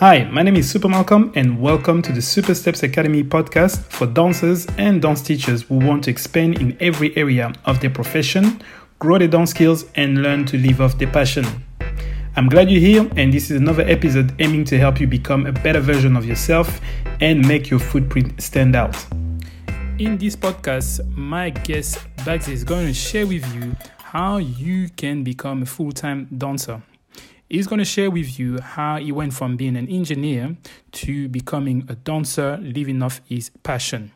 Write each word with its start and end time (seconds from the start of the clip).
Hi, 0.00 0.22
my 0.30 0.44
name 0.44 0.54
is 0.54 0.70
Super 0.70 0.88
Malcolm, 0.88 1.32
and 1.34 1.60
welcome 1.60 2.02
to 2.02 2.12
the 2.12 2.22
Super 2.22 2.54
Steps 2.54 2.84
Academy 2.84 3.24
podcast 3.24 3.80
for 3.80 4.06
dancers 4.06 4.64
and 4.78 5.02
dance 5.02 5.20
teachers 5.20 5.62
who 5.62 5.74
want 5.74 6.04
to 6.04 6.10
expand 6.12 6.60
in 6.60 6.76
every 6.78 7.16
area 7.16 7.52
of 7.64 7.80
their 7.80 7.90
profession, 7.90 8.62
grow 9.00 9.18
their 9.18 9.26
dance 9.26 9.50
skills, 9.50 9.86
and 9.96 10.22
learn 10.22 10.44
to 10.44 10.56
live 10.56 10.80
off 10.80 10.96
their 10.98 11.10
passion. 11.10 11.44
I'm 12.36 12.48
glad 12.48 12.70
you're 12.70 12.80
here, 12.80 13.10
and 13.16 13.32
this 13.32 13.50
is 13.50 13.60
another 13.60 13.82
episode 13.82 14.40
aiming 14.40 14.66
to 14.66 14.78
help 14.78 15.00
you 15.00 15.08
become 15.08 15.46
a 15.46 15.52
better 15.52 15.80
version 15.80 16.16
of 16.16 16.24
yourself 16.24 16.80
and 17.20 17.44
make 17.48 17.68
your 17.68 17.80
footprint 17.80 18.40
stand 18.40 18.76
out. 18.76 18.94
In 19.98 20.16
this 20.16 20.36
podcast, 20.36 21.04
my 21.16 21.50
guest 21.50 21.98
Bags 22.24 22.46
is 22.46 22.62
going 22.62 22.86
to 22.86 22.94
share 22.94 23.26
with 23.26 23.52
you 23.52 23.74
how 23.98 24.36
you 24.36 24.90
can 24.90 25.24
become 25.24 25.62
a 25.62 25.66
full 25.66 25.90
time 25.90 26.28
dancer. 26.38 26.82
He's 27.50 27.66
going 27.66 27.78
to 27.78 27.84
share 27.84 28.10
with 28.10 28.38
you 28.38 28.60
how 28.60 28.98
he 28.98 29.10
went 29.10 29.32
from 29.32 29.56
being 29.56 29.74
an 29.76 29.88
engineer 29.88 30.58
to 30.92 31.28
becoming 31.30 31.86
a 31.88 31.94
dancer, 31.94 32.58
living 32.58 33.02
off 33.02 33.22
his 33.24 33.50
passion. 33.62 34.12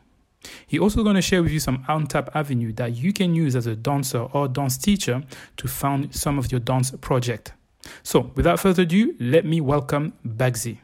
He's 0.66 0.80
also 0.80 1.02
going 1.02 1.16
to 1.16 1.22
share 1.22 1.42
with 1.42 1.50
you 1.50 1.60
some 1.60 1.82
untapped 1.88 2.36
avenue 2.36 2.74
that 2.74 2.94
you 2.94 3.12
can 3.14 3.34
use 3.34 3.56
as 3.56 3.66
a 3.66 3.74
dancer 3.74 4.18
or 4.18 4.48
dance 4.48 4.76
teacher 4.76 5.22
to 5.56 5.68
fund 5.68 6.14
some 6.14 6.38
of 6.38 6.52
your 6.52 6.60
dance 6.60 6.90
project. 7.00 7.54
So, 8.02 8.30
without 8.34 8.60
further 8.60 8.82
ado, 8.82 9.14
let 9.18 9.46
me 9.46 9.62
welcome 9.62 10.12
Bagsy. 10.26 10.78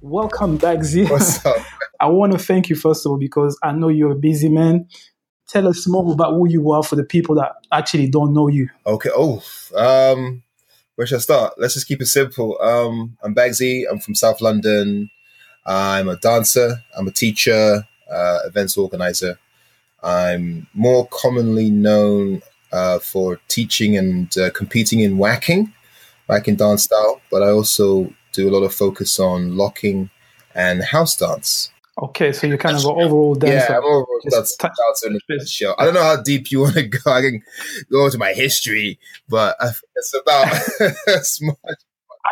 Welcome, 0.00 0.58
Bagsy. 0.58 1.08
What's 1.08 1.46
up? 1.46 1.56
I 2.00 2.06
want 2.08 2.32
to 2.32 2.38
thank 2.38 2.68
you 2.68 2.76
first 2.76 3.06
of 3.06 3.12
all 3.12 3.18
because 3.18 3.56
I 3.62 3.70
know 3.70 3.88
you're 3.88 4.12
a 4.12 4.18
busy 4.18 4.48
man. 4.48 4.88
Tell 5.48 5.68
us 5.68 5.86
more 5.86 6.12
about 6.12 6.32
who 6.32 6.48
you 6.48 6.72
are 6.72 6.82
for 6.82 6.96
the 6.96 7.04
people 7.04 7.36
that 7.36 7.52
actually 7.70 8.08
don't 8.08 8.34
know 8.34 8.48
you. 8.48 8.68
Okay. 8.84 9.10
Oh, 9.14 9.42
um, 9.76 10.42
where 10.96 11.06
should 11.06 11.16
I 11.16 11.20
start? 11.20 11.54
Let's 11.58 11.74
just 11.74 11.88
keep 11.88 12.00
it 12.00 12.06
simple. 12.06 12.60
Um, 12.60 13.16
I'm 13.22 13.34
Bagsy. 13.34 13.84
I'm 13.90 13.98
from 13.98 14.14
South 14.14 14.40
London. 14.40 15.10
I'm 15.66 16.08
a 16.08 16.16
dancer. 16.16 16.82
I'm 16.96 17.08
a 17.08 17.12
teacher, 17.12 17.86
uh, 18.10 18.38
events 18.44 18.76
organizer. 18.76 19.38
I'm 20.02 20.66
more 20.74 21.08
commonly 21.10 21.70
known 21.70 22.42
uh, 22.72 22.98
for 22.98 23.40
teaching 23.48 23.96
and 23.96 24.36
uh, 24.36 24.50
competing 24.50 25.00
in 25.00 25.16
waacking, 25.16 25.72
waacking 26.28 26.56
dance 26.56 26.84
style, 26.84 27.20
but 27.30 27.42
I 27.42 27.50
also 27.50 28.12
do 28.32 28.48
a 28.48 28.52
lot 28.52 28.64
of 28.64 28.74
focus 28.74 29.18
on 29.18 29.56
locking 29.56 30.10
and 30.54 30.82
house 30.82 31.16
dance. 31.16 31.70
Okay, 31.96 32.32
so 32.32 32.48
you're 32.48 32.58
kind 32.58 32.76
of 32.76 32.84
an 32.84 32.90
overall 32.90 33.34
dancer. 33.36 33.72
Yeah, 33.72 33.78
I'm 33.78 33.84
overall 33.84 34.20
that's 34.24 34.56
t- 34.56 34.68
in 35.06 35.18
the 35.28 35.46
show. 35.46 35.74
I 35.78 35.84
don't 35.84 35.94
know 35.94 36.02
how 36.02 36.20
deep 36.20 36.50
you 36.50 36.60
want 36.60 36.74
to 36.74 36.82
go. 36.82 36.98
I 37.10 37.20
can 37.20 37.42
go 37.90 38.06
into 38.06 38.18
my 38.18 38.32
history, 38.32 38.98
but 39.28 39.56
it's 39.60 40.14
about 40.14 40.52
as 41.06 41.38
much. 41.40 41.56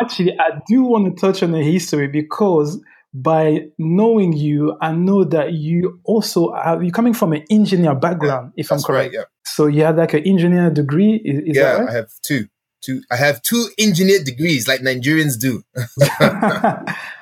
Actually, 0.01 0.37
I 0.39 0.61
do 0.67 0.83
want 0.83 1.17
to 1.17 1.21
touch 1.21 1.45
on 1.45 1.53
the 1.53 1.63
history 1.63 2.09
because 2.09 2.83
by 3.15 3.67
knowing 3.79 4.33
you, 4.33 4.77
I 4.81 4.93
know 4.93 5.23
that 5.25 5.53
you 5.53 6.01
also 6.03 6.53
have 6.55 6.83
you're 6.83 6.91
coming 6.91 7.15
from 7.15 7.33
an 7.33 7.45
engineer 7.49 7.95
background, 7.95 8.53
yeah, 8.57 8.63
if 8.63 8.73
I'm 8.73 8.81
correct. 8.81 9.15
Right, 9.15 9.21
yeah. 9.21 9.25
So 9.45 9.67
you 9.67 9.85
have 9.85 9.97
like 9.97 10.15
an 10.15 10.27
engineer 10.27 10.71
degree. 10.71 11.21
Is, 11.25 11.51
is 11.51 11.57
yeah, 11.57 11.75
right? 11.75 11.89
I 11.89 11.93
have 11.93 12.11
two. 12.23 12.49
Two. 12.81 13.03
I 13.13 13.17
have 13.17 13.43
two 13.43 13.69
engineer 13.79 14.25
degrees, 14.25 14.67
like 14.67 14.81
Nigerians 14.81 15.39
do. 15.39 15.63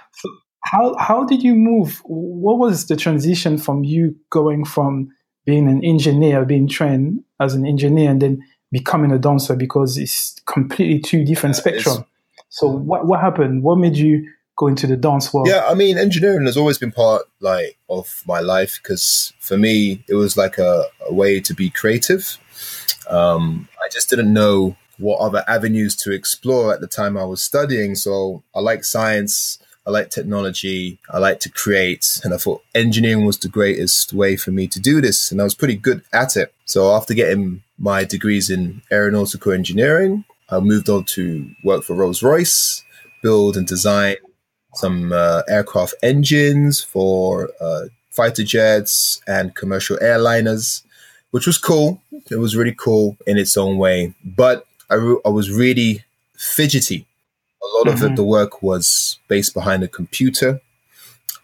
how 0.63 0.97
how 0.99 1.25
did 1.25 1.43
you 1.43 1.55
move? 1.55 2.01
What 2.05 2.59
was 2.59 2.87
the 2.87 2.97
transition 2.97 3.59
from 3.59 3.85
you 3.85 4.17
going 4.31 4.65
from 4.65 5.11
being 5.45 5.69
an 5.69 5.85
engineer, 5.85 6.45
being 6.45 6.69
trained 6.69 7.25
as 7.41 7.55
an 7.55 7.67
engineer, 7.67 8.11
and 8.11 8.21
then 8.21 8.45
becoming 8.71 9.11
a 9.11 9.19
dancer? 9.19 9.57
Because 9.57 9.97
it's 9.97 10.37
completely 10.47 11.01
two 11.01 11.25
different 11.25 11.57
yeah, 11.57 11.61
spectrum. 11.61 12.05
So 12.51 12.67
what 12.69 13.07
what 13.07 13.21
happened? 13.21 13.63
What 13.63 13.79
made 13.79 13.97
you 13.97 14.29
go 14.57 14.67
into 14.67 14.87
the 14.87 14.97
dance 14.97 15.33
world? 15.33 15.49
Yeah, 15.49 15.67
I 15.67 15.75
mean, 15.75 15.97
engineering 15.97 16.45
has 16.47 16.57
always 16.57 16.77
been 16.77 16.93
part 16.93 17.23
like 17.41 17.79
of 17.89 18.23
my 18.27 18.41
life 18.41 18.79
because 18.83 19.33
for 19.41 19.57
me 19.57 20.05
it 20.09 20.15
was 20.15 20.37
like 20.37 20.59
a, 20.59 20.85
a 21.09 21.15
way 21.15 21.41
to 21.41 21.55
be 21.55 21.71
creative. 21.71 22.39
Um, 23.09 23.69
I 23.83 23.89
just 23.89 24.11
didn't 24.11 24.33
know 24.33 24.77
what 24.99 25.19
other 25.19 25.43
avenues 25.49 25.97
to 25.97 26.13
explore 26.13 26.75
at 26.75 26.81
the 26.81 26.87
time 26.87 27.17
I 27.17 27.25
was 27.25 27.43
studying. 27.43 27.95
So 27.95 28.45
I 28.55 28.61
like 28.61 28.85
science. 28.85 29.59
I 29.87 29.91
like 29.91 30.11
technology. 30.11 30.99
I 31.11 31.19
like 31.19 31.41
to 31.41 31.51
create. 31.51 32.21
And 32.23 32.35
I 32.35 32.37
thought 32.37 32.63
engineering 32.75 33.25
was 33.25 33.39
the 33.39 33.49
greatest 33.49 34.13
way 34.13 34.37
for 34.37 34.51
me 34.51 34.67
to 34.69 34.81
do 34.81 35.01
this. 35.01 35.31
And 35.33 35.41
I 35.41 35.45
was 35.45 35.55
pretty 35.55 35.77
good 35.77 36.03
at 36.13 36.37
it. 36.37 36.53
So 36.65 36.95
after 36.95 37.15
getting 37.15 37.63
my 37.79 38.05
degrees 38.05 38.51
in 38.51 38.83
aeronautical 38.93 39.53
engineering, 39.53 40.25
I 40.51 40.61
moved 40.61 40.89
on 40.89 41.05
to 41.05 41.51
work 41.65 41.85
for 41.85 41.95
Rolls 41.95 42.23
Royce, 42.23 42.85
build 43.23 43.57
and 43.57 43.67
design 43.67 44.17
some 44.75 45.13
uh, 45.13 45.43
aircraft 45.49 45.95
engines 46.03 46.81
for 46.81 47.51
uh, 47.61 47.87
fighter 48.11 48.45
jets 48.45 49.21
and 49.27 49.55
commercial 49.55 49.97
airliners, 49.99 50.83
which 51.31 51.47
was 51.47 51.59
cool. 51.59 52.01
It 52.31 52.37
was 52.37 52.57
really 52.57 52.75
cool 52.75 53.17
in 53.27 53.39
its 53.39 53.57
own 53.57 53.79
way. 53.79 54.15
But 54.25 54.67
I, 54.89 54.95
re- 54.95 55.21
I 55.25 55.29
was 55.29 55.51
really 55.51 56.05
fidgety. 56.37 57.07
A 57.63 57.67
lot 57.67 57.87
mm-hmm. 57.87 57.89
of 57.95 58.01
the, 58.01 58.09
the, 58.17 58.25
work 58.25 58.63
was 58.63 59.19
based 59.29 59.55
behind 59.55 59.83
a 59.83 59.89
computer, 59.89 60.61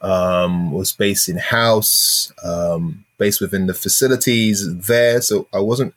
um, 0.00 0.72
was 0.72 0.92
based 0.92 1.28
in 1.28 1.36
house, 1.38 2.32
um, 2.42 3.04
based 3.18 3.40
within 3.40 3.66
the 3.66 3.74
facilities 3.74 4.76
there. 4.78 5.20
So 5.20 5.46
I 5.52 5.60
wasn't 5.60 5.94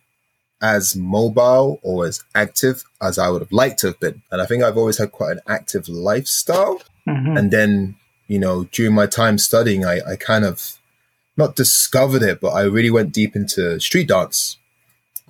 as 0.62 0.96
mobile 0.96 1.80
or 1.84 2.06
as 2.06 2.24
active 2.36 2.84
as 3.02 3.18
I 3.18 3.30
would 3.30 3.42
have 3.42 3.52
liked 3.52 3.80
to 3.80 3.88
have 3.88 4.00
been. 4.00 4.22
And 4.32 4.42
I 4.42 4.46
think 4.46 4.64
I've 4.64 4.78
always 4.78 4.98
had 4.98 5.12
quite 5.12 5.34
an 5.34 5.42
active 5.48 5.88
lifestyle. 5.88 6.82
Mm-hmm. 7.08 7.38
And 7.38 7.52
then, 7.52 7.96
you 8.28 8.40
know, 8.40 8.66
during 8.66 8.94
my 8.94 9.06
time 9.06 9.38
studying, 9.38 9.86
I, 9.86 10.02
I 10.06 10.16
kind 10.16 10.46
of 10.46 10.78
not 11.38 11.56
discovered 11.56 12.22
it, 12.22 12.42
but 12.42 12.50
I 12.50 12.64
really 12.64 12.92
went 12.92 13.14
deep 13.14 13.36
into 13.36 13.80
street 13.80 14.10
dance. 14.10 14.58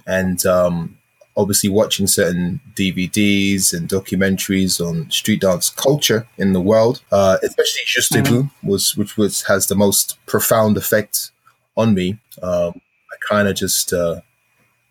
And 0.07 0.44
um, 0.45 0.97
obviously 1.39 1.69
watching 1.69 2.05
certain 2.05 2.59
DVDs 2.75 3.73
and 3.73 3.88
documentaries 3.88 4.85
on 4.85 5.09
street 5.09 5.39
dance 5.39 5.69
culture 5.69 6.27
in 6.38 6.51
the 6.51 6.59
world, 6.59 7.01
uh, 7.13 7.38
especially 7.41 7.81
Juste 7.85 8.22
mm-hmm. 8.22 8.67
was 8.67 8.97
which 8.97 9.16
was 9.17 9.44
has 9.44 9.67
the 9.67 9.75
most 9.75 10.17
profound 10.25 10.75
effect 10.75 11.31
on 11.77 11.94
me. 11.94 12.19
Um, 12.44 12.81
I 13.11 13.16
kind 13.27 13.47
of 13.47 13.55
just 13.55 13.94
uh, 13.94 14.19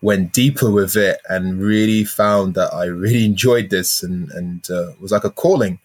went 0.00 0.32
deeper 0.32 0.70
with 0.70 0.96
it 0.96 1.20
and 1.28 1.60
really 1.60 2.02
found 2.04 2.54
that 2.54 2.72
I 2.72 2.84
really 2.86 3.24
enjoyed 3.32 3.68
this 3.68 4.02
and 4.02 4.30
and 4.30 4.68
uh, 4.70 4.92
was 4.98 5.12
like 5.12 5.24
a 5.24 5.30
calling. 5.30 5.78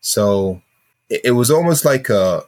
So 0.00 0.62
it, 1.08 1.20
it, 1.26 1.30
was 1.32 1.50
almost 1.50 1.84
like 1.84 2.08
a 2.08 2.42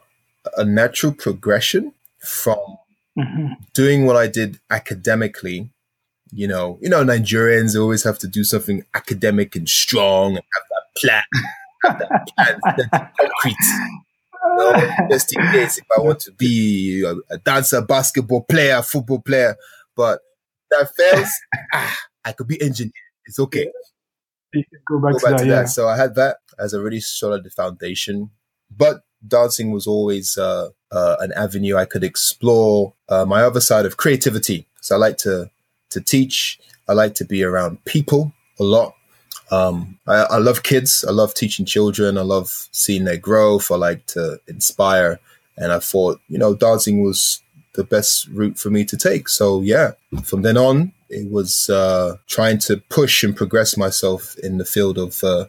a 0.57 0.65
natural 0.65 1.13
progression 1.13 1.93
from 2.19 2.79
mm-hmm. 3.17 3.53
doing 3.75 4.07
what 4.07 4.17
I 4.17 4.27
did 4.27 4.59
academically 4.71 5.71
you 6.33 6.47
know, 6.49 6.79
you 6.81 6.89
know, 6.89 7.05
Nigerians 7.05 7.81
always 7.81 8.05
have 8.05 8.19
to 8.21 8.29
do 8.29 8.45
something 8.45 8.85
academic 8.95 9.57
and 9.57 9.69
strong 9.69 10.37
and 10.37 10.45
have 10.55 10.65
that 10.71 11.01
plan, 11.01 11.23
have 11.85 11.99
that 11.99 12.91
plan, 12.91 13.11
concrete. 13.19 13.57
Just 15.11 15.37
in 15.37 15.43
case 15.53 15.79
if 15.79 15.85
I 15.97 16.01
want 16.01 16.21
to 16.21 16.33
be 16.33 17.05
a, 17.31 17.39
dancer, 17.39 17.81
basketball 17.83 18.43
player, 18.43 18.83
football 18.83 19.21
player, 19.21 19.57
but 19.97 20.21
that 20.71 20.89
fails, 20.97 21.31
ah, 21.75 21.99
I 22.25 22.33
could 22.33 22.49
be 22.49 22.61
engineer. 22.61 22.93
It's 23.27 23.39
okay. 23.39 23.71
You 24.53 24.65
can 24.65 24.81
go 24.89 24.99
back, 24.99 25.13
go 25.13 25.19
to, 25.19 25.25
back 25.25 25.33
that, 25.33 25.45
to 25.45 25.51
that. 25.51 25.61
Yeah. 25.61 25.65
So 25.67 25.89
I 25.89 25.97
had 25.97 26.15
that 26.17 26.39
as 26.59 26.73
a 26.73 26.81
really 26.81 27.01
solid 27.01 27.51
foundation, 27.53 28.31
but 28.75 29.03
dancing 29.27 29.71
was 29.71 29.87
always 29.87 30.37
uh, 30.39 30.71
uh, 30.91 31.17
an 31.21 31.33
avenue 31.33 31.77
I 31.77 31.85
could 31.85 32.05
explore 32.05 32.95
uh, 33.09 33.25
my 33.25 33.43
other 33.43 33.61
side 33.61 33.87
of 33.87 33.97
creativity. 33.97 34.67
So 34.81 34.97
I 34.97 34.99
like 34.99 35.19
to 35.19 35.51
to 35.91 36.01
teach. 36.01 36.59
I 36.89 36.93
like 36.93 37.15
to 37.17 37.25
be 37.25 37.43
around 37.43 37.85
people 37.85 38.33
a 38.59 38.65
lot. 38.65 38.95
Um, 39.51 39.99
I, 40.07 40.23
I, 40.23 40.39
love 40.39 40.63
kids. 40.63 41.05
I 41.07 41.11
love 41.11 41.35
teaching 41.35 41.67
children. 41.67 42.17
I 42.17 42.23
love 42.23 42.69
seeing 42.71 43.05
their 43.05 43.17
growth. 43.17 43.71
I 43.71 43.77
like 43.77 44.07
to 44.09 44.41
inspire. 44.47 45.19
And 45.57 45.73
I 45.73 45.81
thought, 45.81 46.21
you 46.29 46.39
know, 46.39 46.55
dancing 46.55 47.03
was 47.03 47.41
the 47.75 47.85
best 47.85 48.29
route 48.29 48.59
for 48.59 48.71
me 48.71 48.85
to 48.85 48.97
take. 48.97 49.29
So 49.29 49.61
yeah, 49.61 49.93
from 50.23 50.43
then 50.43 50.57
on, 50.57 50.93
it 51.09 51.31
was 51.31 51.69
uh, 51.69 52.17
trying 52.29 52.59
to 52.59 52.77
push 52.89 53.25
and 53.25 53.37
progress 53.37 53.77
myself 53.77 54.37
in 54.39 54.59
the 54.59 54.65
field 54.65 54.99
of 54.99 55.23
uh, 55.25 55.47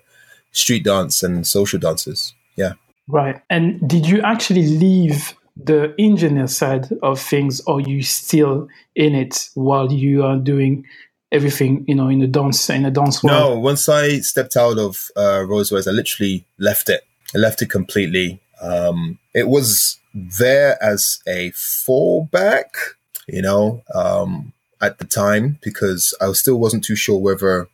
street 0.51 0.83
dance 0.83 1.21
and 1.21 1.45
social 1.45 1.79
dances. 1.79 2.33
Yeah. 2.55 2.73
Right. 3.07 3.41
And 3.49 3.87
did 3.87 4.07
you 4.07 4.21
actually 4.21 4.65
leave 4.65 5.35
the 5.65 5.93
engineer 5.99 6.47
side 6.47 6.87
of 7.01 7.19
things 7.19 7.61
or 7.61 7.81
you 7.81 8.01
still 8.01 8.67
in 8.95 9.15
it 9.15 9.49
while 9.53 9.91
you 9.91 10.23
are 10.23 10.37
doing 10.37 10.85
everything 11.31 11.85
you 11.87 11.95
know 11.95 12.09
in 12.09 12.19
the 12.19 12.27
dance 12.27 12.69
in 12.69 12.83
the 12.83 12.91
dance 12.91 13.23
world? 13.23 13.37
no 13.37 13.59
once 13.59 13.87
i 13.87 14.19
stepped 14.19 14.57
out 14.57 14.77
of 14.77 15.09
uh, 15.15 15.43
rolls 15.47 15.71
royce 15.71 15.87
i 15.87 15.91
literally 15.91 16.45
left 16.57 16.89
it. 16.89 17.03
I 17.33 17.37
left 17.37 17.61
it 17.61 17.69
completely. 17.69 18.41
Um, 18.61 19.19
it 19.33 19.47
was 19.47 19.97
there 20.13 20.77
as 20.83 21.19
a 21.27 21.51
fallback 21.51 22.69
you 23.27 23.41
know 23.41 23.81
um, 23.95 24.53
at 24.81 24.97
the 24.97 25.05
time 25.05 25.57
because 25.63 26.13
i 26.21 26.31
still 26.33 26.59
wasn't 26.59 26.83
too 26.83 26.95
sure 26.95 27.17
whether 27.19 27.69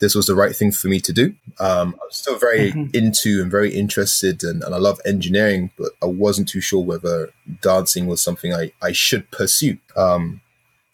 this 0.00 0.14
was 0.14 0.26
the 0.26 0.34
right 0.34 0.56
thing 0.56 0.72
for 0.72 0.88
me 0.88 0.98
to 1.00 1.12
do. 1.12 1.34
Um, 1.58 1.94
I 2.00 2.06
was 2.06 2.16
still 2.16 2.38
very 2.38 2.72
mm-hmm. 2.72 2.96
into 2.96 3.40
and 3.42 3.50
very 3.50 3.74
interested, 3.74 4.42
and, 4.42 4.62
and 4.62 4.74
I 4.74 4.78
love 4.78 5.00
engineering, 5.04 5.70
but 5.78 5.92
I 6.02 6.06
wasn't 6.06 6.48
too 6.48 6.60
sure 6.60 6.82
whether 6.82 7.30
dancing 7.60 8.06
was 8.06 8.22
something 8.22 8.52
I, 8.52 8.72
I 8.82 8.92
should 8.92 9.30
pursue. 9.30 9.78
Um, 9.96 10.40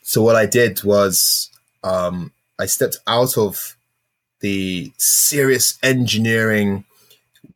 so 0.03 0.23
what 0.23 0.37
I 0.37 0.47
did 0.47 0.83
was 0.83 1.51
um, 1.83 2.33
I 2.59 2.67
stepped 2.67 2.99
out 3.07 3.39
of 3.39 3.77
the 4.41 4.93
serious 4.99 5.79
engineering 5.83 6.85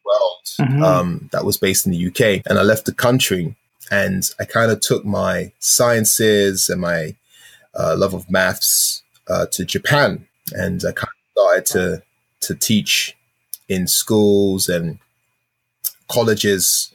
world 0.05 0.45
mm-hmm. 0.61 0.83
um, 0.83 1.29
that 1.33 1.45
was 1.45 1.57
based 1.57 1.85
in 1.85 1.93
the 1.93 2.07
UK, 2.07 2.43
and 2.49 2.59
I 2.59 2.63
left 2.63 2.87
the 2.87 2.95
country. 2.95 3.57
And 3.93 4.23
I 4.39 4.45
kind 4.45 4.71
of 4.71 4.81
took 4.81 5.05
my 5.05 5.51
sciences 5.59 6.69
and 6.69 6.81
my 6.81 7.17
uh, 7.75 7.97
love 7.99 8.15
of 8.15 8.31
maths 8.31 9.03
uh, 9.27 9.47
to 9.47 9.65
Japan, 9.65 10.29
and 10.53 10.81
I 10.85 10.93
kind 10.93 11.09
of 11.09 11.20
started 11.41 11.67
to 11.67 12.03
to 12.41 12.55
teach 12.55 13.17
in 13.69 13.87
schools 13.87 14.69
and 14.69 14.99
colleges 16.09 16.93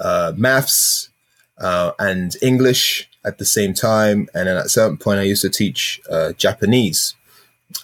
uh, 0.00 0.32
maths 0.36 1.08
uh, 1.58 1.92
and 1.98 2.36
English 2.42 3.08
at 3.24 3.38
the 3.38 3.44
same 3.44 3.72
time. 3.72 4.28
And 4.34 4.48
then 4.48 4.56
at 4.56 4.66
a 4.66 4.68
certain 4.68 4.96
point, 4.96 5.20
I 5.20 5.22
used 5.22 5.42
to 5.42 5.50
teach 5.50 6.00
uh, 6.10 6.32
Japanese. 6.32 7.14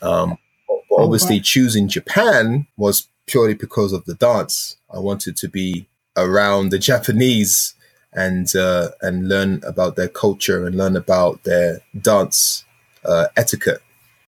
Um, 0.02 0.38
but 0.66 0.98
oh, 0.98 1.04
obviously, 1.04 1.40
choosing 1.40 1.88
Japan 1.88 2.66
was 2.76 3.08
purely 3.26 3.54
because 3.54 3.92
of 3.92 4.04
the 4.04 4.14
dance. 4.14 4.76
I 4.92 4.98
wanted 4.98 5.36
to 5.36 5.48
be 5.48 5.86
around 6.16 6.70
the 6.70 6.78
Japanese 6.78 7.74
and 8.12 8.54
uh, 8.56 8.90
and 9.00 9.28
learn 9.28 9.62
about 9.64 9.94
their 9.96 10.08
culture 10.08 10.66
and 10.66 10.76
learn 10.76 10.96
about 10.96 11.44
their 11.44 11.80
dance 12.00 12.64
uh, 13.04 13.28
etiquette 13.36 13.82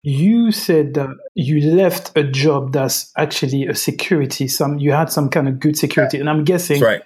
you 0.06 0.52
said 0.52 0.94
that 0.94 1.10
you 1.34 1.60
left 1.72 2.16
a 2.16 2.24
job 2.24 2.72
that's 2.72 3.12
actually 3.18 3.66
a 3.66 3.74
security 3.74 4.48
some 4.48 4.78
you 4.78 4.92
had 4.92 5.12
some 5.12 5.28
kind 5.30 5.48
of 5.48 5.60
good 5.60 5.76
security. 5.76 6.20
And 6.20 6.30
i'm 6.30 6.44
guessing 6.44 6.80
right. 6.80 7.02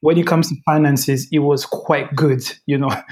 when 0.00 0.18
it 0.18 0.26
comes 0.26 0.48
to 0.48 0.56
finances 0.66 1.28
it 1.30 1.38
was 1.38 1.64
quite 1.64 2.14
good 2.14 2.42
you 2.66 2.76
know. 2.76 2.90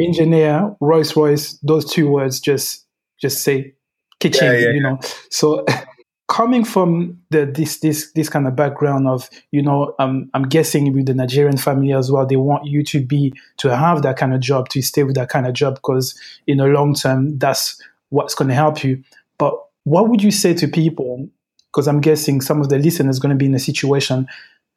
Engineer 0.00 0.76
rolls 0.80 1.16
royce 1.16 1.58
those 1.64 1.84
two 1.84 2.08
words 2.08 2.38
just 2.38 2.86
just 3.20 3.42
say 3.42 3.74
kitchen 4.20 4.46
yeah, 4.46 4.58
yeah, 4.58 4.70
you 4.70 4.80
know. 4.80 5.00
So 5.28 5.66
coming 6.28 6.64
from 6.64 7.20
the 7.30 7.46
this 7.46 7.80
this 7.80 8.12
this 8.12 8.28
kind 8.28 8.46
of 8.46 8.54
background 8.54 9.08
of 9.08 9.28
you 9.50 9.60
know 9.60 9.96
um, 9.98 10.30
i'm 10.34 10.44
guessing 10.44 10.92
with 10.92 11.06
the 11.06 11.14
nigerian 11.14 11.56
family 11.56 11.92
as 11.92 12.12
well 12.12 12.24
they 12.24 12.36
want 12.36 12.64
you 12.64 12.84
to 12.84 13.04
be 13.04 13.32
to 13.56 13.74
have 13.74 14.02
that 14.02 14.16
kind 14.16 14.32
of 14.32 14.38
job 14.38 14.68
to 14.68 14.80
stay 14.80 15.02
with 15.02 15.16
that 15.16 15.30
kind 15.30 15.48
of 15.48 15.52
job 15.52 15.74
because 15.74 16.16
in 16.46 16.58
the 16.58 16.66
long 16.66 16.94
term 16.94 17.36
that's 17.38 17.82
what's 18.10 18.34
going 18.34 18.48
to 18.48 18.54
help 18.54 18.82
you. 18.82 19.02
But 19.38 19.54
what 19.84 20.08
would 20.08 20.22
you 20.22 20.30
say 20.30 20.54
to 20.54 20.68
people? 20.68 21.28
Because 21.72 21.86
I'm 21.86 22.00
guessing 22.00 22.40
some 22.40 22.60
of 22.60 22.68
the 22.68 22.78
listeners 22.78 23.18
are 23.18 23.20
going 23.20 23.34
to 23.34 23.36
be 23.36 23.46
in 23.46 23.54
a 23.54 23.58
situation 23.58 24.26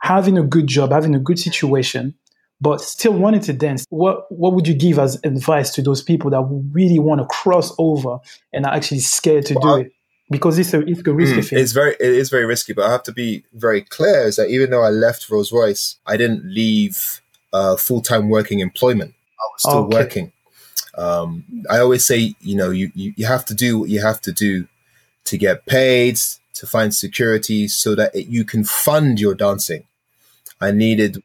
having 0.02 0.38
a 0.38 0.44
good 0.44 0.68
job, 0.68 0.92
having 0.92 1.16
a 1.16 1.20
good 1.20 1.40
situation, 1.40 2.14
but 2.60 2.82
still 2.82 3.14
wanting 3.14 3.42
to 3.42 3.54
dance. 3.54 3.86
What 3.90 4.32
what 4.32 4.54
would 4.54 4.68
you 4.68 4.74
give 4.74 5.00
as 5.00 5.20
advice 5.24 5.72
to 5.72 5.82
those 5.82 6.04
people 6.04 6.30
that 6.32 6.42
really 6.74 7.00
want 7.00 7.22
to 7.22 7.28
cross 7.28 7.74
over 7.78 8.20
and 8.54 8.66
are 8.66 8.74
actually 8.74 9.00
scared 9.00 9.46
to 9.48 9.56
well, 9.56 9.78
do 9.78 9.82
it? 9.84 9.94
Because 10.30 10.58
it's 10.58 10.74
a, 10.74 10.80
it's 10.82 11.06
a 11.06 11.14
risky 11.14 11.40
mm, 11.40 11.50
thing. 11.50 11.60
It's 11.60 11.72
very 11.72 11.92
it 11.94 12.12
is 12.12 12.30
very 12.30 12.46
risky, 12.46 12.74
but 12.74 12.86
I 12.86 12.92
have 12.92 13.04
to 13.04 13.12
be 13.12 13.44
very 13.54 13.82
clear 13.82 14.24
is 14.24 14.36
that 14.36 14.50
even 14.50 14.70
though 14.70 14.84
I 14.84 14.90
left 14.90 15.30
Rolls 15.30 15.52
Royce, 15.52 15.98
I 16.06 16.18
didn't 16.18 16.46
leave 16.46 17.22
uh, 17.54 17.76
full 17.76 18.02
time 18.02 18.30
working 18.30 18.60
employment. 18.60 19.14
I 19.40 19.44
was 19.54 19.62
still 19.62 19.86
okay. 19.86 19.98
working. 19.98 20.34
Um, 20.96 21.64
I 21.70 21.80
always 21.80 22.06
say, 22.06 22.36
you 22.42 22.56
know, 22.56 22.70
you, 22.70 22.92
you, 22.94 23.14
you 23.16 23.26
have 23.26 23.46
to 23.46 23.54
do 23.54 23.80
what 23.80 23.90
you 23.90 24.02
have 24.02 24.22
to 24.22 24.32
do 24.32 24.68
to 25.26 25.38
get 25.38 25.66
paid, 25.66 26.18
to 26.56 26.68
find 26.68 26.94
security 26.94 27.68
so 27.68 27.96
that 27.96 28.16
it, 28.16 28.28
you 28.28 28.44
can 28.44 28.64
fund 28.64 29.20
your 29.20 29.36
dancing. 29.36 29.84
I 30.60 30.72
needed 30.72 31.24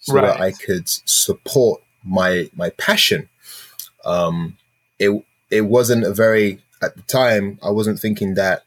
so 0.00 0.14
right. 0.14 0.26
that 0.26 0.40
I 0.40 0.52
could 0.52 0.88
support 0.88 1.80
my 2.04 2.50
my 2.54 2.70
passion. 2.70 3.28
Um, 4.04 4.58
it 4.98 5.24
it 5.50 5.62
wasn't 5.62 6.04
a 6.04 6.12
very 6.12 6.60
at 6.82 6.96
the 6.96 7.02
time. 7.02 7.58
I 7.62 7.70
wasn't 7.70 7.98
thinking 7.98 8.34
that 8.34 8.64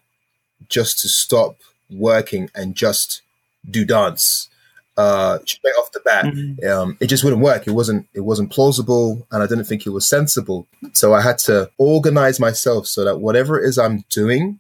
just 0.70 1.00
to 1.00 1.10
stop 1.10 1.58
working 1.90 2.50
and 2.56 2.76
just 2.76 3.22
do 3.70 3.86
dance 3.86 4.50
uh, 4.98 5.38
straight 5.46 5.76
off 5.80 5.92
the 5.92 6.00
bat. 6.00 6.26
Mm-hmm. 6.26 6.68
Um, 6.68 6.98
it 7.00 7.08
just 7.08 7.24
wouldn't 7.24 7.42
work. 7.42 7.68
It 7.68 7.72
wasn't 7.72 8.08
it 8.14 8.22
wasn't 8.22 8.52
plausible, 8.52 9.28
and 9.32 9.44
I 9.44 9.48
didn't 9.48 9.66
think 9.66 9.86
it 9.86 9.92
was 9.92 10.10
sensible. 10.10 10.68
So 10.94 11.14
I 11.14 11.22
had 11.22 11.38
to 11.40 11.70
organize 11.78 12.40
myself 12.40 12.88
so 12.88 13.06
that 13.06 13.20
whatever 13.20 13.62
it 13.62 13.68
is 13.68 13.78
I'm 13.78 14.04
doing, 14.10 14.60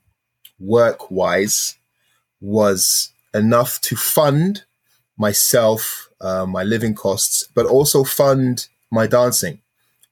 work 0.59 1.09
wise, 1.09 1.77
was 2.39 3.11
enough 3.33 3.81
to 3.81 3.95
fund 3.95 4.63
myself, 5.17 6.09
uh, 6.21 6.45
my 6.45 6.63
living 6.63 6.93
costs, 6.93 7.47
but 7.55 7.65
also 7.65 8.03
fund 8.03 8.67
my 8.91 9.07
dancing, 9.07 9.59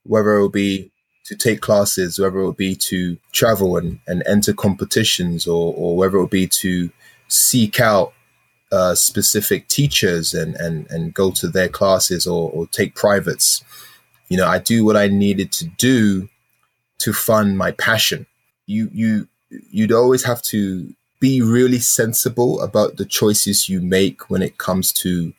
whether 0.02 0.34
it 0.34 0.40
will 0.40 0.48
be 0.48 0.90
to 1.26 1.36
take 1.36 1.60
classes, 1.60 2.18
whether 2.18 2.38
it 2.38 2.44
will 2.44 2.52
be 2.52 2.74
to 2.74 3.16
travel 3.32 3.76
and, 3.76 4.00
and 4.06 4.22
enter 4.26 4.52
competitions, 4.52 5.46
or, 5.46 5.72
or 5.76 5.96
whether 5.96 6.16
it 6.16 6.20
will 6.20 6.26
be 6.26 6.46
to 6.46 6.90
seek 7.28 7.80
out 7.80 8.12
uh, 8.72 8.94
specific 8.94 9.68
teachers 9.68 10.34
and, 10.34 10.54
and, 10.56 10.90
and 10.90 11.14
go 11.14 11.30
to 11.30 11.48
their 11.48 11.68
classes 11.68 12.26
or, 12.26 12.50
or 12.50 12.66
take 12.66 12.94
privates. 12.94 13.62
You 14.28 14.36
know, 14.36 14.46
I 14.46 14.58
do 14.58 14.84
what 14.84 14.96
I 14.96 15.06
needed 15.06 15.52
to 15.52 15.66
do 15.66 16.28
to 16.98 17.12
fund 17.12 17.56
my 17.56 17.70
passion. 17.72 18.26
You, 18.66 18.90
you, 18.92 19.28
you'd 19.70 19.92
always 19.92 20.24
have 20.24 20.42
to 20.42 20.92
be 21.20 21.40
really 21.40 21.78
sensible 21.78 22.60
about 22.60 22.96
the 22.96 23.04
choices 23.04 23.68
you 23.68 23.80
make 23.80 24.28
when 24.28 24.42
it 24.42 24.58
comes 24.58 24.92
to 24.92 25.32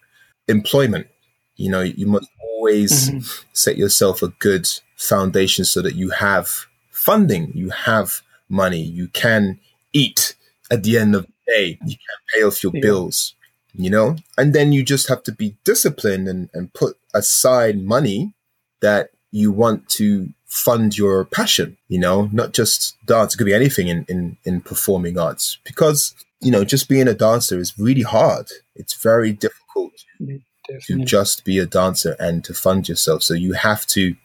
employment. 0.48 1.08
You 1.56 1.72
know, 1.72 1.82
you 1.82 2.08
must 2.08 2.30
always 2.42 3.10
mm-hmm. 3.10 3.48
set 3.54 3.78
yourself 3.78 4.22
a 4.22 4.30
good 4.40 4.68
foundation 4.96 5.66
so 5.66 5.82
that 5.82 5.96
you 5.96 6.10
have 6.12 6.66
funding, 6.90 7.52
you 7.54 7.70
have 7.70 8.22
money, 8.50 8.82
you 8.82 9.08
can 9.10 9.60
eat 9.94 10.36
at 10.72 10.84
the 10.84 10.98
end 10.98 11.16
of 11.16 11.28
day. 11.48 11.78
You 11.86 11.96
can't 11.96 12.24
pay 12.34 12.44
off 12.44 12.64
your 12.64 12.72
yeah. 12.76 12.82
bills, 12.82 13.36
you 13.74 13.90
know? 13.90 14.18
And 14.38 14.54
then 14.54 14.72
you 14.72 14.84
just 14.84 15.10
have 15.10 15.24
to 15.24 15.32
be 15.32 15.56
disciplined 15.64 16.28
and, 16.28 16.50
and 16.54 16.74
put 16.74 16.98
aside 17.14 17.82
money 17.82 18.34
that 18.82 19.10
you 19.32 19.52
want 19.52 19.90
to 19.90 20.30
fund 20.46 20.98
your 20.98 21.26
passion, 21.26 21.78
you 21.88 22.00
know, 22.00 22.30
not 22.32 22.54
just 22.54 22.96
dance. 23.06 23.34
It 23.34 23.38
could 23.38 23.46
be 23.46 23.54
anything 23.54 23.88
in, 23.90 24.06
in, 24.08 24.38
in 24.46 24.62
performing 24.62 25.20
arts 25.20 25.58
because, 25.64 26.16
you 26.40 26.52
know, 26.52 26.64
just 26.64 26.88
being 26.88 27.08
a 27.08 27.14
dancer 27.14 27.60
is 27.60 27.78
really 27.78 28.04
hard. 28.04 28.48
It's 28.76 28.94
very 28.94 29.34
difficult 29.34 29.94
to, 30.20 30.40
to 30.84 31.04
just 31.04 31.44
be 31.44 31.60
a 31.60 31.66
dancer 31.66 32.16
and 32.20 32.44
to 32.46 32.54
fund 32.54 32.88
yourself. 32.88 33.24
So 33.24 33.34
you 33.34 33.54
have 33.54 33.86
to 33.88 34.16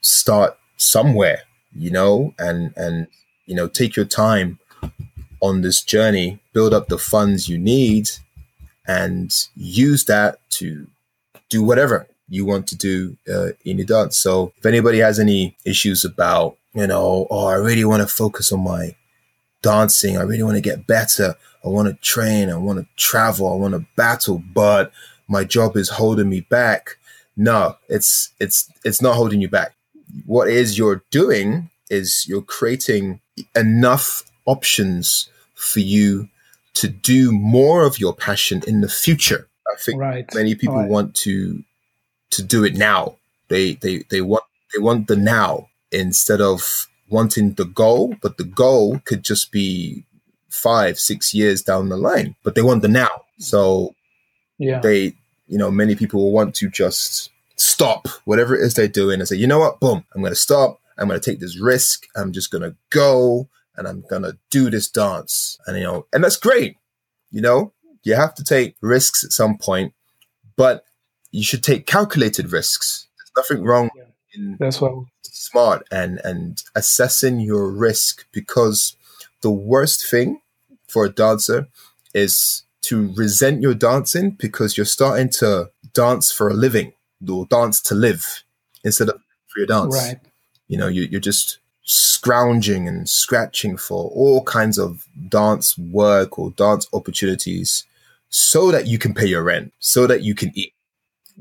start 0.00 0.58
somewhere, 0.76 1.42
you 1.72 1.90
know, 1.90 2.34
and, 2.38 2.72
and, 2.76 3.06
you 3.46 3.54
know, 3.54 3.68
take 3.68 3.94
your 3.94 4.06
time 4.06 4.58
on 5.40 5.62
this 5.62 5.82
journey, 5.82 6.40
build 6.52 6.74
up 6.74 6.88
the 6.88 6.98
funds 6.98 7.48
you 7.48 7.58
need, 7.58 8.08
and 8.86 9.34
use 9.54 10.04
that 10.04 10.38
to 10.50 10.86
do 11.48 11.62
whatever 11.62 12.06
you 12.28 12.44
want 12.44 12.66
to 12.68 12.76
do 12.76 13.16
uh, 13.32 13.50
in 13.64 13.78
your 13.78 13.86
dance. 13.86 14.18
So 14.18 14.52
if 14.58 14.66
anybody 14.66 14.98
has 14.98 15.18
any 15.18 15.56
issues 15.64 16.04
about, 16.04 16.56
you 16.74 16.86
know, 16.86 17.26
oh, 17.30 17.46
I 17.46 17.54
really 17.54 17.84
want 17.84 18.02
to 18.02 18.08
focus 18.08 18.52
on 18.52 18.64
my 18.64 18.96
dancing, 19.62 20.16
I 20.16 20.22
really 20.22 20.42
want 20.42 20.56
to 20.56 20.60
get 20.60 20.86
better, 20.86 21.34
I 21.64 21.68
want 21.68 21.88
to 21.88 21.94
train, 21.94 22.50
I 22.50 22.56
want 22.56 22.78
to 22.78 22.86
travel, 22.96 23.52
I 23.52 23.56
want 23.56 23.74
to 23.74 23.86
battle, 23.96 24.42
but 24.52 24.92
my 25.28 25.44
job 25.44 25.76
is 25.76 25.88
holding 25.88 26.28
me 26.28 26.40
back. 26.40 26.98
No, 27.36 27.76
it's 27.88 28.30
it's 28.40 28.70
it's 28.84 29.02
not 29.02 29.16
holding 29.16 29.40
you 29.40 29.48
back. 29.48 29.74
What 30.24 30.48
is 30.48 30.78
you're 30.78 31.02
doing 31.10 31.70
is 31.90 32.24
you're 32.28 32.42
creating 32.42 33.20
enough 33.54 34.24
options 34.46 35.28
for 35.54 35.80
you 35.80 36.28
to 36.74 36.88
do 36.88 37.32
more 37.32 37.84
of 37.84 37.98
your 37.98 38.14
passion 38.14 38.62
in 38.66 38.80
the 38.80 38.88
future. 38.88 39.48
I 39.72 39.80
think 39.80 40.00
right. 40.00 40.34
many 40.34 40.54
people 40.54 40.76
right. 40.76 40.88
want 40.88 41.14
to 41.16 41.62
to 42.30 42.42
do 42.42 42.64
it 42.64 42.74
now. 42.74 43.16
They 43.48 43.74
they 43.74 44.04
they 44.10 44.20
want 44.20 44.44
they 44.74 44.80
want 44.80 45.08
the 45.08 45.16
now 45.16 45.68
instead 45.90 46.40
of 46.40 46.86
wanting 47.08 47.54
the 47.54 47.64
goal, 47.64 48.16
but 48.20 48.36
the 48.36 48.44
goal 48.44 49.00
could 49.04 49.22
just 49.22 49.52
be 49.52 50.04
five, 50.48 50.98
six 50.98 51.32
years 51.34 51.62
down 51.62 51.88
the 51.88 51.96
line. 51.96 52.34
But 52.42 52.54
they 52.54 52.62
want 52.62 52.82
the 52.82 52.88
now. 52.88 53.24
So 53.38 53.94
yeah. 54.58 54.80
they 54.80 55.14
you 55.46 55.58
know, 55.58 55.70
many 55.70 55.94
people 55.94 56.20
will 56.20 56.32
want 56.32 56.54
to 56.56 56.68
just 56.68 57.30
stop 57.56 58.08
whatever 58.24 58.54
it 58.54 58.62
is 58.62 58.74
they're 58.74 58.88
doing 58.88 59.20
and 59.20 59.28
say, 59.28 59.36
you 59.36 59.46
know 59.46 59.60
what, 59.60 59.80
boom, 59.80 60.04
I'm 60.14 60.22
gonna 60.22 60.34
stop. 60.34 60.80
I'm 60.98 61.08
gonna 61.08 61.20
take 61.20 61.40
this 61.40 61.58
risk. 61.58 62.06
I'm 62.16 62.32
just 62.32 62.50
gonna 62.50 62.74
go 62.90 63.48
and 63.76 63.86
I'm 63.86 64.04
gonna 64.08 64.38
do 64.50 64.70
this 64.70 64.88
dance. 64.88 65.58
And 65.66 65.76
you 65.76 65.84
know, 65.84 66.06
and 66.12 66.22
that's 66.22 66.36
great. 66.36 66.76
You 67.30 67.40
know, 67.40 67.72
you 68.02 68.14
have 68.14 68.34
to 68.36 68.44
take 68.44 68.76
risks 68.80 69.24
at 69.24 69.32
some 69.32 69.58
point, 69.58 69.92
but 70.56 70.84
you 71.32 71.42
should 71.42 71.62
take 71.62 71.86
calculated 71.86 72.52
risks. 72.52 73.08
There's 73.18 73.44
nothing 73.44 73.64
wrong 73.64 73.90
yeah. 73.96 74.04
in 74.34 74.56
that's 74.58 74.80
what 74.80 74.92
smart 75.22 75.86
and 75.90 76.20
and 76.24 76.62
assessing 76.74 77.40
your 77.40 77.70
risk 77.70 78.26
because 78.32 78.96
the 79.42 79.50
worst 79.50 80.08
thing 80.10 80.40
for 80.88 81.04
a 81.04 81.10
dancer 81.10 81.66
is 82.14 82.62
to 82.82 83.12
resent 83.14 83.60
your 83.60 83.74
dancing 83.74 84.30
because 84.30 84.76
you're 84.76 84.86
starting 84.86 85.28
to 85.28 85.70
dance 85.92 86.30
for 86.30 86.48
a 86.48 86.54
living 86.54 86.92
or 87.28 87.44
dance 87.46 87.80
to 87.80 87.94
live 87.94 88.44
instead 88.84 89.08
of 89.08 89.16
for 89.48 89.58
your 89.58 89.66
dance. 89.66 89.94
Right. 89.94 90.18
You 90.68 90.78
know, 90.78 90.86
you, 90.86 91.02
you're 91.02 91.20
just 91.20 91.58
scrounging 91.86 92.88
and 92.88 93.08
scratching 93.08 93.76
for 93.76 94.10
all 94.10 94.42
kinds 94.42 94.76
of 94.76 95.06
dance 95.28 95.78
work 95.78 96.38
or 96.38 96.50
dance 96.50 96.86
opportunities 96.92 97.84
so 98.28 98.72
that 98.72 98.86
you 98.86 98.98
can 98.98 99.14
pay 99.14 99.26
your 99.26 99.42
rent, 99.42 99.72
so 99.78 100.06
that 100.06 100.22
you 100.22 100.34
can 100.34 100.50
eat. 100.54 100.74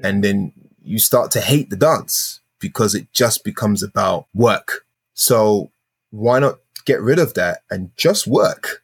And 0.01 0.23
then 0.23 0.53
you 0.83 0.99
start 0.99 1.31
to 1.31 1.41
hate 1.41 1.69
the 1.69 1.75
dance 1.75 2.39
because 2.59 2.93
it 2.95 3.11
just 3.11 3.43
becomes 3.43 3.81
about 3.81 4.27
work. 4.33 4.85
So 5.15 5.71
why 6.11 6.39
not 6.39 6.59
get 6.85 7.01
rid 7.01 7.17
of 7.19 7.33
that 7.33 7.63
and 7.69 7.89
just 7.97 8.27
work 8.27 8.83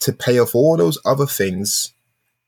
to 0.00 0.12
pay 0.12 0.38
off 0.38 0.54
all 0.54 0.76
those 0.76 0.98
other 1.04 1.26
things, 1.26 1.92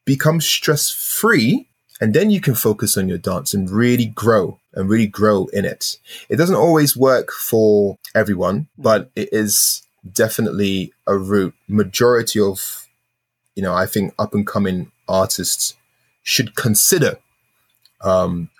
become 0.06 0.40
stress 0.40 0.90
free, 0.90 1.68
and 2.00 2.14
then 2.14 2.30
you 2.30 2.40
can 2.40 2.54
focus 2.54 2.96
on 2.96 3.08
your 3.08 3.18
dance 3.18 3.52
and 3.52 3.70
really 3.70 4.06
grow 4.06 4.58
and 4.76 4.88
really 4.88 5.06
grow 5.06 5.46
in 5.46 5.64
it. 5.64 5.96
It 6.28 6.36
doesn't 6.36 6.54
always 6.54 6.96
work 6.96 7.32
for 7.32 7.98
everyone, 8.14 8.68
but 8.78 9.10
it 9.16 9.30
is 9.32 9.82
definitely 10.12 10.92
a 11.06 11.16
route. 11.16 11.54
Majority 11.66 12.38
of, 12.38 12.86
you 13.54 13.62
know, 13.62 13.74
I 13.74 13.86
think 13.86 14.14
up 14.18 14.34
and 14.34 14.46
coming 14.46 14.92
artists 15.08 15.74
should 16.22 16.54
consider 16.54 17.18
um, 18.02 18.50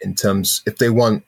in 0.00 0.14
terms 0.14 0.62
if 0.66 0.78
they 0.78 0.90
want 0.90 1.24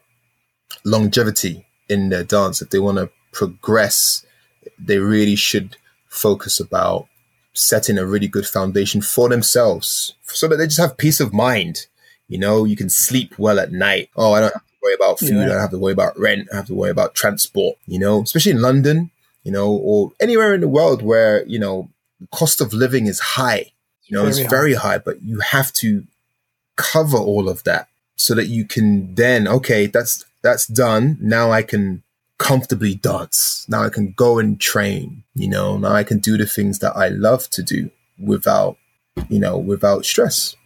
longevity 0.84 1.66
in 1.88 2.08
their 2.08 2.24
dance, 2.24 2.62
if 2.62 2.70
they 2.70 2.78
want 2.78 2.98
to 2.98 3.10
progress, 3.32 4.24
they 4.78 4.98
really 4.98 5.36
should 5.36 5.76
focus 6.08 6.58
about 6.58 7.06
setting 7.52 7.98
a 7.98 8.06
really 8.06 8.28
good 8.28 8.46
foundation 8.46 9.00
for 9.00 9.28
themselves 9.28 10.14
so 10.22 10.48
that 10.48 10.56
they 10.56 10.66
just 10.66 10.80
have 10.80 10.96
peace 10.96 11.20
of 11.20 11.32
mind. 11.32 11.86
You 12.28 12.38
know, 12.38 12.64
you 12.64 12.76
can 12.76 12.90
sleep 12.90 13.38
well 13.38 13.58
at 13.58 13.72
night. 13.72 14.10
Oh, 14.16 14.32
I 14.32 14.40
don't 14.40 14.52
have 14.52 14.62
to 14.62 14.74
worry 14.82 14.94
about 14.94 15.18
food. 15.18 15.30
Yeah. 15.30 15.44
I 15.44 15.48
don't 15.48 15.60
have 15.60 15.70
to 15.70 15.78
worry 15.78 15.92
about 15.94 16.18
rent. 16.18 16.48
I 16.52 16.56
have 16.56 16.66
to 16.66 16.74
worry 16.74 16.90
about 16.90 17.14
transport, 17.14 17.78
you 17.86 17.98
know, 17.98 18.22
especially 18.22 18.52
in 18.52 18.62
London, 18.62 19.10
you 19.44 19.52
know, 19.52 19.70
or 19.70 20.12
anywhere 20.20 20.54
in 20.54 20.60
the 20.60 20.68
world 20.68 21.02
where, 21.02 21.44
you 21.46 21.58
know, 21.58 21.88
cost 22.30 22.60
of 22.60 22.72
living 22.72 23.06
is 23.06 23.18
high. 23.20 23.72
You 24.04 24.16
know, 24.16 24.22
very 24.24 24.42
it's 24.42 24.50
very 24.50 24.74
high. 24.74 24.88
high, 24.88 24.98
but 24.98 25.22
you 25.22 25.40
have 25.40 25.72
to 25.74 26.04
cover 26.76 27.18
all 27.18 27.48
of 27.48 27.64
that 27.64 27.88
so 28.16 28.34
that 28.34 28.46
you 28.46 28.64
can 28.64 29.14
then, 29.14 29.48
okay, 29.48 29.86
that's, 29.86 30.24
that's 30.42 30.66
done. 30.66 31.16
Now 31.20 31.50
I 31.50 31.62
can 31.62 32.02
comfortably 32.38 32.94
dance. 32.94 33.66
Now 33.68 33.82
I 33.82 33.88
can 33.88 34.12
go 34.12 34.38
and 34.38 34.60
train, 34.60 35.24
you 35.34 35.48
know, 35.48 35.76
now 35.76 35.92
I 35.92 36.04
can 36.04 36.18
do 36.18 36.36
the 36.36 36.46
things 36.46 36.78
that 36.78 36.96
I 36.96 37.08
love 37.08 37.50
to 37.50 37.62
do 37.62 37.90
without, 38.18 38.76
you 39.28 39.38
know, 39.38 39.58
without 39.58 40.04
stress. 40.04 40.56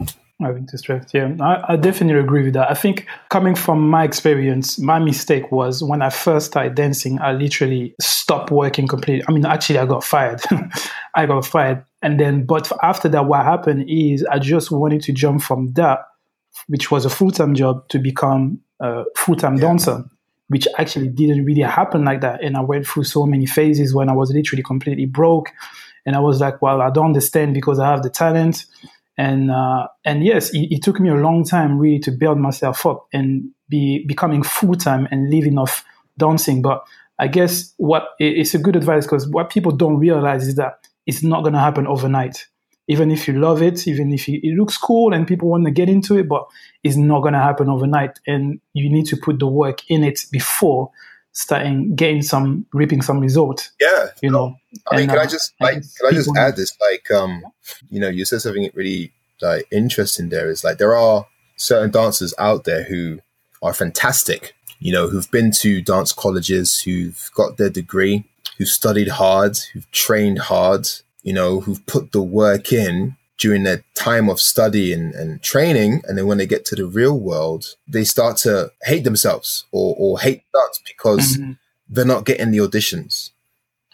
Having 0.41 0.67
to 0.69 0.79
stress, 0.79 1.07
yeah. 1.15 1.37
I, 1.41 1.75
I 1.75 1.77
definitely 1.77 2.21
agree 2.21 2.43
with 2.43 2.55
that. 2.55 2.71
I 2.71 2.75
think 2.75 3.07
coming 3.31 3.55
from 3.55 3.89
my 3.89 4.03
experience, 4.03 4.79
my 4.79 4.99
mistake 4.99 5.53
was 5.53 5.85
when 5.85 6.03
I 6.03 6.11
first 6.11 6.47
started 6.47 6.75
dancing, 6.75 7.21
I 7.21 7.33
literally 7.33 7.95
stopped 8.01 8.51
working 8.51 8.89
completely. 8.89 9.25
I 9.29 9.33
mean, 9.33 9.47
actually, 9.47 9.79
I 9.79 9.87
got 9.87 10.03
fired. 10.03 10.41
I 11.15 11.27
got 11.27 11.47
fired. 11.47 11.85
And 12.03 12.19
then, 12.19 12.45
but 12.45 12.73
after 12.83 13.09
that, 13.11 13.27
what 13.27 13.45
happened 13.45 13.89
is 13.89 14.25
I 14.25 14.41
just 14.41 14.73
wanted 14.73 15.03
to 15.03 15.13
jump 15.13 15.43
from 15.43 15.75
that, 15.75 16.01
which 16.67 16.91
was 16.91 17.05
a 17.05 17.11
full 17.11 17.31
time 17.31 17.55
job, 17.55 17.89
to 17.91 18.01
become 18.01 18.61
a 18.81 19.05
full 19.17 19.37
time 19.37 19.57
yeah. 19.57 19.63
dancer 19.63 20.05
which 20.53 20.69
actually 20.77 21.09
didn't 21.09 21.47
really 21.47 21.63
happen 21.63 22.05
like 22.05 22.21
that. 22.21 22.45
And 22.45 22.59
I 22.59 22.61
went 22.61 22.87
through 22.87 23.05
so 23.05 23.25
many 23.25 23.47
phases 23.47 23.95
when 23.95 24.11
I 24.11 24.13
was 24.13 24.31
literally 24.31 24.63
completely 24.63 25.07
broke. 25.07 25.49
And 26.05 26.15
I 26.15 26.21
was 26.21 26.43
like, 26.43 26.61
well, 26.61 26.83
I 26.83 26.91
don't 26.91 27.07
understand 27.07 27.55
because 27.55 27.79
I 27.79 27.89
have 27.91 28.03
the 28.03 28.11
talent. 28.11 28.67
And 29.19 29.51
uh, 29.51 29.89
and 30.05 30.25
yes, 30.25 30.51
it, 30.55 30.69
it, 30.71 30.83
took 30.83 30.99
me 30.99 31.11
a 31.11 31.15
long 31.15 31.45
time 31.45 31.79
really 31.79 31.99
to 32.01 32.11
build 32.11 32.39
myself 32.39 32.87
up 32.87 33.07
and 33.13 33.51
be 33.69 34.05
becoming 34.07 34.43
full 34.43 34.75
time 34.75 35.07
and 35.11 35.31
living 35.31 35.59
off 35.59 35.85
dancing. 36.19 36.63
But 36.63 36.83
I 37.19 37.29
guess 37.29 37.75
what 37.77 38.09
it's 38.19 38.55
a 38.55 38.59
good 38.59 38.75
advice 38.75 39.05
because 39.05 39.29
what 39.29 39.51
people 39.51 39.73
don't 39.73 39.99
realize 39.99 40.47
is 40.49 40.55
that 40.57 40.89
it's 41.07 41.23
not 41.23 41.43
going 41.43 41.53
to 41.53 41.61
happen 41.61 41.87
overnight 41.87 42.47
even 42.89 43.11
if 43.11 43.29
you 43.29 43.39
love 43.39 43.63
it, 43.63 43.87
even 43.87 44.13
if 44.13 44.29
it 44.29 44.55
looks 44.57 44.77
cool 44.77 45.15
and 45.15 45.27
people 45.27 45.49
want 45.49 45.65
to 45.65 45.71
get 45.71 45.89
into 45.89 46.19
it, 46.19 46.29
but 46.29 46.47
it's 46.83 46.97
not 46.97 47.21
going 47.21 47.33
to 47.33 47.41
happen 47.41 47.69
overnight. 47.69 48.19
And 48.27 48.61
you 48.75 48.91
need 48.91 49.07
to 49.07 49.17
put 49.17 49.39
the 49.39 49.47
work 49.47 49.89
in 49.89 50.03
it 50.03 50.27
before 50.31 50.91
starting 51.33 51.95
getting 51.95 52.23
some, 52.23 52.67
reaping 52.73 53.03
some 53.03 53.21
result. 53.21 53.71
Yeah. 53.81 54.09
You 54.23 54.31
know, 54.31 54.57
I 54.91 54.97
mean, 54.97 55.03
and, 55.03 55.11
can 55.11 55.19
uh, 55.19 55.23
I 55.23 55.27
just, 55.27 55.55
like, 55.61 55.75
can 55.75 56.07
I 56.09 56.11
just 56.13 56.31
add 56.37 56.57
this? 56.57 56.77
Like, 56.81 57.11
um, 57.11 57.43
you 57.91 58.01
know, 58.01 58.09
you 58.09 58.25
said 58.25 58.43
something 58.43 58.71
really 58.75 59.13
like 59.41 59.67
interesting 59.71 60.29
there 60.29 60.51
is 60.51 60.63
like, 60.63 60.79
there 60.79 60.95
are 60.95 61.27
certain 61.57 61.91
dancers 61.91 62.35
out 62.39 62.65
there 62.65 62.85
who 62.85 63.21
are 63.63 63.73
fantastic, 63.73 64.55
you 64.79 64.93
know, 64.93 65.09
who've 65.09 65.31
been 65.31 65.51
to 65.53 65.81
dance 65.81 66.13
colleges, 66.13 66.81
who've 66.81 67.31
got 67.35 67.57
their 67.57 67.71
degree, 67.71 68.25
who've 68.59 68.69
studied 68.69 69.09
hard, 69.09 69.57
who've 69.73 69.91
trained 69.91 70.39
hard, 70.39 70.89
you 71.23 71.33
know, 71.33 71.61
who've 71.61 71.85
put 71.87 72.13
the 72.13 72.23
work 72.23 72.73
in 72.73 73.17
during 73.43 73.65
their 73.65 73.85
time 73.95 74.31
of 74.31 74.39
study 74.39 74.93
and, 74.93 75.13
and 75.15 75.43
training. 75.43 76.01
And 76.07 76.17
then 76.17 76.29
when 76.29 76.39
they 76.39 76.47
get 76.47 76.65
to 76.67 76.77
the 76.77 76.87
real 76.87 77.19
world, 77.19 77.75
they 77.89 78.05
start 78.05 78.37
to 78.39 78.71
hate 78.85 79.03
themselves 79.03 79.65
or, 79.73 79.97
or 79.99 80.21
hate 80.21 80.45
dance 80.55 80.81
because 80.87 81.37
mm-hmm. 81.37 81.53
they're 81.89 82.05
not 82.05 82.25
getting 82.25 82.53
the 82.53 82.59
auditions. 82.59 83.31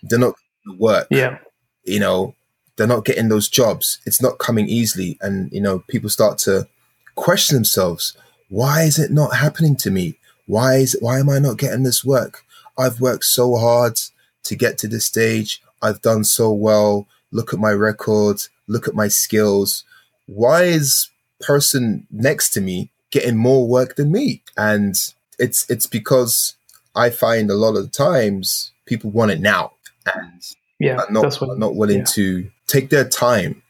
They're 0.03 0.19
not 0.19 0.35
the 0.67 0.75
work. 0.75 1.07
Yeah. 1.11 1.39
You 1.85 1.99
know, 1.99 2.35
they're 2.77 2.87
not 2.87 3.07
getting 3.07 3.31
those 3.31 3.49
jobs. 3.49 4.01
It's 4.05 4.21
not 4.21 4.39
coming 4.39 4.69
easily. 4.69 5.17
And, 5.23 5.51
you 5.51 5.63
know, 5.63 5.79
people 5.89 6.11
start 6.11 6.37
to 6.41 6.69
question 7.15 7.55
themselves. 7.57 8.15
Why 8.51 8.83
is 8.83 8.99
it 8.99 9.11
not 9.11 9.35
happening 9.35 9.77
to 9.77 9.91
me? 9.91 10.19
Why 10.47 10.77
is 10.77 10.95
why 11.01 11.21
am 11.21 11.31
I 11.31 11.39
not 11.39 11.57
getting 11.57 11.85
this 11.85 12.05
work? 12.05 12.45
I've 12.77 13.01
worked 13.01 13.25
so 13.25 13.57
hard 13.57 13.99
to 14.45 14.55
get 14.55 14.77
to 14.79 14.89
this 14.89 15.07
stage. 15.07 15.63
I've 15.81 16.03
done 16.03 16.25
so 16.25 16.53
well 16.53 17.09
look 17.31 17.53
at 17.53 17.61
my 17.61 17.71
record, 17.71 18.41
look 18.69 18.87
at 18.87 18.95
my 18.95 19.09
skills. 19.09 19.85
Why 20.27 20.65
is 20.65 21.09
person 21.41 22.07
next 22.11 22.51
to 22.51 22.61
me 22.61 22.91
getting 23.11 23.37
more 23.37 23.67
work 23.67 23.97
than 23.97 24.13
me? 24.13 24.43
And 24.57 24.95
it's 25.39 25.69
it's 25.69 25.87
because 25.87 26.55
I 26.95 27.11
find 27.11 27.51
a 27.51 27.55
lot 27.55 27.77
of 27.77 27.85
the 27.85 27.91
times 27.91 28.73
people 28.87 29.11
want 29.11 29.31
it 29.31 29.41
now 29.41 29.73
and 30.15 30.43
yeah, 30.79 30.97
are 30.97 31.11
not, 31.11 31.35
what, 31.37 31.51
are 31.51 31.57
not 31.57 31.75
willing 31.75 31.99
yeah. 31.99 32.05
to 32.05 32.51
take 32.67 32.91
their 32.91 33.09
time 33.09 33.63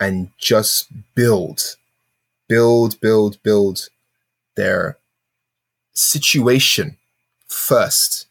and 0.00 0.30
just 0.38 0.88
build, 1.14 1.76
build, 2.48 3.00
build, 3.00 3.42
build 3.42 3.88
their 4.56 4.98
situation 5.94 6.96
first, 7.48 8.26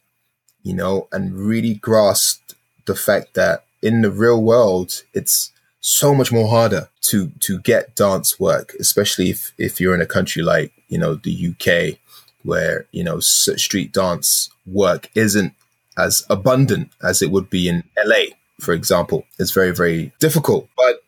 you 0.61 0.73
know, 0.73 1.07
and 1.11 1.37
really 1.37 1.73
grasp 1.73 2.53
the 2.85 2.95
fact 2.95 3.33
that 3.33 3.65
in 3.81 4.01
the 4.01 4.11
real 4.11 4.41
world, 4.41 5.03
it's 5.13 5.51
so 5.85 6.15
much 6.15 6.31
more 6.31 6.47
harder 6.47 6.87
to 7.01 7.29
to 7.41 7.59
get 7.59 7.95
dance 7.95 8.39
work, 8.39 8.73
especially 8.79 9.29
if 9.29 9.53
if 9.57 9.79
you're 9.79 9.93
in 9.93 10.01
a 10.01 10.05
country 10.05 10.41
like 10.41 10.71
you 10.87 10.97
know 10.97 11.15
the 11.15 11.49
UK, 11.49 11.99
where 12.43 12.87
you 12.91 13.03
know 13.03 13.19
street 13.19 13.91
dance 13.91 14.49
work 14.65 15.09
isn't 15.13 15.53
as 15.97 16.25
abundant 16.29 16.89
as 17.03 17.21
it 17.21 17.31
would 17.31 17.49
be 17.49 17.67
in 17.67 17.83
LA, 18.03 18.33
for 18.61 18.73
example. 18.73 19.25
It's 19.37 19.51
very 19.51 19.71
very 19.71 20.13
difficult, 20.19 20.69
but 20.77 21.03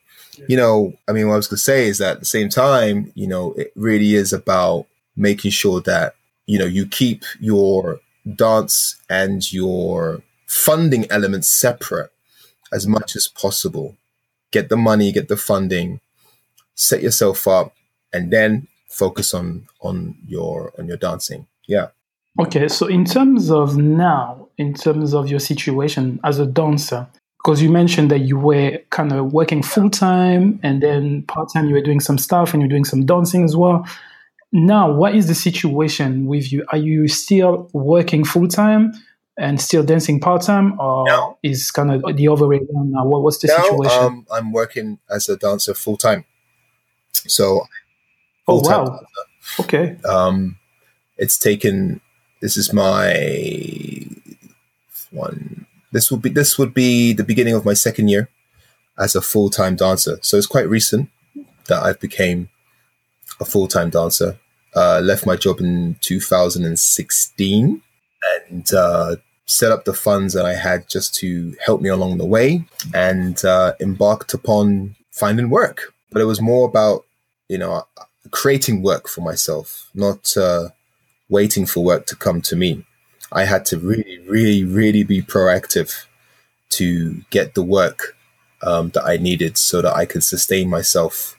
you 0.49 0.57
know, 0.57 0.93
I 1.07 1.13
mean, 1.13 1.27
what 1.27 1.35
I 1.35 1.37
was 1.37 1.47
going 1.47 1.57
to 1.57 1.63
say 1.63 1.87
is 1.87 1.99
that 1.99 2.15
at 2.15 2.19
the 2.19 2.25
same 2.25 2.49
time, 2.49 3.13
you 3.15 3.27
know, 3.27 3.53
it 3.53 3.71
really 3.75 4.15
is 4.15 4.33
about 4.33 4.87
making 5.15 5.51
sure 5.51 5.79
that 5.81 6.15
you 6.47 6.59
know 6.59 6.65
you 6.65 6.85
keep 6.85 7.23
your 7.39 8.01
dance 8.35 8.97
and 9.09 9.53
your 9.53 10.21
funding 10.47 11.09
elements 11.09 11.49
separate 11.49 12.11
as 12.73 12.85
much 12.85 13.15
as 13.15 13.29
possible. 13.29 13.95
Get 14.51 14.69
the 14.69 14.77
money, 14.77 15.11
get 15.11 15.27
the 15.27 15.37
funding, 15.37 15.99
set 16.75 17.01
yourself 17.01 17.47
up, 17.47 17.73
and 18.13 18.31
then 18.31 18.67
focus 18.87 19.33
on 19.33 19.67
on 19.81 20.15
your 20.27 20.73
on 20.77 20.87
your 20.87 20.97
dancing. 20.97 21.47
Yeah. 21.67 21.87
Okay, 22.39 22.67
so 22.67 22.87
in 22.87 23.05
terms 23.05 23.49
of 23.49 23.77
now, 23.77 24.49
in 24.57 24.73
terms 24.73 25.13
of 25.13 25.29
your 25.29 25.39
situation 25.39 26.19
as 26.23 26.37
a 26.37 26.45
dancer, 26.45 27.07
because 27.37 27.61
you 27.61 27.69
mentioned 27.69 28.11
that 28.11 28.19
you 28.21 28.37
were 28.37 28.79
kind 28.89 29.13
of 29.13 29.31
working 29.31 29.61
full 29.61 29.89
time 29.89 30.59
and 30.63 30.81
then 30.81 31.21
part 31.23 31.53
time 31.53 31.67
you 31.67 31.75
were 31.75 31.81
doing 31.81 31.99
some 31.99 32.17
stuff 32.17 32.53
and 32.53 32.61
you're 32.61 32.69
doing 32.69 32.83
some 32.83 33.05
dancing 33.05 33.43
as 33.43 33.55
well. 33.55 33.87
Now, 34.51 34.91
what 34.91 35.15
is 35.15 35.27
the 35.27 35.35
situation 35.35 36.25
with 36.25 36.51
you? 36.51 36.65
Are 36.69 36.77
you 36.77 37.07
still 37.07 37.69
working 37.71 38.25
full 38.25 38.47
time 38.47 38.93
and 39.37 39.59
still 39.59 39.83
dancing 39.83 40.19
part 40.19 40.41
time, 40.41 40.79
or 40.79 41.05
no. 41.07 41.37
is 41.43 41.71
kind 41.71 41.91
of 41.91 42.15
the 42.15 42.27
other 42.27 42.47
way 42.47 42.57
around 42.57 42.91
now? 42.91 43.05
What, 43.05 43.21
what's 43.21 43.39
the 43.39 43.47
now, 43.47 43.63
situation? 43.63 44.03
Um, 44.03 44.27
I'm 44.31 44.51
working 44.51 44.99
as 45.09 45.27
a 45.29 45.37
dancer 45.37 45.73
full 45.73 45.97
time. 45.97 46.25
So, 47.11 47.67
oh 48.47 48.61
wow, 48.61 48.85
dancer. 48.85 49.05
okay. 49.61 49.97
Um, 50.07 50.57
it's 51.17 51.37
taken. 51.37 52.01
This 52.41 52.57
is 52.57 52.73
my 52.73 54.05
one. 55.11 55.65
This 55.91 56.11
would 56.11 56.21
be 56.21 56.29
this 56.29 56.57
would 56.57 56.73
be 56.73 57.13
the 57.13 57.23
beginning 57.23 57.53
of 57.53 57.65
my 57.65 57.73
second 57.73 58.09
year 58.09 58.29
as 58.97 59.15
a 59.15 59.21
full 59.21 59.49
time 59.49 59.75
dancer. 59.75 60.19
So 60.21 60.37
it's 60.37 60.47
quite 60.47 60.69
recent 60.69 61.09
that 61.67 61.83
I've 61.83 61.99
became 61.99 62.49
a 63.39 63.45
full 63.45 63.67
time 63.67 63.89
dancer. 63.89 64.39
Uh, 64.75 64.99
left 65.01 65.25
my 65.25 65.37
job 65.37 65.61
in 65.61 65.95
2016 66.01 67.81
and 68.49 68.73
uh, 68.73 69.15
set 69.45 69.71
up 69.71 69.85
the 69.85 69.93
funds 69.93 70.33
that 70.33 70.45
I 70.45 70.55
had 70.55 70.89
just 70.89 71.13
to 71.15 71.55
help 71.63 71.81
me 71.81 71.89
along 71.89 72.17
the 72.17 72.25
way 72.25 72.65
and 72.93 73.43
uh, 73.45 73.73
embarked 73.79 74.33
upon 74.33 74.95
finding 75.11 75.49
work. 75.49 75.93
But 76.11 76.21
it 76.21 76.25
was 76.25 76.41
more 76.41 76.67
about, 76.67 77.05
you 77.47 77.57
know, 77.57 77.85
creating 78.31 78.81
work 78.81 79.07
for 79.07 79.21
myself, 79.21 79.89
not 79.93 80.35
uh, 80.35 80.69
waiting 81.29 81.65
for 81.65 81.83
work 81.83 82.05
to 82.07 82.15
come 82.15 82.41
to 82.41 82.55
me. 82.55 82.85
I 83.31 83.45
had 83.45 83.65
to 83.67 83.77
really, 83.77 84.19
really, 84.27 84.63
really 84.63 85.03
be 85.03 85.21
proactive 85.21 86.05
to 86.71 87.21
get 87.29 87.53
the 87.53 87.63
work 87.63 88.15
um, 88.61 88.89
that 88.89 89.05
I 89.05 89.17
needed 89.17 89.57
so 89.57 89.81
that 89.81 89.95
I 89.95 90.05
could 90.05 90.23
sustain 90.23 90.69
myself 90.69 91.37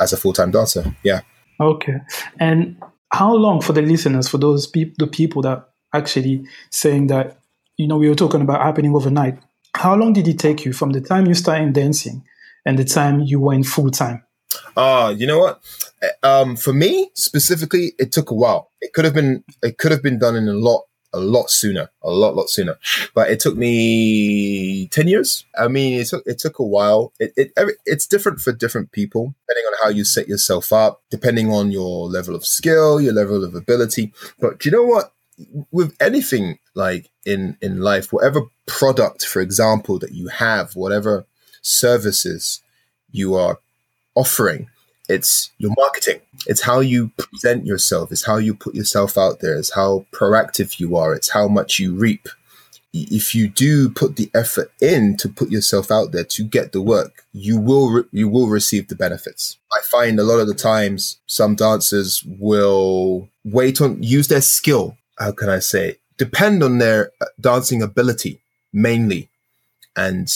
as 0.00 0.12
a 0.12 0.16
full 0.16 0.32
time 0.32 0.50
dancer. 0.50 0.94
Yeah. 1.02 1.22
Okay. 1.60 1.98
And 2.38 2.76
how 3.12 3.34
long 3.34 3.60
for 3.60 3.72
the 3.72 3.82
listeners, 3.82 4.28
for 4.28 4.38
those 4.38 4.66
people, 4.66 4.94
the 4.98 5.06
people 5.10 5.42
that 5.42 5.68
actually 5.94 6.44
saying 6.70 7.06
that, 7.08 7.38
you 7.76 7.86
know, 7.86 7.96
we 7.96 8.08
were 8.08 8.14
talking 8.14 8.40
about 8.40 8.62
happening 8.62 8.94
overnight. 8.94 9.38
How 9.74 9.94
long 9.94 10.12
did 10.12 10.28
it 10.28 10.38
take 10.38 10.64
you 10.64 10.72
from 10.72 10.90
the 10.90 11.00
time 11.00 11.26
you 11.26 11.34
started 11.34 11.72
dancing 11.72 12.24
and 12.66 12.78
the 12.78 12.84
time 12.84 13.20
you 13.20 13.40
went 13.40 13.66
full 13.66 13.90
time? 13.90 14.22
Ah, 14.76 15.06
uh, 15.06 15.10
you 15.10 15.26
know 15.26 15.38
what? 15.38 15.62
Um, 16.22 16.56
for 16.56 16.72
me 16.72 17.10
specifically, 17.14 17.92
it 17.98 18.12
took 18.12 18.30
a 18.30 18.34
while. 18.34 18.70
It 18.80 18.92
could 18.92 19.04
have 19.04 19.14
been, 19.14 19.44
it 19.62 19.78
could 19.78 19.90
have 19.90 20.02
been 20.02 20.18
done 20.18 20.36
in 20.36 20.48
a 20.48 20.52
lot 20.52 20.84
a 21.14 21.20
lot 21.20 21.48
sooner, 21.48 21.90
a 22.02 22.10
lot, 22.10 22.34
lot 22.34 22.50
sooner. 22.50 22.76
But 23.14 23.30
it 23.30 23.40
took 23.40 23.56
me 23.56 24.88
10 24.88 25.08
years. 25.08 25.44
I 25.56 25.68
mean, 25.68 26.00
it 26.00 26.08
took, 26.08 26.24
it 26.26 26.38
took 26.38 26.58
a 26.58 26.64
while. 26.64 27.12
It, 27.20 27.32
it, 27.36 27.52
it's 27.86 28.06
different 28.06 28.40
for 28.40 28.52
different 28.52 28.90
people, 28.92 29.34
depending 29.46 29.64
on 29.66 29.74
how 29.82 29.88
you 29.90 30.04
set 30.04 30.28
yourself 30.28 30.72
up, 30.72 31.02
depending 31.10 31.50
on 31.50 31.70
your 31.70 32.08
level 32.08 32.34
of 32.34 32.44
skill, 32.44 33.00
your 33.00 33.12
level 33.12 33.44
of 33.44 33.54
ability. 33.54 34.12
But 34.40 34.64
you 34.64 34.72
know 34.72 34.82
what? 34.82 35.12
With 35.70 35.96
anything 36.00 36.58
like 36.74 37.10
in, 37.26 37.56
in 37.60 37.80
life, 37.80 38.12
whatever 38.12 38.42
product, 38.66 39.24
for 39.24 39.40
example, 39.40 39.98
that 39.98 40.12
you 40.12 40.28
have, 40.28 40.76
whatever 40.76 41.26
services 41.62 42.62
you 43.10 43.34
are 43.34 43.58
offering, 44.14 44.68
it's 45.08 45.50
your 45.58 45.72
marketing. 45.76 46.20
It's 46.46 46.62
how 46.62 46.80
you 46.80 47.10
present 47.18 47.66
yourself. 47.66 48.10
It's 48.10 48.24
how 48.24 48.38
you 48.38 48.54
put 48.54 48.74
yourself 48.74 49.18
out 49.18 49.40
there. 49.40 49.56
It's 49.56 49.74
how 49.74 50.06
proactive 50.12 50.80
you 50.80 50.96
are. 50.96 51.14
It's 51.14 51.30
how 51.30 51.48
much 51.48 51.78
you 51.78 51.94
reap. 51.94 52.28
If 52.92 53.34
you 53.34 53.48
do 53.48 53.90
put 53.90 54.16
the 54.16 54.30
effort 54.34 54.70
in 54.80 55.16
to 55.16 55.28
put 55.28 55.50
yourself 55.50 55.90
out 55.90 56.12
there 56.12 56.24
to 56.24 56.44
get 56.44 56.72
the 56.72 56.80
work, 56.80 57.24
you 57.32 57.58
will 57.58 57.90
re- 57.90 58.04
you 58.12 58.28
will 58.28 58.46
receive 58.46 58.86
the 58.86 58.94
benefits. 58.94 59.58
I 59.72 59.80
find 59.82 60.18
a 60.18 60.22
lot 60.22 60.38
of 60.38 60.46
the 60.46 60.54
times 60.54 61.18
some 61.26 61.56
dancers 61.56 62.22
will 62.38 63.28
wait 63.44 63.80
on 63.80 64.00
use 64.00 64.28
their 64.28 64.40
skill. 64.40 64.96
How 65.18 65.32
can 65.32 65.48
I 65.48 65.58
say? 65.60 65.96
Depend 66.16 66.62
on 66.62 66.78
their 66.78 67.10
uh, 67.20 67.26
dancing 67.40 67.82
ability 67.82 68.40
mainly, 68.72 69.30
and 69.96 70.28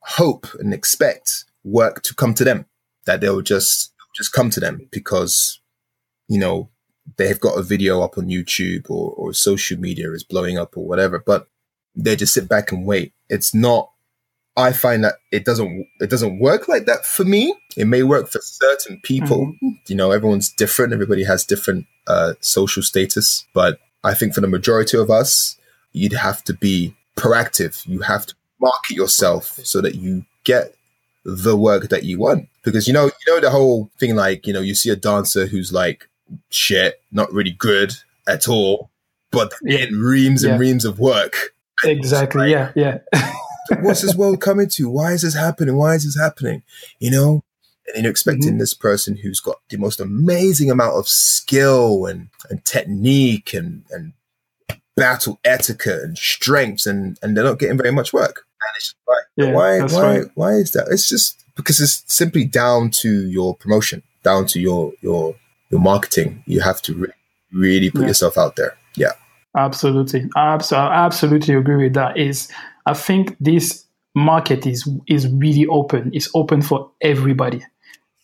hope 0.00 0.46
and 0.58 0.74
expect 0.74 1.44
work 1.62 2.02
to 2.02 2.14
come 2.14 2.34
to 2.34 2.44
them 2.44 2.66
that 3.06 3.20
they'll 3.20 3.42
just 3.42 3.92
just 4.14 4.32
come 4.32 4.50
to 4.50 4.60
them 4.60 4.88
because 4.90 5.60
you 6.28 6.38
know 6.38 6.68
they've 7.16 7.40
got 7.40 7.58
a 7.58 7.62
video 7.62 8.02
up 8.02 8.18
on 8.18 8.26
YouTube 8.26 8.90
or, 8.90 9.12
or 9.12 9.32
social 9.32 9.78
media 9.78 10.10
is 10.12 10.24
blowing 10.24 10.58
up 10.58 10.76
or 10.76 10.86
whatever, 10.86 11.18
but 11.24 11.48
they 11.94 12.16
just 12.16 12.34
sit 12.34 12.48
back 12.48 12.72
and 12.72 12.84
wait. 12.84 13.12
It's 13.28 13.54
not. 13.54 13.90
I 14.56 14.72
find 14.72 15.04
that 15.04 15.14
it 15.32 15.44
doesn't 15.44 15.86
it 16.00 16.10
doesn't 16.10 16.40
work 16.40 16.68
like 16.68 16.86
that 16.86 17.06
for 17.06 17.24
me. 17.24 17.54
It 17.76 17.86
may 17.86 18.02
work 18.02 18.28
for 18.28 18.40
certain 18.42 19.00
people. 19.02 19.46
Mm-hmm. 19.46 19.68
You 19.86 19.96
know, 19.96 20.10
everyone's 20.10 20.52
different. 20.52 20.92
Everybody 20.92 21.24
has 21.24 21.44
different 21.44 21.86
uh, 22.06 22.34
social 22.40 22.82
status, 22.82 23.46
but 23.54 23.78
I 24.02 24.14
think 24.14 24.34
for 24.34 24.40
the 24.40 24.48
majority 24.48 24.96
of 24.96 25.10
us, 25.10 25.56
you'd 25.92 26.12
have 26.12 26.42
to 26.44 26.54
be 26.54 26.94
proactive. 27.16 27.86
You 27.86 28.00
have 28.00 28.26
to 28.26 28.34
market 28.60 28.96
yourself 28.96 29.58
so 29.64 29.80
that 29.80 29.94
you 29.94 30.24
get 30.44 30.74
the 31.24 31.56
work 31.56 31.88
that 31.88 32.04
you 32.04 32.18
want. 32.18 32.48
Because 32.62 32.86
you 32.86 32.92
know, 32.92 33.06
you 33.06 33.34
know 33.34 33.40
the 33.40 33.50
whole 33.50 33.90
thing 33.98 34.14
like, 34.16 34.46
you 34.46 34.52
know, 34.52 34.60
you 34.60 34.74
see 34.74 34.90
a 34.90 34.96
dancer 34.96 35.46
who's 35.46 35.72
like 35.72 36.08
shit, 36.50 37.00
not 37.10 37.32
really 37.32 37.50
good 37.50 37.94
at 38.26 38.48
all, 38.48 38.90
but 39.30 39.52
in 39.64 39.98
reams 40.00 40.44
and 40.44 40.54
yeah. 40.54 40.58
reams 40.58 40.84
of 40.84 40.98
work. 40.98 41.54
Exactly. 41.84 42.52
Like, 42.52 42.74
yeah, 42.76 42.98
yeah. 43.12 43.32
what's 43.80 44.02
this 44.02 44.14
world 44.14 44.40
coming 44.40 44.68
to? 44.70 44.88
Why 44.88 45.12
is 45.12 45.22
this 45.22 45.34
happening? 45.34 45.76
Why 45.76 45.94
is 45.94 46.04
this 46.04 46.18
happening? 46.18 46.62
You 46.98 47.10
know? 47.10 47.44
And 47.94 48.04
you're 48.04 48.10
expecting 48.10 48.50
mm-hmm. 48.50 48.58
this 48.58 48.74
person 48.74 49.16
who's 49.16 49.40
got 49.40 49.56
the 49.68 49.76
most 49.76 50.00
amazing 50.00 50.70
amount 50.70 50.96
of 50.96 51.08
skill 51.08 52.06
and, 52.06 52.28
and 52.48 52.64
technique 52.64 53.52
and, 53.52 53.84
and 53.90 54.12
battle 54.96 55.40
etiquette 55.44 56.02
and 56.02 56.16
strengths 56.16 56.86
and, 56.86 57.18
and 57.22 57.36
they're 57.36 57.44
not 57.44 57.58
getting 57.58 57.78
very 57.78 57.90
much 57.90 58.12
work. 58.12 58.46
And 58.62 58.76
it's 58.76 58.94
like, 59.08 59.24
yeah, 59.36 59.52
why, 59.52 59.80
why, 59.80 60.18
right. 60.18 60.30
why 60.34 60.52
is 60.52 60.72
that? 60.72 60.88
It's 60.90 61.08
just 61.08 61.42
because 61.56 61.80
it's 61.80 62.04
simply 62.06 62.44
down 62.44 62.90
to 62.90 63.26
your 63.26 63.56
promotion, 63.56 64.02
down 64.22 64.46
to 64.46 64.60
your, 64.60 64.92
your, 65.00 65.34
your 65.70 65.80
marketing. 65.80 66.44
You 66.46 66.60
have 66.60 66.80
to 66.82 66.94
re- 66.94 67.12
really 67.52 67.90
put 67.90 68.02
yeah. 68.02 68.08
yourself 68.08 68.38
out 68.38 68.56
there. 68.56 68.76
Yeah. 68.96 69.12
Absolutely. 69.56 70.28
Absolutely. 70.36 70.94
absolutely 70.94 71.54
agree 71.54 71.84
with 71.84 71.94
that. 71.94 72.16
Is 72.16 72.48
I 72.86 72.94
think 72.94 73.36
this 73.40 73.84
market 74.14 74.66
is, 74.66 74.88
is 75.06 75.28
really 75.28 75.66
open. 75.66 76.10
It's 76.12 76.30
open 76.34 76.62
for 76.62 76.90
everybody 77.00 77.62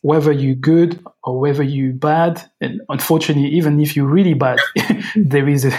whether 0.06 0.30
you're 0.30 0.54
good 0.54 1.04
or 1.24 1.40
whether 1.40 1.64
you're 1.64 1.92
bad. 1.92 2.40
And 2.60 2.80
unfortunately, 2.88 3.48
even 3.48 3.80
if 3.80 3.96
you're 3.96 4.06
really 4.06 4.34
bad, 4.34 4.60
there 5.16 5.48
is 5.48 5.64
a 5.64 5.72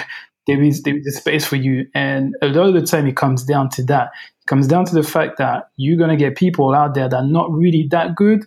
there 0.48 0.62
is 0.62 0.84
there 0.84 0.98
is 0.98 1.08
a 1.08 1.12
space 1.12 1.46
for 1.46 1.56
you. 1.56 1.88
And 1.96 2.36
a 2.42 2.48
lot 2.48 2.68
of 2.68 2.74
the 2.74 2.86
time, 2.86 3.08
it 3.08 3.16
comes 3.16 3.46
down 3.46 3.70
to 3.70 3.84
that. 3.84 4.10
It 4.42 4.48
comes 4.48 4.68
down 4.68 4.84
to 4.88 4.96
the 4.96 5.04
fact 5.04 5.38
that 5.38 5.70
you're 5.78 5.98
gonna 5.98 6.18
get 6.18 6.36
people 6.36 6.74
out 6.74 6.94
there 6.94 7.08
that 7.08 7.16
are 7.16 7.26
not 7.26 7.50
really 7.54 7.88
that 7.92 8.16
good, 8.16 8.44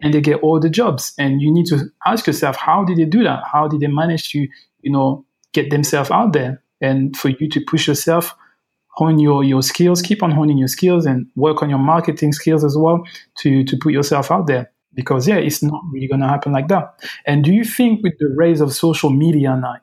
and 0.00 0.14
they 0.14 0.22
get 0.22 0.40
all 0.40 0.60
the 0.60 0.70
jobs. 0.70 1.12
And 1.18 1.42
you 1.42 1.52
need 1.52 1.66
to 1.66 1.90
ask 2.06 2.26
yourself, 2.26 2.56
how 2.56 2.84
did 2.84 2.96
they 2.96 3.04
do 3.04 3.22
that? 3.24 3.42
How 3.52 3.68
did 3.68 3.80
they 3.80 3.86
manage 3.86 4.30
to, 4.30 4.48
you 4.80 4.90
know, 4.90 5.26
get 5.52 5.68
themselves 5.68 6.10
out 6.10 6.32
there? 6.32 6.62
And 6.80 7.14
for 7.14 7.28
you 7.28 7.50
to 7.50 7.60
push 7.66 7.86
yourself, 7.86 8.34
hone 8.98 9.18
your 9.18 9.44
your 9.44 9.62
skills, 9.62 10.02
keep 10.02 10.22
on 10.22 10.30
honing 10.30 10.58
your 10.58 10.68
skills, 10.68 11.06
and 11.06 11.26
work 11.36 11.62
on 11.62 11.70
your 11.70 11.78
marketing 11.78 12.32
skills 12.32 12.64
as 12.64 12.76
well 12.76 13.02
to 13.38 13.64
to 13.64 13.76
put 13.76 13.92
yourself 13.92 14.30
out 14.30 14.46
there. 14.46 14.70
Because 14.94 15.28
yeah 15.28 15.36
it's 15.36 15.62
not 15.62 15.80
really 15.92 16.08
going 16.08 16.22
to 16.22 16.26
happen 16.26 16.50
like 16.50 16.68
that. 16.68 16.98
And 17.26 17.44
do 17.44 17.52
you 17.52 17.62
think 17.62 18.02
with 18.02 18.14
the 18.18 18.34
rise 18.36 18.60
of 18.60 18.72
social 18.72 19.10
media 19.10 19.56
now 19.56 19.76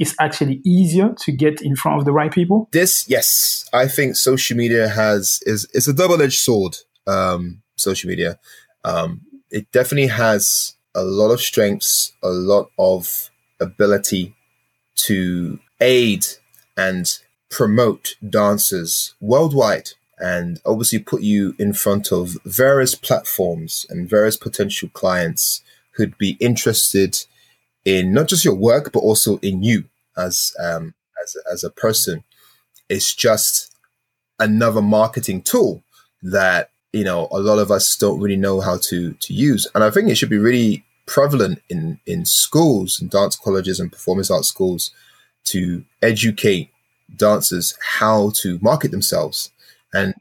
it's 0.00 0.14
actually 0.18 0.60
easier 0.64 1.14
to 1.20 1.32
get 1.32 1.60
in 1.62 1.76
front 1.76 1.98
of 1.98 2.04
the 2.06 2.12
right 2.12 2.32
people? 2.32 2.68
This 2.72 3.08
yes 3.08 3.68
i 3.72 3.86
think 3.86 4.16
social 4.16 4.56
media 4.56 4.88
has 4.88 5.40
is 5.42 5.68
it's 5.74 5.86
a 5.86 5.92
double-edged 5.92 6.40
sword 6.40 6.76
um, 7.06 7.62
social 7.76 8.08
media. 8.08 8.38
Um, 8.84 9.22
it 9.50 9.70
definitely 9.72 10.08
has 10.08 10.74
a 10.94 11.02
lot 11.02 11.30
of 11.30 11.40
strengths 11.40 12.12
a 12.22 12.28
lot 12.28 12.70
of 12.78 13.30
ability 13.60 14.34
to 14.96 15.58
aid 15.80 16.26
and 16.76 17.18
promote 17.50 18.16
dancers 18.28 19.14
worldwide 19.20 19.90
and 20.18 20.60
obviously 20.66 20.98
put 20.98 21.22
you 21.22 21.54
in 21.58 21.72
front 21.72 22.12
of 22.12 22.36
various 22.44 22.94
platforms 22.94 23.86
and 23.88 24.08
various 24.08 24.36
potential 24.36 24.88
clients 24.92 25.62
who'd 25.92 26.18
be 26.18 26.36
interested 26.40 27.24
in 27.84 28.12
not 28.12 28.28
just 28.28 28.44
your 28.44 28.54
work 28.54 28.92
but 28.92 29.00
also 29.00 29.38
in 29.38 29.62
you 29.62 29.84
as 30.16 30.54
um, 30.58 30.94
as 31.22 31.36
as 31.50 31.64
a 31.64 31.70
person. 31.70 32.24
It's 32.88 33.14
just 33.14 33.74
another 34.38 34.82
marketing 34.82 35.42
tool 35.42 35.82
that 36.22 36.70
you 36.92 37.04
know 37.04 37.28
a 37.30 37.38
lot 37.38 37.58
of 37.58 37.70
us 37.70 37.96
don't 37.96 38.20
really 38.20 38.36
know 38.36 38.60
how 38.60 38.78
to 38.78 39.12
to 39.12 39.34
use, 39.34 39.66
and 39.74 39.84
I 39.84 39.90
think 39.90 40.08
it 40.08 40.16
should 40.16 40.30
be 40.30 40.38
really 40.38 40.84
prevalent 41.06 41.62
in 41.68 42.00
in 42.06 42.24
schools 42.24 43.00
and 43.00 43.10
dance 43.10 43.36
colleges 43.36 43.80
and 43.80 43.92
performance 43.92 44.30
art 44.30 44.44
schools 44.44 44.90
to 45.44 45.84
educate 46.02 46.70
dancers 47.14 47.76
how 47.80 48.30
to 48.34 48.58
market 48.60 48.90
themselves 48.90 49.50
and 49.92 50.14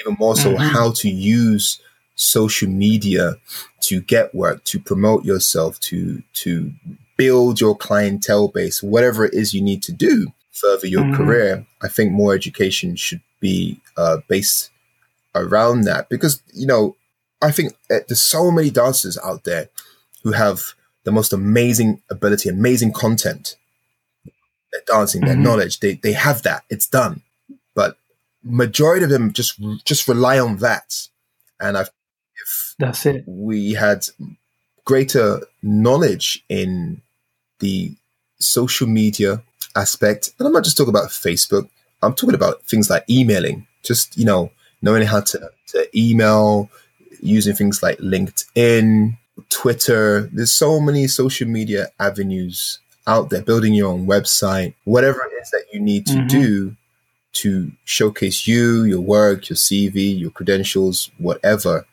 even 0.00 0.16
more 0.18 0.36
so 0.36 0.52
mm-hmm. 0.52 0.62
how 0.62 0.90
to 0.92 1.08
use 1.08 1.80
social 2.16 2.68
media 2.68 3.36
to 3.80 4.00
get 4.00 4.34
work, 4.34 4.64
to 4.64 4.78
promote 4.78 5.24
yourself, 5.24 5.78
to 5.80 6.22
to 6.34 6.72
build 7.16 7.60
your 7.60 7.76
clientele 7.76 8.48
base, 8.48 8.82
whatever 8.82 9.24
it 9.24 9.34
is 9.34 9.54
you 9.54 9.62
need 9.62 9.82
to 9.82 9.92
do 9.92 10.32
further 10.52 10.86
your 10.86 11.02
mm-hmm. 11.02 11.16
career. 11.16 11.66
I 11.82 11.88
think 11.88 12.12
more 12.12 12.34
education 12.34 12.96
should 12.96 13.20
be 13.40 13.80
uh, 13.96 14.18
based 14.28 14.70
around 15.34 15.82
that 15.82 16.08
because 16.08 16.42
you 16.52 16.66
know 16.66 16.96
I 17.42 17.50
think 17.50 17.72
uh, 17.90 18.00
there's 18.08 18.22
so 18.22 18.50
many 18.50 18.70
dancers 18.70 19.18
out 19.18 19.44
there 19.44 19.68
who 20.22 20.32
have 20.32 20.74
the 21.04 21.12
most 21.12 21.32
amazing 21.32 22.00
ability, 22.08 22.48
amazing 22.48 22.92
content. 22.92 23.56
Their 24.74 24.82
dancing, 24.98 25.22
mm-hmm. 25.22 25.28
their 25.28 25.38
knowledge, 25.38 25.80
they 25.80 25.94
they 25.94 26.12
have 26.12 26.42
that. 26.42 26.64
It's 26.68 26.88
done 26.88 27.22
But 27.74 27.96
majority 28.44 29.04
of 29.04 29.10
them 29.10 29.32
just 29.32 29.58
just 29.84 30.06
rely 30.06 30.38
on 30.38 30.58
that. 30.58 31.08
And 31.60 31.78
I, 31.78 31.82
if 31.82 32.74
that's 32.78 33.06
it, 33.06 33.24
we 33.26 33.72
had 33.72 34.06
greater 34.84 35.40
knowledge 35.62 36.44
in 36.48 37.00
the 37.60 37.94
social 38.38 38.86
media 38.86 39.42
aspect, 39.74 40.32
and 40.38 40.46
I'm 40.46 40.52
not 40.52 40.64
just 40.64 40.76
talking 40.76 40.92
about 40.92 41.08
Facebook. 41.10 41.68
I'm 42.02 42.14
talking 42.14 42.34
about 42.34 42.62
things 42.64 42.90
like 42.90 43.04
emailing. 43.08 43.66
Just 43.82 44.16
you 44.16 44.24
know, 44.24 44.50
knowing 44.82 45.06
how 45.06 45.20
to, 45.20 45.50
to 45.68 45.88
email, 45.98 46.68
using 47.20 47.54
things 47.54 47.82
like 47.82 47.98
LinkedIn, 47.98 49.16
Twitter. 49.48 50.28
There's 50.32 50.52
so 50.52 50.80
many 50.80 51.06
social 51.06 51.48
media 51.48 51.88
avenues 51.98 52.80
out 53.06 53.30
there. 53.30 53.42
Building 53.42 53.74
your 53.74 53.90
own 53.92 54.06
website, 54.06 54.74
whatever 54.84 55.20
it 55.24 55.42
is 55.42 55.50
that 55.50 55.66
you 55.72 55.80
need 55.80 56.06
to 56.06 56.14
mm-hmm. 56.14 56.26
do 56.26 56.76
to 57.34 57.72
showcase 57.84 58.46
you, 58.46 58.84
your 58.84 59.00
work, 59.00 59.48
your 59.48 59.56
CV, 59.56 60.18
your 60.18 60.30
credentials, 60.30 61.10
whatever, 61.18 61.86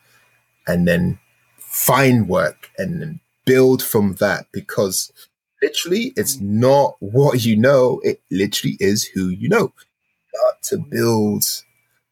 and 0.66 0.86
then 0.86 1.18
find 1.58 2.28
work 2.28 2.70
and 2.78 3.00
then 3.00 3.20
build 3.44 3.82
from 3.82 4.14
that 4.14 4.46
because 4.52 5.12
literally 5.60 6.12
it's 6.16 6.40
not 6.40 6.96
what 7.00 7.44
you 7.44 7.56
know, 7.56 8.00
it 8.04 8.20
literally 8.30 8.76
is 8.78 9.04
who 9.04 9.28
you 9.28 9.48
know. 9.48 9.72
Got 10.32 10.62
to 10.64 10.78
build 10.78 11.44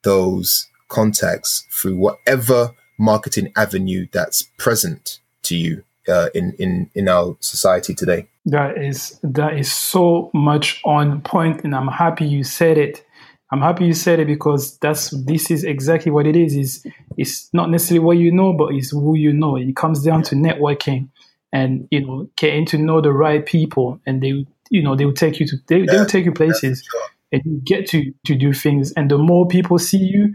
those 0.02 0.68
contacts 0.88 1.66
through 1.70 1.96
whatever 1.96 2.72
marketing 2.98 3.52
avenue 3.56 4.06
that's 4.12 4.42
present 4.58 5.20
to 5.42 5.56
you 5.56 5.84
uh, 6.11 6.29
in 6.35 6.53
in 6.59 6.90
in 6.94 7.09
our 7.09 7.37
society 7.40 7.94
today. 7.94 8.27
That 8.46 8.79
is 8.79 9.18
that 9.23 9.59
is 9.59 9.70
so 9.70 10.31
much 10.35 10.81
on 10.85 11.20
point, 11.23 11.64
and 11.64 11.75
I'm 11.75 11.88
happy 11.88 12.27
you 12.27 12.44
said 12.44 12.79
it. 12.79 13.05
I'm 13.53 13.61
happy 13.61 13.85
you 13.85 13.94
said 13.94 14.20
it 14.20 14.27
because 14.27 14.79
that's 14.79 15.11
this 15.11 15.51
is 15.51 15.64
exactly 15.64 16.12
what 16.12 16.27
it 16.27 16.37
is. 16.37 16.57
Is 16.57 16.87
it's 17.16 17.49
not 17.53 17.70
necessarily 17.70 18.05
what 18.05 18.18
you 18.18 18.31
know, 18.31 18.53
but 18.53 18.75
it's 18.75 18.90
who 18.90 19.16
you 19.16 19.33
know. 19.33 19.57
It 19.57 19.77
comes 19.77 20.03
down 20.03 20.23
to 20.25 20.35
networking 20.35 21.09
and 21.53 21.88
you 21.90 22.07
know 22.07 22.29
getting 22.37 22.66
to 22.66 22.79
know 22.79 23.01
the 23.01 23.12
right 23.12 23.44
people, 23.44 24.01
and 24.07 24.23
they 24.23 24.46
you 24.70 24.83
know 24.83 24.94
they 24.94 25.05
will 25.05 25.12
take 25.12 25.40
you 25.40 25.46
to 25.46 25.57
they, 25.66 25.83
they 25.83 25.99
will 25.99 26.07
take 26.07 26.25
you 26.25 26.33
places, 26.33 26.87
and 27.33 27.42
you 27.44 27.61
get 27.64 27.87
to 27.88 28.12
to 28.27 28.35
do 28.35 28.53
things. 28.53 28.92
And 28.92 29.11
the 29.11 29.18
more 29.18 29.49
people 29.49 29.79
see 29.79 29.99
you, 29.99 30.35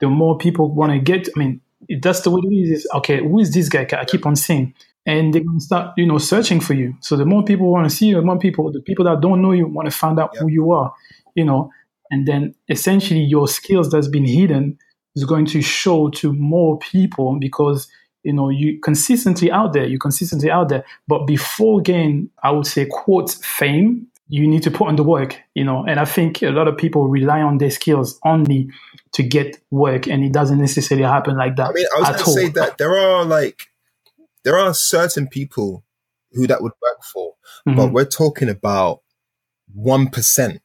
the 0.00 0.08
more 0.08 0.38
people 0.38 0.72
want 0.74 0.92
to 0.92 0.98
get. 0.98 1.28
I 1.36 1.38
mean, 1.38 1.60
that's 2.00 2.22
the 2.22 2.30
way 2.30 2.40
it 2.44 2.54
is. 2.54 2.80
is 2.80 2.88
okay, 2.94 3.18
who 3.18 3.38
is 3.38 3.52
this 3.52 3.68
guy? 3.68 3.86
I 3.92 4.04
keep 4.04 4.26
on 4.26 4.36
seeing, 4.36 4.74
and 5.06 5.34
they're 5.34 5.44
gonna 5.44 5.60
start 5.60 5.94
you 5.96 6.06
know 6.06 6.18
searching 6.18 6.60
for 6.60 6.74
you. 6.74 6.94
So 7.00 7.16
the 7.16 7.24
more 7.24 7.44
people 7.44 7.70
want 7.70 7.88
to 7.88 7.94
see 7.94 8.06
you, 8.06 8.16
the 8.16 8.22
more 8.22 8.38
people, 8.38 8.70
the 8.72 8.80
people 8.80 9.04
that 9.06 9.20
don't 9.20 9.42
know 9.42 9.52
you, 9.52 9.66
want 9.66 9.90
to 9.90 9.96
find 9.96 10.18
out 10.18 10.36
who 10.36 10.48
you 10.48 10.72
are. 10.72 10.92
You 11.34 11.44
know, 11.44 11.70
and 12.10 12.26
then 12.26 12.54
essentially 12.68 13.20
your 13.20 13.48
skills 13.48 13.90
that's 13.90 14.08
been 14.08 14.24
hidden 14.24 14.78
is 15.16 15.24
going 15.24 15.46
to 15.46 15.62
show 15.62 16.10
to 16.10 16.32
more 16.32 16.78
people 16.78 17.38
because 17.38 17.88
you 18.22 18.32
know 18.32 18.48
you 18.48 18.80
consistently 18.80 19.50
out 19.50 19.72
there 19.72 19.84
you're 19.84 19.98
consistently 19.98 20.50
out 20.50 20.68
there 20.68 20.84
but 21.06 21.26
before 21.26 21.80
getting 21.80 22.30
i 22.42 22.50
would 22.50 22.66
say 22.66 22.86
quote 22.90 23.30
fame 23.30 24.06
you 24.28 24.46
need 24.46 24.62
to 24.62 24.70
put 24.70 24.88
in 24.88 24.96
the 24.96 25.02
work 25.02 25.38
you 25.54 25.62
know 25.62 25.84
and 25.86 26.00
i 26.00 26.04
think 26.04 26.42
a 26.42 26.50
lot 26.50 26.66
of 26.66 26.76
people 26.76 27.06
rely 27.08 27.40
on 27.40 27.58
their 27.58 27.70
skills 27.70 28.18
only 28.24 28.68
to 29.12 29.22
get 29.22 29.58
work 29.70 30.06
and 30.08 30.24
it 30.24 30.32
doesn't 30.32 30.58
necessarily 30.58 31.06
happen 31.06 31.36
like 31.36 31.54
that 31.56 31.68
i 31.68 31.72
mean 31.72 31.86
i 31.96 32.00
was 32.00 32.08
going 32.08 32.18
to 32.18 32.30
say 32.30 32.48
that 32.48 32.78
there 32.78 32.96
are 32.96 33.24
like 33.24 33.68
there 34.44 34.58
are 34.58 34.74
certain 34.74 35.26
people 35.26 35.84
who 36.32 36.46
that 36.46 36.62
would 36.62 36.72
work 36.82 37.02
for 37.12 37.34
mm-hmm. 37.66 37.76
but 37.76 37.92
we're 37.92 38.04
talking 38.04 38.48
about 38.48 39.00
1% 39.76 40.60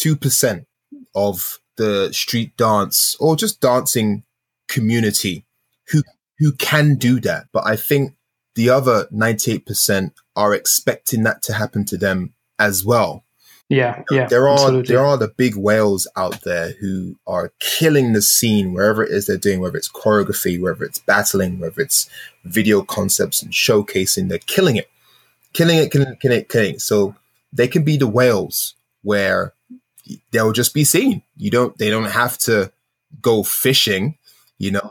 2% 0.00 0.66
of 1.14 1.58
the 1.76 2.12
street 2.12 2.56
dance 2.56 3.16
or 3.20 3.36
just 3.36 3.60
dancing 3.60 4.24
community 4.68 5.46
who 5.88 6.02
who 6.38 6.52
can 6.52 6.96
do 6.96 7.20
that. 7.20 7.46
But 7.52 7.66
I 7.66 7.76
think 7.76 8.14
the 8.54 8.68
other 8.68 9.06
98% 9.12 10.10
are 10.34 10.54
expecting 10.54 11.22
that 11.22 11.42
to 11.42 11.52
happen 11.52 11.84
to 11.86 11.96
them 11.96 12.34
as 12.58 12.84
well. 12.84 13.24
Yeah, 13.68 14.02
yeah. 14.10 14.26
There 14.26 14.48
are 14.48 14.54
absolutely. 14.54 14.94
there 14.94 15.04
are 15.04 15.16
the 15.16 15.28
big 15.28 15.56
whales 15.56 16.06
out 16.14 16.42
there 16.42 16.72
who 16.80 17.16
are 17.26 17.52
killing 17.58 18.12
the 18.12 18.20
scene 18.20 18.74
wherever 18.74 19.02
it 19.02 19.10
is 19.10 19.26
they're 19.26 19.38
doing, 19.38 19.60
whether 19.60 19.78
it's 19.78 19.90
choreography, 19.90 20.60
whether 20.60 20.84
it's 20.84 20.98
battling, 20.98 21.58
whether 21.58 21.80
it's 21.80 22.10
video 22.44 22.82
concepts 22.82 23.42
and 23.42 23.52
showcasing, 23.52 24.28
they're 24.28 24.38
killing 24.38 24.76
it. 24.76 24.90
Killing 25.54 25.78
it, 25.78 25.90
killing 25.90 26.08
it, 26.08 26.20
killing 26.20 26.40
it, 26.40 26.48
killing 26.48 26.74
it. 26.74 26.80
So 26.82 27.14
they 27.52 27.66
can 27.66 27.82
be 27.82 27.96
the 27.96 28.06
whales 28.06 28.74
where 29.02 29.54
they'll 30.30 30.52
just 30.52 30.74
be 30.74 30.84
seen. 30.84 31.22
You 31.36 31.50
don't 31.50 31.76
they 31.78 31.90
don't 31.90 32.10
have 32.10 32.38
to 32.38 32.72
go 33.20 33.42
fishing, 33.42 34.18
you 34.58 34.70
know. 34.70 34.90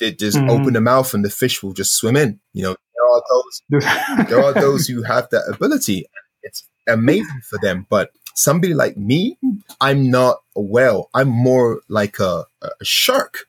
They 0.00 0.12
just 0.12 0.36
mm-hmm. 0.36 0.50
open 0.50 0.74
the 0.74 0.82
mouth 0.82 1.14
and 1.14 1.24
the 1.24 1.30
fish 1.30 1.62
will 1.62 1.72
just 1.72 1.94
swim 1.94 2.16
in. 2.16 2.40
You 2.52 2.64
know, 2.64 2.76
there 2.94 3.08
are 3.08 3.22
those 3.30 3.62
there 4.28 4.44
are 4.44 4.52
those 4.52 4.86
who 4.86 5.02
have 5.02 5.30
that 5.30 5.44
ability. 5.48 6.06
It's 6.42 6.68
amazing 6.88 7.40
for 7.48 7.58
them. 7.58 7.86
But 7.88 8.10
somebody 8.34 8.74
like 8.74 8.96
me, 8.96 9.38
I'm 9.80 10.10
not 10.10 10.42
a 10.56 10.60
whale. 10.60 11.10
I'm 11.14 11.28
more 11.28 11.80
like 11.88 12.18
a, 12.18 12.46
a 12.62 12.84
shark. 12.84 13.46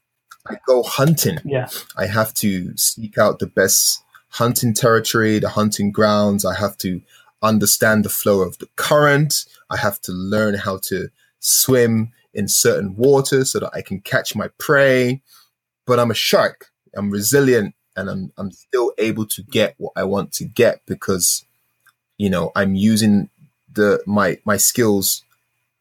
I 0.48 0.58
go 0.66 0.84
hunting. 0.84 1.40
Yeah. 1.46 1.68
I 1.98 2.08
have 2.08 2.34
to 2.36 2.76
seek 2.78 3.18
out 3.18 3.40
the 3.40 3.48
best 3.48 4.04
hunting 4.30 4.74
territory, 4.74 5.40
the 5.40 5.50
hunting 5.50 5.92
grounds. 5.92 6.46
I 6.46 6.56
have 6.56 6.78
to 6.80 7.02
understand 7.42 8.04
the 8.04 8.10
flow 8.10 8.42
of 8.42 8.58
the 8.58 8.68
current. 8.76 9.46
I 9.70 9.78
have 9.78 10.02
to 10.02 10.12
learn 10.12 10.56
how 10.56 10.80
to 10.84 11.10
swim 11.40 12.12
in 12.34 12.48
certain 12.48 12.96
waters 12.96 13.52
so 13.52 13.60
that 13.60 13.72
I 13.74 13.82
can 13.82 14.02
catch 14.02 14.36
my 14.36 14.50
prey. 14.58 15.22
But 15.86 16.00
I'm 16.00 16.12
a 16.12 16.16
shark. 16.16 16.68
I'm 16.96 17.10
resilient 17.10 17.76
and 17.96 18.10
I'm 18.10 18.32
I'm 18.38 18.52
still 18.52 18.94
able 18.98 19.26
to 19.28 19.44
get 19.44 19.76
what 19.78 19.94
I 19.96 20.04
want 20.04 20.32
to 20.34 20.46
get 20.46 20.82
because 20.86 21.46
you 22.20 22.30
know 22.30 22.52
I'm 22.56 22.76
using 22.76 23.30
the 23.74 24.04
my 24.06 24.38
my 24.46 24.58
skills 24.58 25.24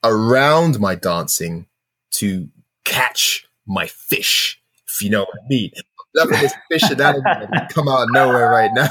around 0.02 0.80
my 0.80 0.94
dancing 0.94 1.66
to 2.12 2.48
catch 2.84 3.46
my 3.66 3.86
fish, 3.86 4.60
if 4.88 5.02
you 5.02 5.10
know 5.10 5.20
what 5.20 5.38
I 5.44 5.46
mean. 5.48 5.72
Loving 6.14 6.40
this 6.40 6.54
fish 6.70 6.90
analogy 6.90 7.28
come 7.70 7.88
out 7.88 8.04
of 8.04 8.12
nowhere 8.12 8.48
right 8.48 8.70
now. 8.72 8.88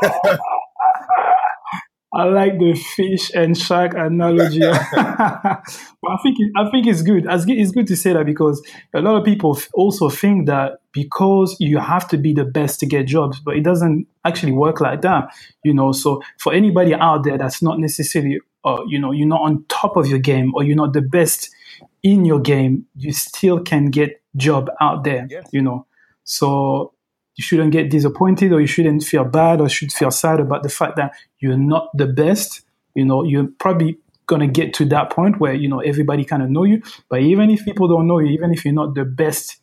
I 2.12 2.24
like 2.24 2.58
the 2.58 2.74
fish 2.74 3.30
and 3.34 3.56
shark 3.56 3.92
analogy. 3.94 4.60
but 4.92 4.94
I 4.94 6.16
think 6.22 6.36
it, 6.38 6.52
I 6.56 6.70
think 6.70 6.86
it's 6.86 7.02
good. 7.02 7.26
It's 7.28 7.70
good 7.70 7.86
to 7.86 7.96
say 7.96 8.14
that 8.14 8.24
because 8.24 8.62
a 8.94 9.00
lot 9.00 9.16
of 9.16 9.24
people 9.24 9.58
also 9.74 10.08
think 10.08 10.46
that 10.46 10.80
because 10.92 11.56
you 11.60 11.78
have 11.78 12.08
to 12.08 12.16
be 12.16 12.32
the 12.32 12.44
best 12.44 12.80
to 12.80 12.86
get 12.86 13.06
jobs, 13.06 13.40
but 13.40 13.56
it 13.56 13.62
doesn't 13.62 14.06
actually 14.24 14.52
work 14.52 14.80
like 14.80 15.02
that. 15.02 15.28
You 15.64 15.74
know, 15.74 15.92
so 15.92 16.22
for 16.38 16.54
anybody 16.54 16.94
out 16.94 17.24
there 17.24 17.36
that's 17.36 17.60
not 17.60 17.78
necessarily, 17.78 18.40
uh, 18.64 18.82
you 18.86 18.98
know, 18.98 19.12
you're 19.12 19.28
not 19.28 19.42
on 19.42 19.64
top 19.68 19.96
of 19.96 20.06
your 20.06 20.18
game 20.18 20.52
or 20.54 20.64
you're 20.64 20.76
not 20.76 20.94
the 20.94 21.02
best 21.02 21.50
in 22.02 22.24
your 22.24 22.40
game, 22.40 22.86
you 22.96 23.12
still 23.12 23.60
can 23.60 23.90
get 23.90 24.22
job 24.34 24.70
out 24.80 25.04
there. 25.04 25.28
You 25.52 25.60
know, 25.60 25.86
so 26.24 26.94
you 27.38 27.42
shouldn't 27.42 27.70
get 27.70 27.88
disappointed 27.88 28.52
or 28.52 28.60
you 28.60 28.66
shouldn't 28.66 29.04
feel 29.04 29.24
bad 29.24 29.60
or 29.60 29.68
should 29.68 29.92
feel 29.92 30.10
sad 30.10 30.40
about 30.40 30.64
the 30.64 30.68
fact 30.68 30.96
that 30.96 31.14
you're 31.38 31.56
not 31.56 31.88
the 31.96 32.06
best. 32.06 32.62
You 32.94 33.04
know, 33.04 33.22
you're 33.22 33.46
probably 33.60 33.96
gonna 34.26 34.48
get 34.48 34.74
to 34.74 34.84
that 34.86 35.10
point 35.10 35.38
where 35.38 35.54
you 35.54 35.68
know 35.68 35.78
everybody 35.78 36.24
kind 36.24 36.42
of 36.42 36.50
know 36.50 36.64
you. 36.64 36.82
But 37.08 37.20
even 37.20 37.48
if 37.48 37.64
people 37.64 37.86
don't 37.86 38.08
know 38.08 38.18
you, 38.18 38.26
even 38.26 38.52
if 38.52 38.64
you're 38.64 38.74
not 38.74 38.96
the 38.96 39.04
best 39.04 39.58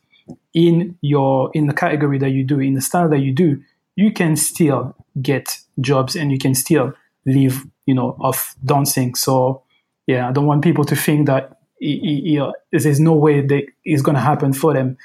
in 0.54 0.96
your 1.02 1.50
in 1.52 1.66
the 1.66 1.74
category 1.74 2.18
that 2.18 2.30
you 2.30 2.44
do, 2.44 2.60
in 2.60 2.72
the 2.72 2.80
style 2.80 3.10
that 3.10 3.20
you 3.20 3.32
do, 3.32 3.62
you 3.94 4.10
can 4.10 4.36
still 4.36 4.96
get 5.20 5.58
jobs 5.78 6.16
and 6.16 6.32
you 6.32 6.38
can 6.38 6.54
still 6.54 6.94
live, 7.26 7.62
you 7.84 7.94
know, 7.94 8.16
off 8.18 8.56
dancing. 8.64 9.14
So 9.14 9.62
yeah, 10.06 10.30
I 10.30 10.32
don't 10.32 10.46
want 10.46 10.64
people 10.64 10.84
to 10.86 10.96
think 10.96 11.26
that 11.26 11.58
you 11.78 12.38
know, 12.38 12.54
there's 12.72 13.00
no 13.00 13.12
way 13.12 13.42
that 13.42 13.66
it's 13.84 14.00
going 14.00 14.14
to 14.14 14.20
happen 14.20 14.54
for 14.54 14.72
them 14.72 14.96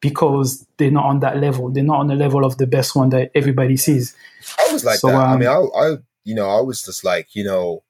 because 0.00 0.66
they're 0.78 0.90
not 0.90 1.04
on 1.04 1.20
that 1.20 1.38
level. 1.38 1.70
They're 1.70 1.84
not 1.84 2.00
on 2.00 2.08
the 2.08 2.14
level 2.14 2.44
of 2.44 2.58
the 2.58 2.66
best 2.66 2.96
one 2.96 3.10
that 3.10 3.30
everybody 3.34 3.76
sees. 3.76 4.14
I 4.58 4.72
was 4.72 4.84
like 4.84 4.98
so, 4.98 5.08
that. 5.08 5.16
Um, 5.16 5.30
I 5.30 5.36
mean, 5.36 5.48
I, 5.48 5.60
I, 5.60 5.96
you 6.24 6.34
know, 6.34 6.48
I 6.48 6.60
was 6.60 6.82
just 6.82 7.04
like, 7.04 7.34
you 7.34 7.44
know, 7.44 7.82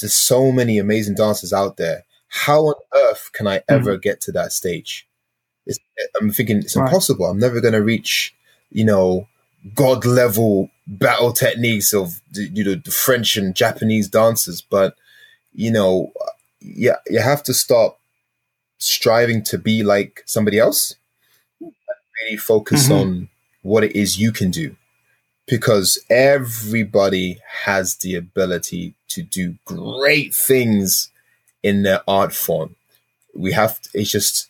there's 0.00 0.14
so 0.14 0.52
many 0.52 0.78
amazing 0.78 1.16
dancers 1.16 1.52
out 1.52 1.76
there. 1.76 2.04
How 2.28 2.66
on 2.66 2.74
earth 2.94 3.30
can 3.32 3.46
I 3.46 3.58
hmm. 3.58 3.74
ever 3.74 3.92
mm-hmm. 3.94 4.00
get 4.00 4.20
to 4.22 4.32
that 4.32 4.52
stage? 4.52 5.08
It's, 5.66 5.78
I'm 6.20 6.30
thinking 6.30 6.58
it's 6.58 6.76
right. 6.76 6.86
impossible. 6.86 7.26
I'm 7.26 7.38
never 7.38 7.60
going 7.60 7.74
to 7.74 7.82
reach, 7.82 8.34
you 8.70 8.84
know, 8.84 9.26
god 9.74 10.06
level 10.06 10.70
battle 10.86 11.32
techniques 11.32 11.92
of 11.92 12.20
you 12.32 12.64
know 12.64 12.74
the 12.74 12.90
French 12.90 13.36
and 13.36 13.54
Japanese 13.54 14.08
dancers. 14.08 14.60
But 14.60 14.96
you 15.52 15.70
know, 15.70 16.12
yeah, 16.60 16.96
you 17.08 17.20
have 17.20 17.42
to 17.44 17.54
stop 17.54 17.98
striving 18.78 19.42
to 19.44 19.58
be 19.58 19.82
like 19.82 20.22
somebody 20.24 20.58
else 20.58 20.94
really 22.22 22.36
focus 22.36 22.84
mm-hmm. 22.84 22.92
on 22.92 23.28
what 23.62 23.84
it 23.84 23.94
is 23.96 24.18
you 24.18 24.32
can 24.32 24.50
do 24.50 24.76
because 25.46 25.98
everybody 26.08 27.38
has 27.64 27.96
the 27.96 28.14
ability 28.14 28.94
to 29.08 29.22
do 29.22 29.56
great 29.64 30.34
things 30.34 31.10
in 31.62 31.82
their 31.82 32.02
art 32.08 32.32
form. 32.32 32.76
we 33.34 33.52
have. 33.52 33.80
To, 33.80 33.90
it's 33.94 34.10
just 34.10 34.48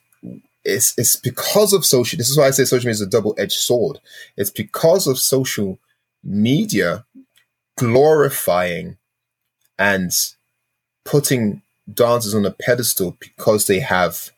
it's 0.64 0.96
it's 0.98 1.16
because 1.16 1.72
of 1.72 1.84
social. 1.84 2.16
This 2.16 2.30
is 2.30 2.36
why 2.36 2.46
I 2.46 2.50
say 2.50 2.64
social 2.64 2.86
media 2.86 2.92
is 2.92 3.00
a 3.00 3.06
double 3.06 3.34
edged 3.38 3.58
sword. 3.58 3.98
It's 4.36 4.50
because 4.50 5.06
of 5.06 5.18
social 5.18 5.78
media 6.22 7.04
glorifying 7.78 8.98
and 9.78 10.12
putting 11.04 11.62
dancers 11.92 12.34
on 12.34 12.44
a 12.44 12.50
pedestal 12.50 13.16
because 13.20 13.66
they 13.66 13.80
have 13.80 14.30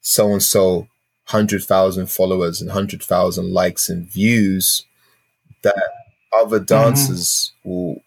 so 0.00 0.32
and 0.32 0.42
so 0.42 0.88
hundred 1.30 1.62
thousand 1.62 2.06
followers 2.06 2.60
and 2.60 2.70
hundred 2.72 3.02
thousand 3.02 3.52
likes 3.52 3.88
and 3.88 4.06
views 4.06 4.84
that 5.62 5.76
other 6.36 6.58
mm-hmm. 6.58 6.66
dancers 6.66 7.52
mm-hmm. 7.58 7.70
will 7.70 8.02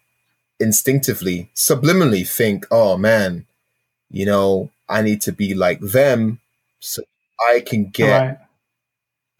instinctively, 0.60 1.50
subliminally 1.54 2.26
think, 2.28 2.66
oh 2.70 2.96
man, 2.96 3.46
you 4.10 4.26
know, 4.26 4.70
I 4.88 5.02
need 5.02 5.20
to 5.22 5.32
be 5.32 5.54
like 5.54 5.80
them 5.80 6.40
so 6.80 7.02
I 7.50 7.60
can 7.60 7.86
get 7.86 8.20
right. 8.20 8.38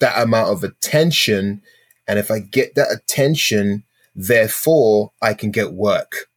that 0.00 0.22
amount 0.22 0.50
of 0.50 0.64
attention. 0.64 1.62
And 2.08 2.18
if 2.18 2.30
I 2.30 2.38
get 2.38 2.74
that 2.74 2.90
attention, 2.90 3.84
therefore 4.16 5.12
I 5.20 5.34
can 5.34 5.50
get 5.50 5.72
work. 5.72 6.30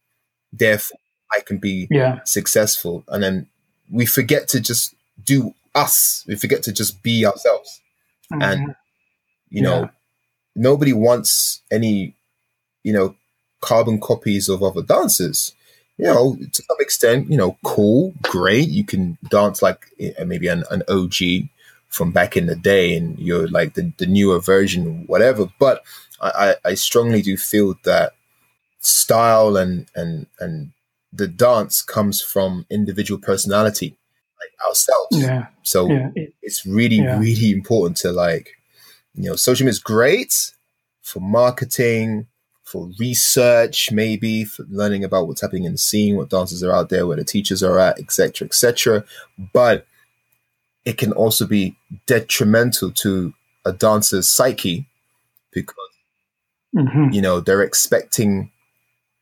Therefore 0.52 0.98
I 1.34 1.40
can 1.40 1.58
be 1.58 1.88
yeah. 1.90 2.20
successful. 2.24 3.04
And 3.08 3.22
then 3.22 3.46
we 3.90 4.04
forget 4.04 4.48
to 4.48 4.60
just 4.60 4.94
do 5.24 5.54
us. 5.74 6.24
We 6.26 6.36
forget 6.36 6.62
to 6.64 6.72
just 6.72 7.02
be 7.02 7.26
ourselves. 7.26 7.80
Mm-hmm. 8.32 8.42
And, 8.42 8.74
you 9.50 9.62
know, 9.62 9.82
yeah. 9.82 9.90
nobody 10.54 10.92
wants 10.92 11.62
any, 11.70 12.14
you 12.82 12.92
know, 12.92 13.14
carbon 13.60 14.00
copies 14.00 14.48
of 14.48 14.62
other 14.62 14.82
dancers. 14.82 15.54
You 15.96 16.06
know, 16.06 16.36
to 16.36 16.62
some 16.62 16.76
extent, 16.78 17.28
you 17.28 17.36
know, 17.36 17.58
cool, 17.64 18.14
great. 18.22 18.68
You 18.68 18.84
can 18.84 19.18
dance 19.30 19.62
like 19.62 19.86
eh, 19.98 20.12
maybe 20.24 20.46
an, 20.46 20.62
an 20.70 20.84
OG 20.88 21.48
from 21.88 22.12
back 22.12 22.36
in 22.36 22.46
the 22.46 22.54
day 22.54 22.96
and 22.96 23.18
you're 23.18 23.48
like 23.48 23.74
the, 23.74 23.92
the 23.98 24.06
newer 24.06 24.40
version, 24.40 25.04
whatever. 25.06 25.50
But 25.58 25.82
I, 26.20 26.56
I 26.64 26.74
strongly 26.74 27.22
do 27.22 27.36
feel 27.36 27.74
that 27.84 28.12
style 28.80 29.56
and, 29.56 29.86
and, 29.94 30.26
and 30.38 30.72
the 31.12 31.28
dance 31.28 31.82
comes 31.82 32.20
from 32.20 32.66
individual 32.70 33.20
personality, 33.20 33.96
like 34.40 34.68
ourselves. 34.68 35.08
Yeah. 35.10 35.46
So 35.62 35.88
yeah. 35.88 36.10
it's 36.42 36.66
really, 36.66 36.96
yeah. 36.96 37.18
really 37.18 37.50
important 37.50 37.96
to 37.98 38.12
like, 38.12 38.50
you 39.14 39.28
know, 39.28 39.36
social 39.36 39.64
media 39.64 39.72
is 39.72 39.78
great 39.78 40.52
for 41.02 41.20
marketing, 41.20 42.26
for 42.68 42.90
research, 42.98 43.90
maybe 43.90 44.44
for 44.44 44.64
learning 44.68 45.02
about 45.02 45.26
what's 45.26 45.40
happening 45.40 45.64
in 45.64 45.72
the 45.72 45.78
scene, 45.78 46.16
what 46.16 46.28
dancers 46.28 46.62
are 46.62 46.72
out 46.72 46.90
there, 46.90 47.06
where 47.06 47.16
the 47.16 47.24
teachers 47.24 47.62
are 47.62 47.78
at, 47.78 47.98
etc., 47.98 48.46
etc. 48.46 49.04
But 49.54 49.86
it 50.84 50.98
can 50.98 51.12
also 51.12 51.46
be 51.46 51.76
detrimental 52.06 52.90
to 52.90 53.32
a 53.64 53.72
dancer's 53.72 54.28
psyche 54.28 54.86
because 55.50 55.74
mm-hmm. 56.76 57.10
you 57.10 57.22
know 57.22 57.40
they're 57.40 57.62
expecting 57.62 58.50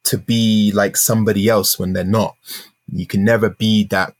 to 0.02 0.18
be 0.18 0.72
like 0.72 0.96
somebody 0.96 1.48
else 1.48 1.78
when 1.78 1.92
they're 1.92 2.04
not. 2.04 2.36
You 2.92 3.06
can 3.06 3.24
never 3.24 3.48
be 3.48 3.84
that 3.84 4.14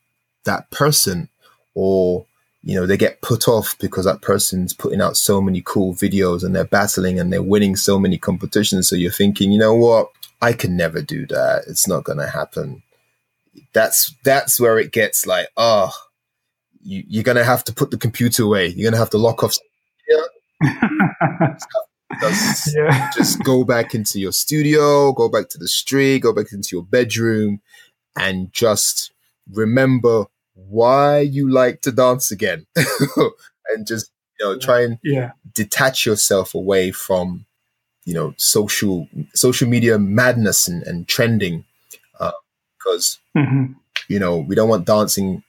that 0.47 0.71
person 0.71 1.29
or 1.75 2.27
you 2.63 2.75
know 2.75 2.87
they 2.87 2.97
get 2.97 3.21
put 3.21 3.47
off 3.47 3.79
because 3.79 4.07
that 4.07 4.23
person's 4.23 4.73
putting 4.73 5.01
out 5.01 5.17
so 5.17 5.41
many 5.41 5.63
cool 5.65 5.95
videos 5.95 6.43
and 6.43 6.57
they're 6.57 6.65
battling 6.65 7.21
and 7.21 7.33
they're 7.33 7.43
winning 7.43 7.77
so 7.77 7.99
many 7.99 8.19
competitions. 8.19 8.89
So 8.89 8.97
you're 8.97 9.13
thinking 9.13 9.53
you 9.53 9.59
know 9.59 9.75
what? 9.75 10.09
I 10.43 10.53
can 10.53 10.77
never 10.77 11.01
do 11.01 11.27
that. 11.27 11.65
It's 11.69 11.87
not 11.87 12.05
going 12.05 12.19
to 12.19 12.27
happen. 12.27 12.83
That's 13.73 14.15
that's 14.25 14.61
where 14.61 14.79
it 14.79 14.91
gets 14.91 15.27
like 15.27 15.49
oh 15.57 15.93
you, 16.83 17.05
you're 17.07 17.25
going 17.25 17.37
to 17.37 17.45
have 17.45 17.65
to 17.65 17.73
put 17.73 17.91
the 17.91 17.99
computer 17.99 18.43
away. 18.45 18.69
You're 18.69 18.91
going 18.91 18.93
to 18.93 18.99
have 18.99 19.11
to 19.11 19.19
lock 19.19 19.45
off 19.45 19.57
yeah. 20.09 21.57
Just, 22.21 22.75
yeah. 22.75 23.11
just 23.15 23.43
go 23.43 23.65
back 23.65 23.95
into 23.95 24.21
your 24.21 24.33
studio, 24.33 25.13
go 25.13 25.29
back 25.29 25.49
to 25.51 25.59
the 25.59 25.69
street, 25.69 26.21
go 26.21 26.33
back 26.33 26.53
into 26.53 26.69
your 26.73 26.85
bedroom, 26.85 27.61
and 28.17 28.51
just 28.53 29.13
remember 29.53 30.27
why 30.57 31.21
you 31.21 31.51
like 31.51 31.83
to 31.83 31.93
dance 31.93 32.31
again. 32.31 32.67
and 33.69 33.87
just, 33.87 34.11
you 34.41 34.47
know, 34.47 34.59
try 34.59 34.83
and 34.83 34.99
yeah. 35.05 35.33
detach 35.55 36.05
yourself 36.05 36.55
away 36.55 36.91
from, 36.91 37.47
you 38.05 38.15
know, 38.15 38.35
social 38.37 39.09
social 39.35 39.69
media 39.69 39.99
madness 39.99 40.67
and, 40.67 40.83
and 40.83 41.07
trending. 41.07 41.65
Uh, 42.19 42.33
because 42.79 43.19
mm-hmm. 43.37 43.73
you 44.09 44.19
know, 44.19 44.39
we 44.39 44.55
don't 44.55 44.69
want 44.69 44.87
dancing 44.87 45.43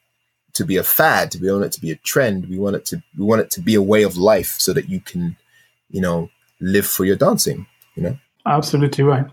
to 0.54 0.66
be 0.66 0.78
a 0.78 0.84
fad. 0.84 1.36
We 1.42 1.52
want 1.52 1.66
it 1.66 1.72
to 1.74 1.82
be 1.82 1.92
a 1.92 1.96
trend. 1.96 2.50
We 2.50 2.60
want 2.60 2.76
it 2.76 2.86
to 2.88 3.02
we 3.18 3.26
want 3.26 3.42
it 3.42 3.52
to 3.52 3.62
be 3.62 3.76
a 3.76 3.82
way 3.82 4.04
of 4.04 4.18
life 4.18 4.56
so 4.60 4.74
that 4.74 4.90
you 4.90 5.00
can, 5.00 5.38
you 5.90 6.02
know, 6.02 6.30
live 6.60 6.86
for 6.86 7.06
your 7.06 7.16
dancing, 7.16 7.68
you 7.96 8.04
know? 8.04 8.18
Absolutely 8.46 9.04
right. 9.04 9.28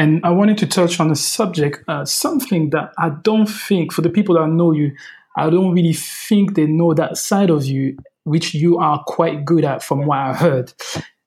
And 0.00 0.24
I 0.24 0.30
wanted 0.30 0.56
to 0.58 0.66
touch 0.66 0.98
on 0.98 1.10
a 1.10 1.14
subject, 1.14 1.84
uh, 1.86 2.06
something 2.06 2.70
that 2.70 2.94
I 2.96 3.10
don't 3.10 3.44
think, 3.44 3.92
for 3.92 4.00
the 4.00 4.08
people 4.08 4.36
that 4.36 4.48
know 4.48 4.72
you, 4.72 4.92
I 5.36 5.50
don't 5.50 5.74
really 5.74 5.92
think 5.92 6.54
they 6.54 6.64
know 6.64 6.94
that 6.94 7.18
side 7.18 7.50
of 7.50 7.66
you, 7.66 7.98
which 8.24 8.54
you 8.54 8.78
are 8.78 9.04
quite 9.06 9.44
good 9.44 9.62
at 9.62 9.82
from 9.82 10.06
what 10.06 10.16
I 10.16 10.32
heard. 10.32 10.72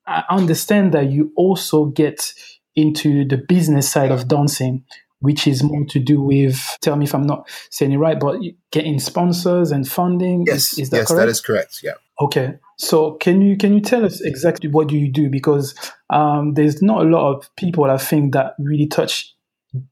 I 0.07 0.23
understand 0.27 0.91
that 0.95 1.11
you 1.11 1.31
also 1.35 1.85
get 1.85 2.33
into 2.75 3.27
the 3.27 3.37
business 3.37 3.91
side 3.91 4.09
of 4.09 4.27
dancing, 4.27 4.83
which 5.19 5.45
is 5.45 5.61
more 5.61 5.85
to 5.89 5.99
do 5.99 6.19
with, 6.19 6.75
tell 6.81 6.95
me 6.95 7.05
if 7.05 7.13
I'm 7.13 7.27
not 7.27 7.47
saying 7.69 7.91
it 7.91 7.97
right, 7.97 8.19
but 8.19 8.39
getting 8.71 8.97
sponsors 8.97 9.71
and 9.71 9.87
funding. 9.87 10.45
Yes, 10.47 10.73
is, 10.73 10.79
is 10.79 10.89
that 10.89 10.97
yes, 10.97 11.07
correct? 11.09 11.19
that 11.19 11.29
is 11.29 11.41
correct. 11.41 11.81
Yeah. 11.83 11.93
Okay. 12.23 12.55
So 12.77 13.13
can 13.13 13.41
you 13.41 13.57
can 13.57 13.73
you 13.73 13.81
tell 13.81 14.05
us 14.05 14.21
exactly 14.21 14.69
what 14.69 14.87
do 14.87 14.97
you 14.97 15.11
do? 15.11 15.29
Because 15.29 15.75
um, 16.09 16.53
there's 16.53 16.81
not 16.81 17.05
a 17.05 17.09
lot 17.09 17.33
of 17.33 17.49
people 17.55 17.83
I 17.85 17.97
think 17.97 18.33
that 18.33 18.55
really 18.59 18.87
touch 18.87 19.33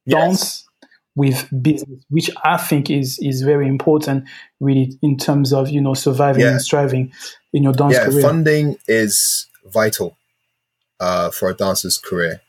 dance 0.08 0.66
yes. 0.66 0.90
with 1.16 1.62
business, 1.62 2.04
which 2.10 2.30
I 2.44 2.58
think 2.58 2.90
is 2.90 3.20
is 3.20 3.42
very 3.42 3.68
important, 3.68 4.24
really 4.60 4.98
in 5.02 5.18
terms 5.18 5.52
of 5.52 5.70
you 5.70 5.82
know 5.82 5.94
surviving 5.94 6.42
yeah. 6.42 6.52
and 6.52 6.62
striving 6.62 7.12
in 7.54 7.64
your 7.64 7.74
dance 7.74 7.96
yeah, 7.96 8.06
career. 8.06 8.22
Funding 8.22 8.78
is 8.88 9.48
vital 9.66 10.18
uh, 11.00 11.32
for 11.32 11.50
a 11.50 11.54
dancer's 11.54 11.98
career, 11.98 12.42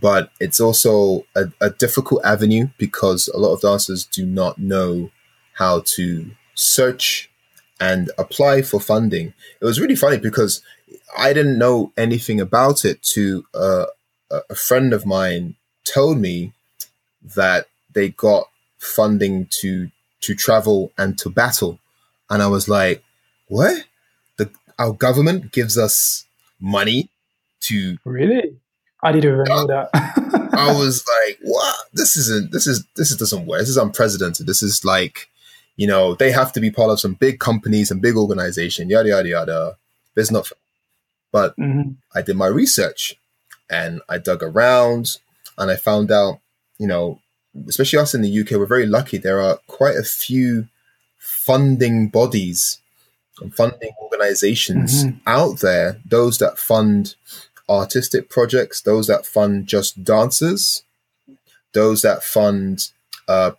but 0.00 0.30
it's 0.40 0.60
also 0.60 1.26
a, 1.34 1.46
a 1.60 1.70
difficult 1.70 2.24
avenue 2.24 2.68
because 2.78 3.28
a 3.28 3.38
lot 3.38 3.52
of 3.52 3.60
dancers 3.60 4.06
do 4.06 4.24
not 4.24 4.58
know 4.58 5.10
how 5.54 5.82
to 5.86 6.30
search 6.54 7.30
and 7.80 8.10
apply 8.18 8.62
for 8.62 8.80
funding. 8.80 9.34
It 9.60 9.64
was 9.64 9.80
really 9.80 9.96
funny 9.96 10.18
because 10.18 10.62
I 11.16 11.32
didn't 11.32 11.58
know 11.58 11.92
anything 11.96 12.40
about 12.40 12.84
it. 12.84 13.02
To 13.14 13.44
uh, 13.54 13.86
a 14.50 14.54
friend 14.54 14.92
of 14.92 15.06
mine 15.06 15.56
told 15.84 16.18
me 16.18 16.52
that 17.34 17.66
they 17.92 18.10
got 18.10 18.48
funding 18.78 19.46
to 19.60 19.90
to 20.20 20.34
travel 20.34 20.92
and 20.96 21.18
to 21.18 21.30
battle, 21.30 21.78
and 22.30 22.42
I 22.42 22.46
was 22.46 22.68
like, 22.68 23.02
"What? 23.48 23.84
The 24.36 24.50
our 24.78 24.92
government 24.92 25.52
gives 25.52 25.76
us 25.78 26.24
money 26.60 27.08
to 27.62 27.98
really?" 28.04 28.56
I 29.02 29.12
didn't 29.12 29.34
even 29.34 29.44
know 29.44 29.66
that. 29.66 29.90
I 30.54 30.72
was 30.78 31.04
like, 31.06 31.38
"What? 31.42 31.76
This 31.92 32.16
isn't. 32.16 32.52
This 32.52 32.66
is. 32.66 32.84
This 32.96 33.14
doesn't 33.16 33.46
work. 33.46 33.60
This 33.60 33.68
is 33.68 33.76
unprecedented. 33.76 34.46
This 34.46 34.62
is 34.62 34.84
like." 34.84 35.28
You 35.76 35.86
know, 35.86 36.14
they 36.14 36.30
have 36.30 36.52
to 36.52 36.60
be 36.60 36.70
part 36.70 36.90
of 36.90 37.00
some 37.00 37.14
big 37.14 37.38
companies 37.38 37.90
and 37.90 38.00
big 38.00 38.16
organization, 38.16 38.88
yada, 38.88 39.08
yada, 39.08 39.28
yada. 39.28 39.76
There's 40.14 40.30
not, 40.30 40.50
but 41.32 41.56
mm-hmm. 41.56 41.92
I 42.14 42.22
did 42.22 42.36
my 42.36 42.46
research 42.46 43.16
and 43.68 44.00
I 44.08 44.18
dug 44.18 44.42
around 44.42 45.18
and 45.58 45.70
I 45.70 45.76
found 45.76 46.12
out, 46.12 46.40
you 46.78 46.86
know, 46.86 47.20
especially 47.68 47.98
us 47.98 48.14
in 48.14 48.22
the 48.22 48.40
UK, 48.40 48.52
we're 48.52 48.66
very 48.66 48.86
lucky. 48.86 49.18
There 49.18 49.40
are 49.40 49.58
quite 49.66 49.96
a 49.96 50.02
few 50.02 50.68
funding 51.18 52.08
bodies 52.08 52.78
and 53.40 53.54
funding 53.54 53.92
organizations 54.00 55.04
mm-hmm. 55.04 55.18
out 55.26 55.60
there, 55.60 56.00
those 56.04 56.38
that 56.38 56.58
fund 56.58 57.14
artistic 57.68 58.28
projects, 58.28 58.80
those 58.80 59.06
that 59.06 59.26
fund 59.26 59.66
just 59.66 60.04
dancers, 60.04 60.82
those 61.72 62.02
that 62.02 62.22
fund 62.22 62.90
uh, 63.26 63.52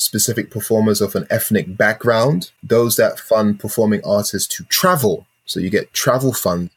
specific 0.00 0.50
performers 0.50 1.00
of 1.00 1.14
an 1.14 1.26
ethnic 1.30 1.76
background, 1.76 2.50
those 2.62 2.96
that 2.96 3.20
fund 3.20 3.60
performing 3.60 4.00
artists 4.04 4.48
to 4.56 4.64
travel. 4.64 5.26
So 5.44 5.60
you 5.60 5.68
get 5.68 5.92
travel 5.92 6.32
fund 6.32 6.70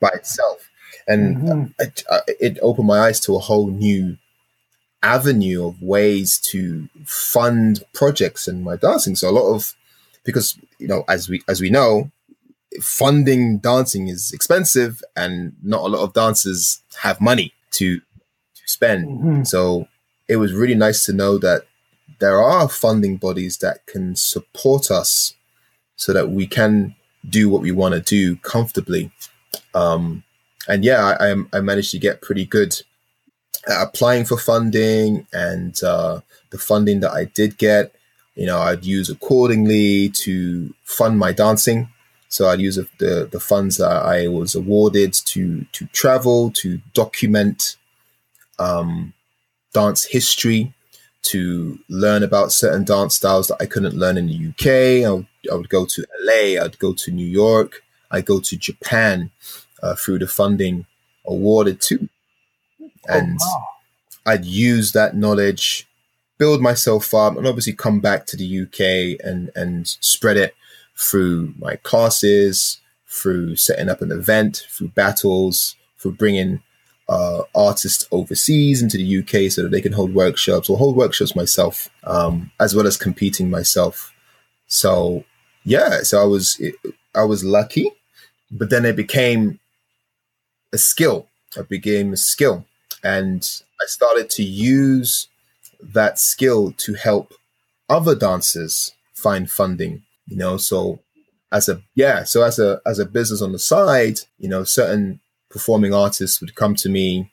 by 0.00 0.10
itself. 0.14 0.70
And 1.08 1.36
mm-hmm. 1.36 1.64
it, 1.80 2.04
it 2.40 2.58
opened 2.62 2.86
my 2.86 3.00
eyes 3.00 3.18
to 3.20 3.34
a 3.34 3.40
whole 3.40 3.68
new 3.68 4.16
avenue 5.02 5.66
of 5.66 5.82
ways 5.82 6.38
to 6.38 6.88
fund 7.04 7.82
projects 7.92 8.46
in 8.46 8.62
my 8.62 8.76
dancing. 8.76 9.16
So 9.16 9.28
a 9.28 9.32
lot 9.32 9.52
of, 9.52 9.74
because, 10.24 10.56
you 10.78 10.86
know, 10.86 11.04
as 11.08 11.28
we, 11.28 11.42
as 11.48 11.60
we 11.60 11.70
know, 11.70 12.12
funding 12.80 13.58
dancing 13.58 14.06
is 14.06 14.30
expensive 14.32 15.02
and 15.16 15.54
not 15.62 15.82
a 15.82 15.88
lot 15.88 16.04
of 16.04 16.12
dancers 16.12 16.80
have 17.00 17.20
money 17.20 17.52
to, 17.72 17.98
to 17.98 18.62
spend. 18.66 19.08
Mm-hmm. 19.08 19.42
So 19.42 19.88
it 20.28 20.36
was 20.36 20.52
really 20.52 20.76
nice 20.76 21.04
to 21.06 21.12
know 21.12 21.36
that 21.38 21.66
there 22.22 22.40
are 22.40 22.68
funding 22.68 23.16
bodies 23.16 23.58
that 23.58 23.84
can 23.86 24.14
support 24.14 24.92
us 24.92 25.34
so 25.96 26.12
that 26.12 26.30
we 26.30 26.46
can 26.46 26.94
do 27.28 27.48
what 27.50 27.62
we 27.62 27.72
want 27.72 27.94
to 27.94 28.00
do 28.00 28.36
comfortably. 28.36 29.10
Um, 29.74 30.22
and 30.68 30.84
yeah, 30.84 31.16
I, 31.18 31.34
I, 31.52 31.60
managed 31.60 31.90
to 31.90 31.98
get 31.98 32.22
pretty 32.22 32.44
good 32.44 32.80
at 33.68 33.82
applying 33.82 34.24
for 34.24 34.38
funding 34.38 35.26
and 35.32 35.82
uh, 35.82 36.20
the 36.50 36.58
funding 36.58 37.00
that 37.00 37.10
I 37.10 37.24
did 37.24 37.58
get, 37.58 37.92
you 38.36 38.46
know, 38.46 38.60
I'd 38.60 38.84
use 38.84 39.10
accordingly 39.10 40.10
to 40.10 40.72
fund 40.84 41.18
my 41.18 41.32
dancing. 41.32 41.88
So 42.28 42.46
I'd 42.46 42.60
use 42.60 42.76
the, 42.76 43.28
the 43.30 43.40
funds 43.40 43.78
that 43.78 43.90
I 43.90 44.28
was 44.28 44.54
awarded 44.54 45.12
to 45.32 45.66
to 45.72 45.86
travel, 45.86 46.52
to 46.52 46.80
document 46.94 47.76
um, 48.60 49.12
dance 49.74 50.04
history, 50.04 50.72
to 51.22 51.78
learn 51.88 52.22
about 52.22 52.52
certain 52.52 52.84
dance 52.84 53.16
styles 53.16 53.48
that 53.48 53.60
I 53.60 53.66
couldn't 53.66 53.94
learn 53.94 54.18
in 54.18 54.26
the 54.26 54.48
UK. 54.48 55.06
I 55.06 55.12
would, 55.12 55.26
I 55.50 55.54
would 55.54 55.68
go 55.68 55.86
to 55.86 56.06
LA, 56.22 56.62
I'd 56.62 56.78
go 56.78 56.92
to 56.92 57.10
New 57.10 57.26
York, 57.26 57.82
I'd 58.10 58.26
go 58.26 58.40
to 58.40 58.56
Japan 58.56 59.30
uh, 59.82 59.94
through 59.94 60.18
the 60.18 60.26
funding 60.26 60.86
awarded 61.24 61.80
to. 61.82 62.08
Oh, 62.80 62.88
and 63.08 63.38
oh, 63.40 63.46
wow. 63.46 64.32
I'd 64.32 64.44
use 64.44 64.92
that 64.92 65.16
knowledge, 65.16 65.86
build 66.38 66.60
myself 66.60 67.12
up, 67.14 67.36
and 67.36 67.46
obviously 67.46 67.72
come 67.72 68.00
back 68.00 68.26
to 68.26 68.36
the 68.36 68.62
UK 68.62 69.24
and, 69.24 69.50
and 69.54 69.86
spread 69.86 70.36
it 70.36 70.54
through 70.96 71.54
my 71.58 71.76
classes, 71.76 72.78
through 73.06 73.56
setting 73.56 73.88
up 73.88 74.02
an 74.02 74.12
event, 74.12 74.66
through 74.70 74.88
battles, 74.88 75.76
through 75.98 76.12
bringing 76.12 76.62
uh, 77.12 77.42
artists 77.54 78.08
overseas 78.10 78.80
into 78.80 78.96
the 78.96 79.18
UK 79.18 79.52
so 79.52 79.62
that 79.62 79.70
they 79.70 79.82
can 79.82 79.92
hold 79.92 80.14
workshops 80.14 80.70
or 80.70 80.78
hold 80.78 80.96
workshops 80.96 81.36
myself, 81.36 81.90
um, 82.04 82.50
as 82.58 82.74
well 82.74 82.86
as 82.86 82.96
competing 82.96 83.50
myself. 83.50 84.14
So 84.66 85.24
yeah, 85.64 86.02
so 86.04 86.22
I 86.22 86.24
was 86.24 86.58
I 87.14 87.24
was 87.24 87.44
lucky, 87.44 87.90
but 88.50 88.70
then 88.70 88.86
it 88.86 88.96
became 88.96 89.60
a 90.72 90.78
skill. 90.78 91.28
It 91.54 91.68
became 91.68 92.14
a 92.14 92.16
skill, 92.16 92.64
and 93.04 93.42
I 93.82 93.84
started 93.86 94.30
to 94.30 94.42
use 94.42 95.28
that 95.82 96.18
skill 96.18 96.72
to 96.78 96.94
help 96.94 97.34
other 97.90 98.14
dancers 98.14 98.92
find 99.12 99.50
funding. 99.50 100.02
You 100.28 100.38
know, 100.38 100.56
so 100.56 101.00
as 101.52 101.68
a 101.68 101.82
yeah, 101.94 102.24
so 102.24 102.42
as 102.42 102.58
a 102.58 102.80
as 102.86 102.98
a 102.98 103.04
business 103.04 103.42
on 103.42 103.52
the 103.52 103.58
side, 103.58 104.20
you 104.38 104.48
know, 104.48 104.64
certain 104.64 105.20
performing 105.52 105.94
artists 105.94 106.40
would 106.40 106.54
come 106.54 106.74
to 106.76 106.88
me, 106.88 107.30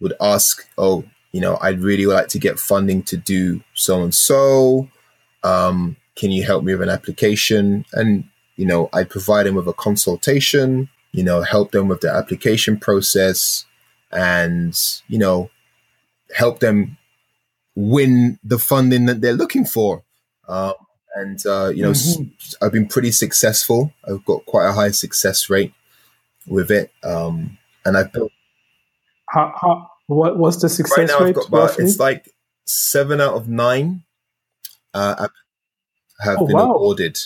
would 0.00 0.14
ask, 0.20 0.66
"Oh, 0.78 1.04
you 1.32 1.40
know, 1.40 1.58
I'd 1.60 1.80
really 1.80 2.06
like 2.06 2.28
to 2.28 2.38
get 2.38 2.58
funding 2.58 3.02
to 3.04 3.16
do 3.16 3.62
so 3.74 4.02
and 4.02 4.14
so. 4.14 4.88
Can 6.16 6.32
you 6.32 6.44
help 6.44 6.64
me 6.64 6.74
with 6.74 6.82
an 6.82 6.94
application?" 6.94 7.84
And 7.92 8.24
you 8.56 8.66
know, 8.66 8.88
I'd 8.92 9.10
provide 9.10 9.46
them 9.46 9.56
with 9.56 9.68
a 9.68 9.72
consultation. 9.72 10.88
You 11.12 11.24
know, 11.24 11.42
help 11.42 11.72
them 11.72 11.88
with 11.88 12.00
the 12.00 12.10
application 12.10 12.78
process, 12.78 13.64
and 14.12 14.78
you 15.08 15.18
know, 15.18 15.50
help 16.34 16.60
them 16.60 16.98
win 17.74 18.38
the 18.44 18.58
funding 18.58 19.06
that 19.06 19.20
they're 19.20 19.32
looking 19.32 19.64
for. 19.64 20.02
Um, 20.48 20.74
and 21.14 21.44
uh, 21.46 21.68
you 21.74 21.82
know, 21.82 21.90
mm-hmm. 21.90 22.64
I've 22.64 22.72
been 22.72 22.86
pretty 22.86 23.12
successful. 23.12 23.92
I've 24.06 24.24
got 24.24 24.46
quite 24.46 24.68
a 24.68 24.72
high 24.72 24.92
success 24.92 25.50
rate 25.50 25.72
with 26.50 26.70
it. 26.70 26.92
Um, 27.02 27.56
and 27.86 27.96
I've 27.96 28.12
built. 28.12 28.32
How, 29.30 29.54
how, 29.58 29.90
what 30.06 30.36
was 30.36 30.60
the 30.60 30.68
success 30.68 30.98
right 30.98 31.08
now 31.08 31.20
rate? 31.20 31.28
I've 31.30 31.34
got 31.36 31.48
about, 31.48 31.78
it's 31.78 31.98
like 31.98 32.28
seven 32.66 33.20
out 33.20 33.34
of 33.34 33.48
nine 33.48 34.02
uh, 34.92 35.28
have 36.20 36.38
oh, 36.38 36.46
been 36.46 36.56
wow. 36.56 36.74
awarded 36.74 37.18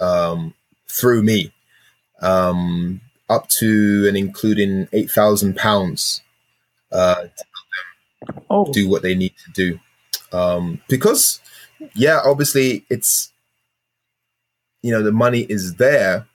um, 0.00 0.54
through 0.88 1.22
me, 1.22 1.52
um, 2.20 3.00
up 3.28 3.48
to 3.48 4.04
and 4.06 4.16
including 4.16 4.88
eight 4.92 5.10
thousand 5.10 5.56
pounds 5.56 6.22
uh, 6.92 7.24
oh. 8.50 8.70
do 8.72 8.88
what 8.88 9.02
they 9.02 9.14
need 9.14 9.34
to 9.44 9.52
do. 9.52 9.80
Um, 10.36 10.82
because, 10.88 11.40
yeah, 11.94 12.20
obviously 12.24 12.84
it's 12.90 13.32
you 14.82 14.92
know 14.92 15.02
the 15.02 15.12
money 15.12 15.40
is 15.40 15.76
there, 15.76 16.26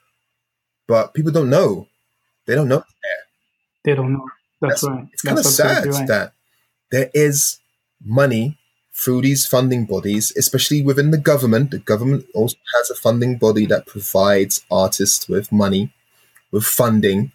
but 0.88 1.13
people 1.13 1.32
don't 1.32 1.49
know 1.49 1.88
they 2.45 2.56
don't 2.56 2.67
know 2.67 2.84
They 3.84 3.95
don't 3.95 4.13
know. 4.13 4.25
That's, 4.62 4.82
That's 4.82 4.91
right. 4.91 5.08
It's 5.13 5.21
kind 5.21 5.39
of 5.39 5.45
sad 5.45 5.86
right. 5.88 6.08
that 6.08 6.34
there 6.91 7.10
is 7.13 7.60
money 8.04 8.58
through 8.93 9.21
these 9.21 9.45
funding 9.45 9.86
bodies, 9.86 10.34
especially 10.38 10.84
within 10.84 11.12
the 11.12 11.17
government. 11.17 11.71
The 11.71 11.80
government 11.80 12.25
also 12.34 12.58
has 12.75 12.89
a 12.89 12.95
funding 12.95 13.38
body 13.38 13.65
that 13.67 13.88
provides 13.88 14.63
artists 14.69 15.27
with 15.27 15.51
money, 15.51 15.93
with 16.51 16.65
funding 16.65 17.32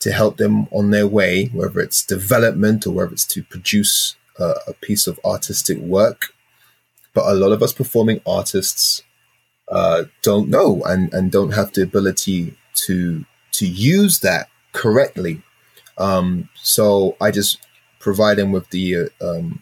to 0.00 0.12
help 0.12 0.36
them 0.36 0.66
on 0.70 0.90
their 0.90 1.06
way, 1.06 1.46
whether 1.46 1.80
it's 1.80 2.04
development 2.04 2.86
or 2.86 2.90
whether 2.92 3.12
it's 3.12 3.26
to 3.26 3.42
produce 3.42 4.16
a, 4.38 4.54
a 4.68 4.72
piece 4.74 5.06
of 5.06 5.20
artistic 5.24 5.78
work. 5.78 6.32
But 7.14 7.26
a 7.26 7.34
lot 7.34 7.52
of 7.52 7.62
us 7.62 7.72
performing 7.72 8.20
artists 8.26 9.02
uh, 9.68 10.04
don't 10.22 10.48
know 10.48 10.82
and, 10.84 11.12
and 11.12 11.30
don't 11.30 11.52
have 11.52 11.72
the 11.72 11.82
ability 11.82 12.56
to 12.74 13.24
to 13.62 13.68
use 13.68 14.18
that 14.20 14.48
correctly. 14.72 15.40
Um, 15.96 16.48
so 16.56 17.16
I 17.20 17.30
just 17.30 17.58
provide 18.00 18.38
them 18.38 18.50
with 18.50 18.68
the 18.70 18.96
uh, 18.96 19.06
um, 19.24 19.60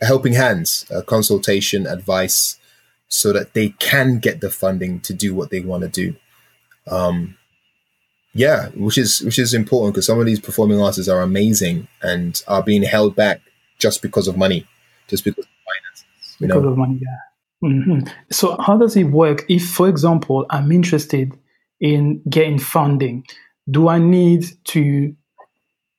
helping 0.00 0.34
hands, 0.34 0.86
uh, 0.94 1.02
consultation, 1.02 1.84
advice, 1.84 2.60
so 3.08 3.32
that 3.32 3.54
they 3.54 3.70
can 3.80 4.20
get 4.20 4.40
the 4.40 4.50
funding 4.50 5.00
to 5.00 5.12
do 5.12 5.34
what 5.34 5.50
they 5.50 5.58
want 5.58 5.82
to 5.82 5.88
do. 5.88 6.14
Um, 6.86 7.36
yeah, 8.34 8.68
which 8.68 8.96
is 8.96 9.20
which 9.22 9.40
is 9.40 9.52
important 9.52 9.94
because 9.94 10.06
some 10.06 10.20
of 10.20 10.26
these 10.26 10.38
performing 10.38 10.80
artists 10.80 11.08
are 11.08 11.22
amazing 11.22 11.88
and 12.00 12.40
are 12.46 12.62
being 12.62 12.84
held 12.84 13.16
back 13.16 13.40
just 13.78 14.00
because 14.00 14.28
of 14.28 14.36
money, 14.36 14.64
just 15.08 15.24
because 15.24 15.44
of 15.44 15.50
finances. 15.66 16.36
because 16.38 16.62
know? 16.62 16.68
of 16.68 16.78
money, 16.78 17.00
yeah. 17.02 17.68
Mm-hmm. 17.68 18.08
So 18.30 18.56
how 18.60 18.76
does 18.78 18.96
it 18.96 19.04
work? 19.04 19.44
If, 19.48 19.68
for 19.68 19.88
example, 19.88 20.46
I'm 20.50 20.70
interested 20.70 21.32
in 21.80 22.22
getting 22.28 22.58
funding, 22.58 23.24
do 23.70 23.88
I 23.88 23.98
need 23.98 24.44
to 24.66 25.14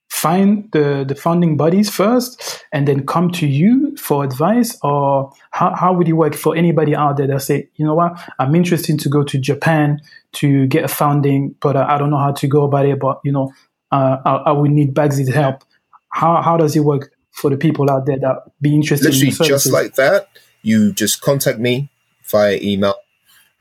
find 0.10 0.70
the, 0.72 1.06
the 1.08 1.16
funding 1.16 1.56
bodies 1.56 1.90
first 1.90 2.66
and 2.74 2.88
then 2.88 3.06
come 3.06 3.32
to 3.32 3.48
you 3.48 3.96
for 3.96 4.24
advice? 4.24 4.78
Or 4.82 5.32
how, 5.52 5.76
how 5.76 5.94
would 5.94 6.08
it 6.08 6.14
work 6.14 6.36
for 6.36 6.56
anybody 6.56 6.96
out 6.96 7.18
there 7.18 7.28
that 7.28 7.42
say 7.42 7.70
you 7.76 7.86
know 7.86 7.96
what? 7.96 8.20
I'm 8.40 8.56
interested 8.56 9.00
to 9.00 9.10
go 9.10 9.24
to 9.24 9.38
japan 9.38 10.02
to 10.32 10.68
get 10.68 10.84
a 10.84 10.88
funding 10.88 11.56
but 11.60 11.76
i 11.76 11.98
don't 11.98 12.12
know 12.12 12.20
how 12.20 12.32
to 12.32 12.48
go 12.48 12.64
about 12.64 12.86
it 12.86 13.00
but 13.00 13.20
you 13.24 13.32
know 13.32 13.52
uh, 13.92 14.18
I, 14.26 14.32
I 14.36 14.52
would 14.52 14.72
need 14.72 14.94
Bagsy's 14.94 15.34
help. 15.34 15.64
How, 16.10 16.42
how 16.42 16.58
does 16.58 16.76
it 16.76 16.82
work 16.82 17.12
for 17.32 17.50
the 17.50 17.58
people 17.58 17.90
out 17.90 18.06
there 18.06 18.20
that 18.20 18.38
be 18.62 18.74
interested 18.74 19.14
literally 19.14 19.28
in 19.28 19.34
just 19.48 19.72
like 19.72 19.96
that 19.96 20.28
you 20.62 20.92
just 20.92 21.22
contact 21.22 21.60
me 21.60 21.90
via 22.26 22.60
email 22.62 22.96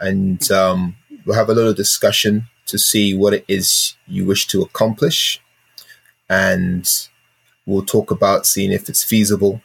and 0.01 0.51
um, 0.51 0.97
we'll 1.29 1.37
have 1.37 1.51
a 1.51 1.55
little 1.55 1.75
discussion 1.75 2.49
to 2.65 2.79
see 2.79 3.15
what 3.15 3.35
it 3.35 3.45
is 3.49 3.97
you 4.07 4.25
wish 4.25 4.47
to 4.47 4.63
accomplish. 4.63 5.43
And 6.31 6.89
we'll 7.67 7.85
talk 7.85 8.11
about 8.11 8.47
seeing 8.47 8.73
if 8.73 8.89
it's 8.89 9.05
feasible, 9.05 9.61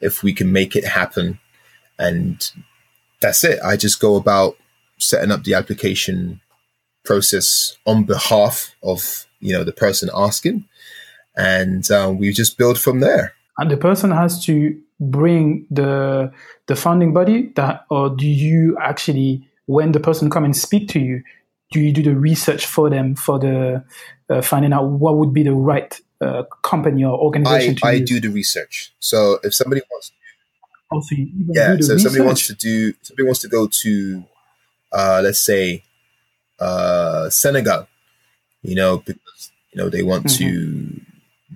if 0.00 0.22
we 0.22 0.32
can 0.32 0.52
make 0.52 0.76
it 0.76 0.84
happen. 0.84 1.40
And 1.98 2.48
that's 3.20 3.42
it. 3.42 3.58
I 3.60 3.76
just 3.76 3.98
go 3.98 4.14
about 4.14 4.56
setting 4.98 5.32
up 5.32 5.42
the 5.42 5.54
application 5.54 6.40
process 7.04 7.76
on 7.86 8.04
behalf 8.04 8.76
of 8.84 9.26
you 9.40 9.52
know 9.52 9.64
the 9.64 9.72
person 9.72 10.10
asking 10.14 10.66
and 11.34 11.90
um, 11.90 12.18
we 12.18 12.30
just 12.30 12.58
build 12.58 12.78
from 12.78 13.00
there 13.00 13.32
and 13.56 13.70
the 13.70 13.76
person 13.76 14.10
has 14.10 14.44
to 14.44 14.78
bring 15.00 15.66
the 15.70 16.30
the 16.66 16.76
funding 16.76 17.14
body 17.14 17.50
that 17.56 17.86
or 17.88 18.10
do 18.10 18.28
you 18.28 18.76
actually 18.78 19.49
when 19.70 19.92
the 19.92 20.00
person 20.00 20.28
come 20.30 20.44
and 20.44 20.56
speak 20.56 20.88
to 20.88 20.98
you 20.98 21.22
do 21.70 21.80
you 21.80 21.92
do 21.92 22.02
the 22.02 22.14
research 22.14 22.66
for 22.66 22.90
them 22.90 23.14
for 23.14 23.38
the 23.38 23.84
uh, 24.28 24.42
finding 24.42 24.72
out 24.72 24.86
what 24.86 25.16
would 25.16 25.32
be 25.32 25.42
the 25.42 25.52
right 25.52 26.00
uh, 26.20 26.42
company 26.62 27.04
or 27.04 27.18
organization 27.18 27.78
I, 27.82 27.92
I 27.92 27.98
do 28.00 28.20
the 28.20 28.28
research. 28.28 28.92
So 29.00 29.38
if 29.42 29.54
somebody 29.54 29.82
wants, 29.90 30.12
oh, 30.92 31.00
so 31.00 31.16
yeah, 31.48 31.76
so 31.80 31.94
if 31.94 32.02
somebody 32.02 32.24
wants 32.24 32.46
to 32.48 32.54
do, 32.54 32.92
somebody 33.02 33.24
wants 33.24 33.40
to 33.40 33.48
go 33.48 33.66
to, 33.66 34.24
uh, 34.92 35.20
let's 35.22 35.40
say, 35.40 35.82
uh, 36.58 37.30
Senegal, 37.30 37.88
you 38.62 38.74
know, 38.74 38.98
because 38.98 39.50
you 39.72 39.78
know 39.82 39.88
they 39.88 40.02
want 40.02 40.26
mm-hmm. 40.26 40.44
to 40.44 41.00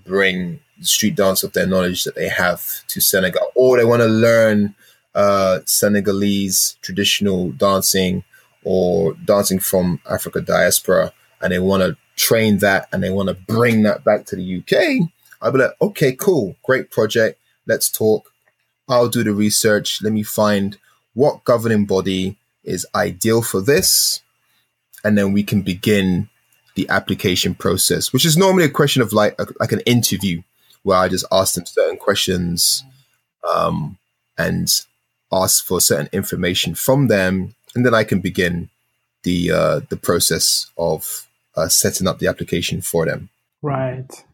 bring 0.07 0.61
the 0.79 0.87
street 0.87 1.15
dance 1.15 1.43
of 1.43 1.53
their 1.53 1.67
knowledge 1.67 2.05
that 2.05 2.15
they 2.15 2.29
have 2.29 2.87
to 2.89 3.01
Senegal, 3.01 3.51
or 3.55 3.77
they 3.77 3.85
want 3.85 4.01
to 4.01 4.09
learn 4.09 4.75
uh, 5.15 5.61
Senegalese 5.65 6.77
traditional 6.83 7.53
dancing 7.53 8.25
or 8.65 9.15
dancing 9.25 9.61
from 9.61 10.01
Africa 10.11 10.41
diaspora 10.41 11.13
and 11.41 11.53
they 11.53 11.59
want 11.59 11.83
to 11.83 11.97
train 12.17 12.59
that 12.59 12.89
and 12.93 13.03
they 13.03 13.11
want 13.11 13.29
to 13.29 13.35
bring 13.35 13.83
that 13.83 14.05
back 14.05 14.25
to 14.27 14.37
the 14.37 14.59
UK, 14.59 15.09
I'd 15.43 15.53
be 15.53 15.59
like, 15.59 15.73
okay, 15.81 16.13
cool, 16.13 16.57
great 16.63 16.91
project. 16.91 17.39
Let's 17.67 17.91
talk. 17.91 18.33
I'll 18.89 19.09
do 19.09 19.23
the 19.23 19.33
research. 19.33 20.03
Let 20.03 20.13
me 20.13 20.23
find 20.23 20.79
what 21.15 21.45
governing 21.45 21.85
body 21.85 22.37
is 22.65 22.87
ideal 22.95 23.43
for 23.43 23.61
this. 23.61 24.23
And 25.05 25.19
then 25.19 25.33
we 25.33 25.43
can 25.43 25.63
begin 25.63 26.29
the 26.77 26.89
application 26.89 27.55
process, 27.55 28.13
which 28.13 28.25
is 28.25 28.37
normally 28.37 28.65
a 28.65 28.71
question 28.71 29.03
of 29.03 29.13
like, 29.13 29.35
a, 29.39 29.47
like 29.61 29.73
an 29.73 29.81
interview 29.81 30.43
where 30.83 30.99
I 30.99 31.09
just 31.09 31.27
ask 31.31 31.55
them 31.55 31.67
certain 31.67 31.97
questions 31.97 32.85
um, 33.49 33.99
and 34.37 34.69
ask 35.43 35.65
for 35.65 35.81
certain 35.81 36.09
information 36.13 36.75
from 36.75 37.09
them. 37.09 37.55
And 37.75 37.85
then 37.85 37.95
I 37.95 38.05
can 38.05 38.21
begin 38.21 38.71
the, 39.25 39.51
uh, 39.51 39.81
the 39.89 39.97
process 39.97 40.71
of 40.79 41.27
uh, 41.57 41.69
setting 41.69 42.07
up 42.07 42.19
the 42.19 42.29
application 42.29 42.81
for 42.81 43.07
them. 43.07 43.29
Right. 43.63 44.25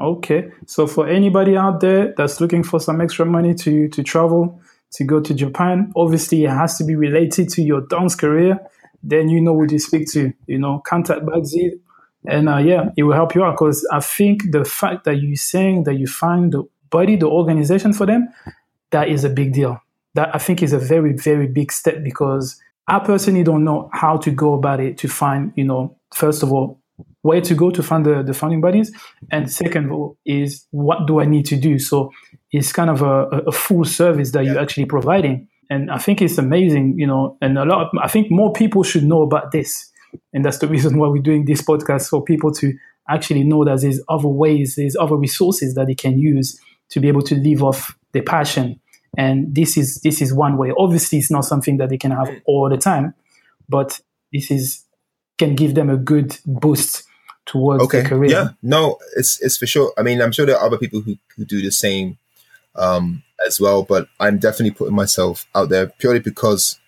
Okay. 0.00 0.50
So 0.66 0.86
for 0.86 1.06
anybody 1.06 1.56
out 1.56 1.80
there 1.80 2.14
that's 2.16 2.40
looking 2.40 2.64
for 2.64 2.80
some 2.80 3.00
extra 3.00 3.26
money 3.26 3.54
to 3.54 3.88
to 3.88 4.02
travel 4.02 4.60
to 4.92 5.04
go 5.04 5.20
to 5.20 5.34
Japan, 5.34 5.92
obviously 5.94 6.44
it 6.44 6.50
has 6.50 6.78
to 6.78 6.84
be 6.84 6.96
related 6.96 7.50
to 7.50 7.62
your 7.62 7.82
dance 7.82 8.14
career. 8.14 8.58
Then 9.02 9.28
you 9.28 9.40
know 9.40 9.54
who 9.54 9.66
to 9.66 9.78
speak 9.78 10.10
to. 10.12 10.32
You 10.46 10.58
know, 10.58 10.82
contact 10.84 11.22
Bagsy, 11.22 11.78
and 12.26 12.48
uh, 12.48 12.58
yeah, 12.58 12.90
it 12.96 13.02
will 13.02 13.14
help 13.14 13.34
you 13.34 13.44
out. 13.44 13.52
Because 13.52 13.86
I 13.92 14.00
think 14.00 14.50
the 14.50 14.64
fact 14.64 15.04
that 15.04 15.16
you're 15.16 15.36
saying 15.36 15.84
that 15.84 15.94
you 15.94 16.06
find 16.06 16.52
the 16.52 16.64
body, 16.88 17.16
the 17.16 17.28
organization 17.28 17.92
for 17.92 18.06
them, 18.06 18.28
that 18.90 19.08
is 19.08 19.24
a 19.24 19.30
big 19.30 19.52
deal. 19.52 19.80
That 20.14 20.34
I 20.34 20.38
think 20.38 20.62
is 20.62 20.72
a 20.72 20.78
very 20.78 21.12
very 21.12 21.46
big 21.46 21.72
step 21.72 22.02
because 22.02 22.60
I 22.88 22.98
personally 22.98 23.44
don't 23.44 23.64
know 23.64 23.88
how 23.92 24.16
to 24.18 24.30
go 24.30 24.54
about 24.54 24.80
it 24.80 24.98
to 24.98 25.08
find 25.08 25.52
you 25.56 25.64
know 25.64 25.96
first 26.12 26.42
of 26.42 26.52
all 26.52 26.80
where 27.22 27.40
to 27.40 27.54
go 27.54 27.70
to 27.70 27.82
find 27.82 28.04
the, 28.04 28.22
the 28.22 28.32
funding 28.32 28.60
bodies. 28.60 28.92
And 29.30 29.50
second 29.50 29.86
of 29.86 29.92
all 29.92 30.18
is 30.24 30.66
what 30.70 31.06
do 31.06 31.20
i 31.20 31.24
need 31.24 31.46
to 31.46 31.56
do? 31.56 31.78
So 31.78 32.12
it's 32.50 32.72
kind 32.72 32.90
of 32.90 33.02
a, 33.02 33.26
a 33.46 33.52
full 33.52 33.84
service 33.84 34.32
that 34.32 34.44
yeah. 34.44 34.52
you're 34.52 34.60
actually 34.60 34.86
providing. 34.86 35.48
And 35.68 35.90
i 35.90 35.98
think 35.98 36.20
it's 36.20 36.36
amazing 36.36 36.98
you 36.98 37.06
know 37.06 37.36
and 37.40 37.56
a 37.56 37.64
lot 37.64 37.82
of, 37.82 37.88
i 38.02 38.08
think 38.08 38.28
more 38.30 38.52
people 38.52 38.82
should 38.82 39.04
know 39.04 39.22
about 39.22 39.52
this. 39.52 39.90
And 40.32 40.44
that's 40.44 40.58
the 40.58 40.66
reason 40.66 40.98
why 40.98 41.06
we're 41.08 41.22
doing 41.22 41.44
this 41.44 41.62
podcast 41.62 42.08
for 42.08 42.24
people 42.24 42.52
to 42.54 42.72
actually 43.08 43.44
know 43.44 43.64
that 43.64 43.80
there's 43.80 44.00
other 44.08 44.28
ways 44.28 44.74
there's 44.76 44.96
other 44.96 45.16
resources 45.16 45.74
that 45.74 45.86
they 45.86 45.94
can 45.94 46.18
use 46.18 46.58
to 46.88 47.00
be 47.00 47.08
able 47.08 47.22
to 47.22 47.36
live 47.36 47.62
off 47.62 47.96
their 48.12 48.22
passion 48.22 48.80
and 49.16 49.54
this 49.54 49.76
is 49.76 50.00
this 50.02 50.22
is 50.22 50.32
one 50.32 50.56
way 50.56 50.72
obviously 50.78 51.18
it's 51.18 51.30
not 51.30 51.44
something 51.44 51.78
that 51.78 51.88
they 51.88 51.98
can 51.98 52.10
have 52.10 52.28
all 52.46 52.68
the 52.68 52.76
time 52.76 53.14
but 53.68 54.00
this 54.32 54.50
is 54.50 54.84
can 55.38 55.54
give 55.54 55.74
them 55.74 55.88
a 55.88 55.96
good 55.96 56.36
boost 56.46 57.04
towards 57.46 57.82
okay. 57.84 58.00
their 58.00 58.08
career. 58.08 58.30
Yeah, 58.30 58.48
no, 58.62 58.98
it's 59.16 59.40
it's 59.40 59.56
for 59.56 59.66
sure. 59.66 59.92
I 59.98 60.02
mean, 60.02 60.20
I'm 60.20 60.32
sure 60.32 60.46
there 60.46 60.56
are 60.56 60.66
other 60.66 60.78
people 60.78 61.00
who, 61.00 61.16
who 61.36 61.44
do 61.44 61.60
the 61.62 61.72
same 61.72 62.18
um, 62.76 63.22
as 63.46 63.60
well, 63.60 63.82
but 63.82 64.08
I'm 64.20 64.38
definitely 64.38 64.72
putting 64.72 64.94
myself 64.94 65.46
out 65.54 65.68
there 65.68 65.86
purely 65.86 66.20
because 66.20 66.78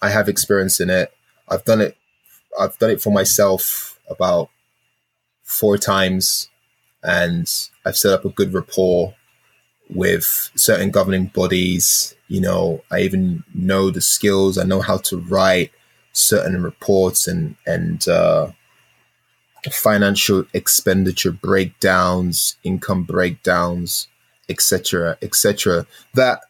I 0.00 0.08
have 0.10 0.28
experience 0.28 0.80
in 0.80 0.88
it. 0.88 1.12
I've 1.48 1.64
done 1.64 1.80
it. 1.80 1.96
I've 2.58 2.78
done 2.78 2.90
it 2.90 3.02
for 3.02 3.12
myself 3.12 3.98
about 4.08 4.50
four 5.42 5.76
times, 5.76 6.48
and 7.02 7.50
I've 7.84 7.96
set 7.96 8.12
up 8.12 8.24
a 8.24 8.30
good 8.30 8.54
rapport 8.54 9.14
with 9.94 10.50
certain 10.54 10.90
governing 10.90 11.26
bodies. 11.26 12.14
You 12.28 12.40
know, 12.40 12.82
I 12.90 13.00
even 13.00 13.44
know 13.54 13.90
the 13.90 14.00
skills. 14.00 14.58
I 14.58 14.64
know 14.64 14.80
how 14.80 14.98
to 14.98 15.18
write 15.18 15.72
certain 16.12 16.62
reports 16.62 17.26
and 17.26 17.56
and 17.66 18.06
uh, 18.08 18.52
financial 19.70 20.44
expenditure 20.54 21.32
breakdowns, 21.32 22.56
income 22.64 23.04
breakdowns, 23.04 24.08
etc., 24.48 25.18
etc. 25.22 25.86
That 26.14 26.40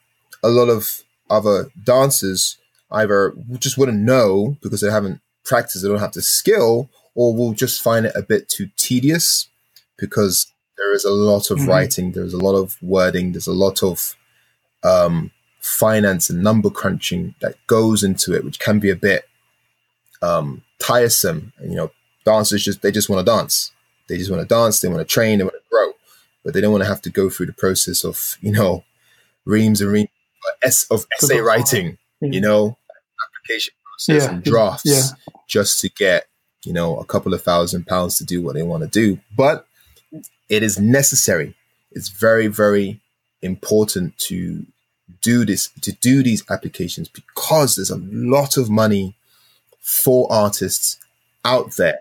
a 0.43 0.49
lot 0.49 0.69
of 0.69 1.03
other 1.29 1.71
dancers 1.83 2.59
either 2.91 3.35
just 3.59 3.79
wouldn't 3.79 4.01
know 4.01 4.57
because 4.63 4.81
they 4.81 4.91
haven't 4.91 5.21
practiced, 5.45 5.83
they 5.83 5.89
don't 5.89 6.01
have 6.01 6.13
the 6.13 6.23
skill, 6.23 6.91
or 7.15 7.35
will 7.35 7.53
just 7.53 7.83
find 7.83 8.07
it 8.07 8.13
a 8.15 8.23
bit 8.23 8.49
too 8.49 8.69
tedious 8.77 9.49
because 9.97 10.47
there 10.81 10.93
is 10.95 11.05
a 11.05 11.11
lot 11.11 11.51
of 11.51 11.59
mm-hmm. 11.59 11.69
writing, 11.69 12.13
there's 12.13 12.33
a 12.33 12.39
lot 12.39 12.55
of 12.55 12.77
wording, 12.83 13.33
there's 13.33 13.47
a 13.47 13.53
lot 13.53 13.83
of 13.83 14.17
um, 14.83 15.31
finance 15.61 16.31
and 16.31 16.43
number 16.43 16.71
crunching 16.71 17.35
that 17.41 17.55
goes 17.67 18.03
into 18.03 18.35
it, 18.35 18.45
which 18.45 18.59
can 18.59 18.79
be 18.81 18.91
a 18.91 18.97
bit 18.97 19.29
um, 20.23 20.63
tiresome. 20.79 21.53
And, 21.59 21.71
you 21.71 21.77
know, 21.77 21.91
dancers 22.25 22.65
just 22.65 22.81
they 22.81 22.91
just 22.91 23.11
want 23.11 23.25
to 23.25 23.31
dance. 23.31 23.73
They 24.09 24.17
just 24.17 24.31
want 24.31 24.43
to 24.43 24.55
dance. 24.55 24.81
They 24.81 24.89
want 24.89 25.07
to 25.07 25.15
train. 25.15 25.39
They 25.39 25.45
want 25.45 25.55
to 25.55 25.71
grow, 25.71 25.93
but 26.43 26.55
they 26.55 26.63
don't 26.63 26.73
want 26.73 26.83
to 26.83 26.89
have 26.89 27.03
to 27.03 27.11
go 27.11 27.29
through 27.29 27.47
the 27.47 27.53
process 27.53 28.03
of 28.03 28.39
you 28.41 28.51
know 28.51 28.83
reams 29.45 29.81
and 29.81 29.93
reams 29.93 30.09
of 30.91 31.07
essay 31.17 31.41
writing. 31.41 31.99
You 32.21 32.41
know, 32.41 32.77
application 33.25 33.75
process 33.85 34.25
yeah. 34.25 34.35
and 34.35 34.43
drafts 34.43 34.83
yeah. 34.85 35.35
just 35.47 35.81
to 35.81 35.91
get 35.91 36.27
you 36.65 36.73
know 36.73 36.99
a 36.99 37.05
couple 37.05 37.35
of 37.35 37.43
thousand 37.43 37.87
pounds 37.87 38.19
to 38.19 38.25
do 38.25 38.43
what 38.43 38.55
they 38.55 38.63
want 38.63 38.83
to 38.83 38.89
do. 38.89 39.21
But 39.37 39.67
it 40.49 40.63
is 40.63 40.79
necessary. 40.79 41.55
It's 41.93 42.09
very 42.09 42.47
very 42.47 43.01
important 43.43 44.19
to 44.19 44.67
do 45.23 45.45
this 45.45 45.69
to 45.81 45.93
do 45.93 46.23
these 46.23 46.45
applications 46.51 47.09
because 47.09 47.77
there's 47.77 47.91
a 47.91 47.99
lot 47.99 48.57
of 48.57 48.71
money 48.71 49.15
for 49.81 50.31
artists 50.31 50.99
out 51.45 51.73
there 51.77 52.01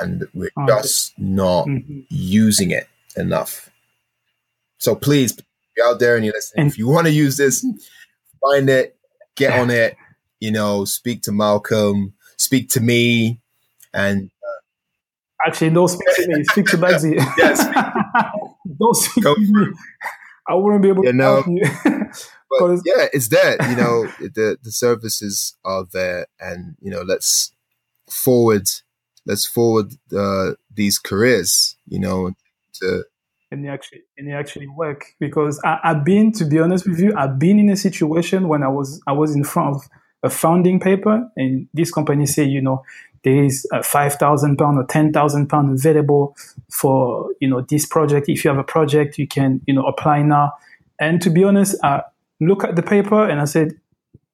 and 0.00 0.26
we're 0.34 0.50
just 0.66 1.18
not 1.18 1.66
mm-hmm. 1.66 2.00
using 2.08 2.70
it 2.70 2.88
enough. 3.16 3.70
So 4.78 4.94
please 4.94 5.32
be 5.32 5.42
out 5.84 5.98
there 5.98 6.16
and 6.16 6.24
you're 6.24 6.34
listening. 6.34 6.62
And 6.62 6.70
if 6.70 6.78
you 6.78 6.88
want 6.88 7.06
to 7.06 7.12
use 7.12 7.36
this, 7.36 7.66
find 8.40 8.68
it, 8.70 8.96
get 9.36 9.58
on 9.58 9.70
it, 9.70 9.96
you 10.40 10.52
know, 10.52 10.84
speak 10.84 11.22
to 11.22 11.32
Malcolm, 11.32 12.14
speak 12.36 12.70
to 12.70 12.80
me, 12.80 13.40
and 13.92 14.30
actually, 15.46 15.70
don't 15.70 15.88
speak 15.88 16.08
to 16.16 16.28
me. 16.28 16.44
Speak 16.44 16.66
to 16.66 16.76
Bagsy. 16.78 17.14
yes. 17.38 17.66
don't 18.78 18.94
speak 18.94 19.24
Go 19.24 19.34
to 19.34 19.40
me. 19.40 19.66
I 20.48 20.54
wouldn't 20.54 20.82
be 20.82 20.88
able 20.88 21.04
you 21.04 21.12
to 21.12 21.16
know, 21.16 21.42
help 21.42 21.46
you. 21.48 21.62
but 22.58 22.80
yeah, 22.84 23.06
it's 23.12 23.28
there. 23.28 23.56
You 23.68 23.76
know, 23.76 24.06
the 24.20 24.58
the 24.62 24.72
services 24.72 25.56
are 25.64 25.84
there, 25.92 26.26
and 26.40 26.76
you 26.80 26.90
know, 26.90 27.02
let's 27.02 27.52
forward, 28.08 28.66
let's 29.26 29.44
forward 29.44 29.92
uh, 30.16 30.52
these 30.74 30.98
careers. 30.98 31.76
You 31.86 32.00
know, 32.00 32.32
to 32.74 33.04
and 33.50 33.64
they 33.64 33.68
actually 33.68 34.02
and 34.16 34.28
they 34.28 34.32
actually 34.32 34.68
work 34.68 35.14
because 35.20 35.60
I, 35.64 35.78
I've 35.84 36.04
been, 36.04 36.32
to 36.32 36.44
be 36.44 36.58
honest 36.58 36.88
with 36.88 37.00
you, 37.00 37.14
I've 37.16 37.38
been 37.38 37.58
in 37.58 37.68
a 37.68 37.76
situation 37.76 38.48
when 38.48 38.62
I 38.62 38.68
was 38.68 39.00
I 39.06 39.12
was 39.12 39.34
in 39.34 39.44
front 39.44 39.76
of 39.76 39.88
a 40.22 40.30
founding 40.30 40.80
paper, 40.80 41.30
and 41.36 41.68
this 41.72 41.90
company 41.90 42.26
say, 42.26 42.44
you 42.44 42.60
know, 42.60 42.84
there 43.24 43.44
is 43.44 43.66
a 43.72 43.82
five 43.82 44.14
thousand 44.14 44.56
pound 44.56 44.78
or 44.78 44.84
ten 44.84 45.12
thousand 45.12 45.48
pound 45.48 45.78
available 45.78 46.36
for 46.70 47.30
you 47.40 47.48
know 47.48 47.60
this 47.62 47.86
project. 47.86 48.28
If 48.28 48.44
you 48.44 48.50
have 48.50 48.58
a 48.58 48.64
project, 48.64 49.18
you 49.18 49.26
can 49.26 49.60
you 49.66 49.74
know 49.74 49.84
apply 49.84 50.22
now. 50.22 50.52
And 51.00 51.20
to 51.22 51.30
be 51.30 51.44
honest, 51.44 51.76
I 51.84 52.02
look 52.40 52.64
at 52.64 52.76
the 52.76 52.82
paper 52.82 53.28
and 53.28 53.40
I 53.40 53.44
said, 53.44 53.78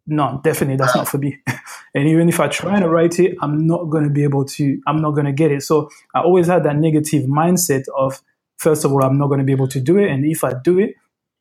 no, 0.07 0.41
definitely 0.45 0.77
that's 0.77 0.95
not 0.95 1.09
for 1.09 1.19
me. 1.19 1.39
and 1.95 2.09
even 2.09 2.29
if 2.29 2.41
I 2.41 2.49
try 2.49 2.79
to 2.81 2.89
write 2.89 3.19
it, 3.19 3.37
I'm 3.41 3.67
not 3.67 3.85
going 3.91 4.05
to 4.05 4.11
be 4.11 4.23
able 4.23 4.45
to. 4.45 4.81
I'm 4.87 5.01
not 5.01 5.13
going 5.13 5.27
to 5.27 5.33
get 5.33 5.51
it. 5.51 5.63
So 5.63 5.91
I 6.15 6.21
always 6.21 6.47
had 6.47 6.65
that 6.65 6.77
negative 6.77 7.25
mindset 7.25 7.85
of 7.97 8.23
first 8.59 8.85
of 8.85 8.93
all, 8.93 9.03
I'm 9.03 9.19
not 9.19 9.29
going 9.29 9.39
to 9.39 9.45
be 9.45 9.53
able 9.53 9.69
to 9.69 9.81
do 9.81 9.99
it, 9.99 10.11
and 10.11 10.25
if 10.25 10.45
I 10.45 10.55
do 10.63 10.79
it, 10.79 10.95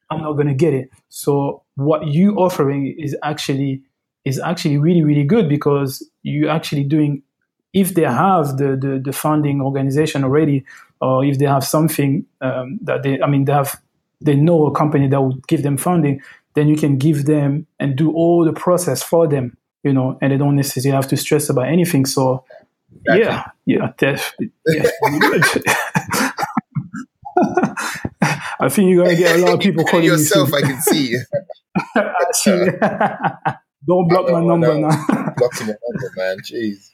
I'm 0.09 0.21
not 0.21 0.33
going 0.33 0.47
to 0.47 0.53
get 0.53 0.73
it. 0.73 0.89
So 1.09 1.63
what 1.75 2.07
you 2.07 2.35
offering 2.35 2.95
is 2.97 3.15
actually 3.23 3.83
is 4.25 4.39
actually 4.39 4.77
really 4.77 5.03
really 5.03 5.23
good 5.23 5.49
because 5.49 6.07
you're 6.23 6.49
actually 6.49 6.83
doing 6.83 7.23
if 7.73 7.95
they 7.95 8.03
have 8.03 8.57
the, 8.57 8.77
the, 8.79 9.01
the 9.03 9.11
funding 9.11 9.61
organization 9.61 10.23
already, 10.23 10.63
or 11.01 11.25
if 11.25 11.39
they 11.39 11.45
have 11.45 11.63
something 11.63 12.25
um, 12.41 12.79
that 12.83 13.03
they, 13.03 13.19
I 13.21 13.27
mean, 13.27 13.45
they 13.45 13.53
have, 13.53 13.81
they 14.21 14.35
know 14.35 14.67
a 14.67 14.71
company 14.71 15.07
that 15.07 15.21
would 15.21 15.45
give 15.47 15.63
them 15.63 15.77
funding, 15.77 16.21
then 16.53 16.67
you 16.67 16.77
can 16.77 16.97
give 16.97 17.25
them 17.25 17.65
and 17.79 17.95
do 17.95 18.13
all 18.13 18.45
the 18.45 18.53
process 18.53 19.01
for 19.01 19.27
them, 19.27 19.57
you 19.83 19.91
know, 19.91 20.19
and 20.21 20.31
they 20.31 20.37
don't 20.37 20.55
necessarily 20.55 20.95
have 20.95 21.07
to 21.09 21.17
stress 21.17 21.49
about 21.49 21.67
anything. 21.67 22.05
So, 22.05 22.45
yeah, 23.07 23.45
yeah, 23.65 23.91
definitely. 23.97 24.51
Yeah. 24.67 24.89
I 28.59 28.69
think 28.69 28.91
you're 28.91 29.03
gonna 29.03 29.17
get 29.17 29.35
a 29.35 29.39
lot 29.43 29.55
of 29.55 29.59
people 29.59 29.83
calling 29.89 30.05
yourself. 30.05 30.51
You 30.51 30.57
I 30.57 30.61
can 30.61 30.81
see. 30.81 31.17
Don't 33.87 34.07
block 34.07 34.29
my 34.29 34.41
number 34.41 34.77
now. 34.77 34.89
Blocking 35.37 35.67
your 35.67 35.77
number, 35.91 36.11
man. 36.15 36.37
Jeez. 36.39 36.91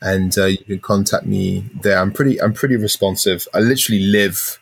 and 0.00 0.36
uh, 0.38 0.46
you 0.46 0.58
can 0.58 0.80
contact 0.80 1.26
me 1.26 1.64
there. 1.82 1.98
I'm 1.98 2.12
pretty 2.12 2.40
I'm 2.40 2.52
pretty 2.52 2.76
responsive. 2.76 3.46
I 3.54 3.60
literally 3.60 4.02
live 4.02 4.58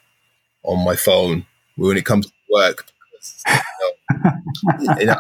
on 0.63 0.85
my 0.85 0.97
phone 0.97 1.47
when 1.77 1.97
it 1.97 2.05
comes 2.05 2.27
to 2.27 2.33
work. 2.51 2.87
Because, 3.21 3.43
you 4.81 4.87
know, 4.87 4.97
you 5.01 5.07
know, 5.07 5.17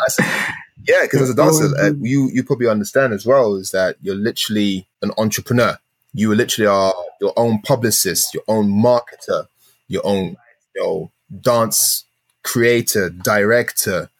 yeah, 0.86 1.02
because 1.02 1.22
as 1.22 1.30
a 1.30 1.34
dancer, 1.34 1.70
uh, 1.78 1.92
you 2.00 2.30
you 2.32 2.44
probably 2.44 2.68
understand 2.68 3.12
as 3.12 3.26
well 3.26 3.56
is 3.56 3.70
that 3.70 3.96
you're 4.02 4.14
literally 4.14 4.86
an 5.02 5.10
entrepreneur. 5.18 5.78
You 6.12 6.34
literally 6.34 6.68
are 6.68 6.94
your 7.20 7.32
own 7.36 7.60
publicist, 7.62 8.34
your 8.34 8.44
own 8.46 8.68
marketer, 8.70 9.48
your 9.88 10.06
own 10.06 10.36
you 10.74 10.82
know, 10.82 11.10
dance 11.40 12.04
creator, 12.42 13.10
director, 13.10 14.10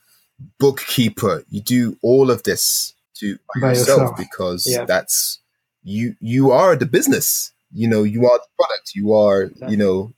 bookkeeper. 0.58 1.44
You 1.50 1.60
do 1.60 1.98
all 2.02 2.30
of 2.30 2.42
this 2.42 2.94
to 3.16 3.38
by 3.60 3.70
yourself, 3.70 4.00
yourself. 4.00 4.16
because 4.16 4.66
yeah. 4.66 4.84
that's 4.84 5.38
you 5.84 6.16
you 6.20 6.50
are 6.50 6.74
the 6.74 6.86
business. 6.86 7.52
You 7.72 7.88
know, 7.88 8.02
you 8.02 8.26
are 8.26 8.38
the 8.38 8.48
product. 8.56 8.92
You 8.94 9.12
are, 9.14 9.42
exactly. 9.42 9.72
you 9.72 9.76
know, 9.76 10.12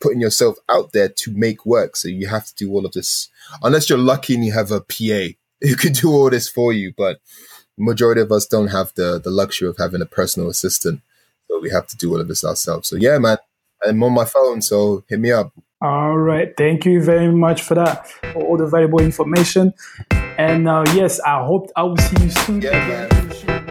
putting 0.00 0.20
yourself 0.20 0.56
out 0.68 0.92
there 0.92 1.08
to 1.08 1.32
make 1.32 1.64
work. 1.64 1.96
So 1.96 2.08
you 2.08 2.26
have 2.28 2.46
to 2.46 2.54
do 2.54 2.70
all 2.72 2.84
of 2.84 2.92
this. 2.92 3.28
Unless 3.62 3.88
you're 3.88 3.98
lucky 3.98 4.34
and 4.34 4.44
you 4.44 4.52
have 4.52 4.70
a 4.70 4.80
PA 4.80 5.34
who 5.60 5.76
can 5.76 5.92
do 5.92 6.10
all 6.10 6.30
this 6.30 6.48
for 6.48 6.72
you, 6.72 6.92
but 6.96 7.20
majority 7.78 8.20
of 8.20 8.30
us 8.32 8.46
don't 8.46 8.68
have 8.68 8.92
the 8.94 9.18
the 9.18 9.30
luxury 9.30 9.68
of 9.68 9.78
having 9.78 10.02
a 10.02 10.06
personal 10.06 10.50
assistant. 10.50 11.00
So 11.48 11.60
we 11.60 11.70
have 11.70 11.86
to 11.88 11.96
do 11.96 12.12
all 12.12 12.20
of 12.20 12.28
this 12.28 12.44
ourselves. 12.44 12.88
So 12.88 12.96
yeah, 12.96 13.18
man. 13.18 13.38
I'm 13.82 14.02
on 14.02 14.12
my 14.12 14.26
phone, 14.26 14.60
so 14.60 15.04
hit 15.08 15.20
me 15.20 15.32
up. 15.32 15.52
All 15.80 16.18
right. 16.18 16.54
Thank 16.54 16.84
you 16.84 17.02
very 17.02 17.32
much 17.32 17.62
for 17.62 17.74
that, 17.74 18.06
for 18.32 18.42
all 18.42 18.58
the 18.58 18.66
valuable 18.66 19.00
information. 19.00 19.72
And 20.10 20.68
uh, 20.68 20.84
yes, 20.94 21.20
I 21.20 21.42
hope 21.44 21.70
I 21.76 21.84
will 21.84 21.96
see 21.96 22.24
you 22.24 22.30
soon. 22.30 22.60
Yeah, 22.60 23.08
man. 23.08 23.69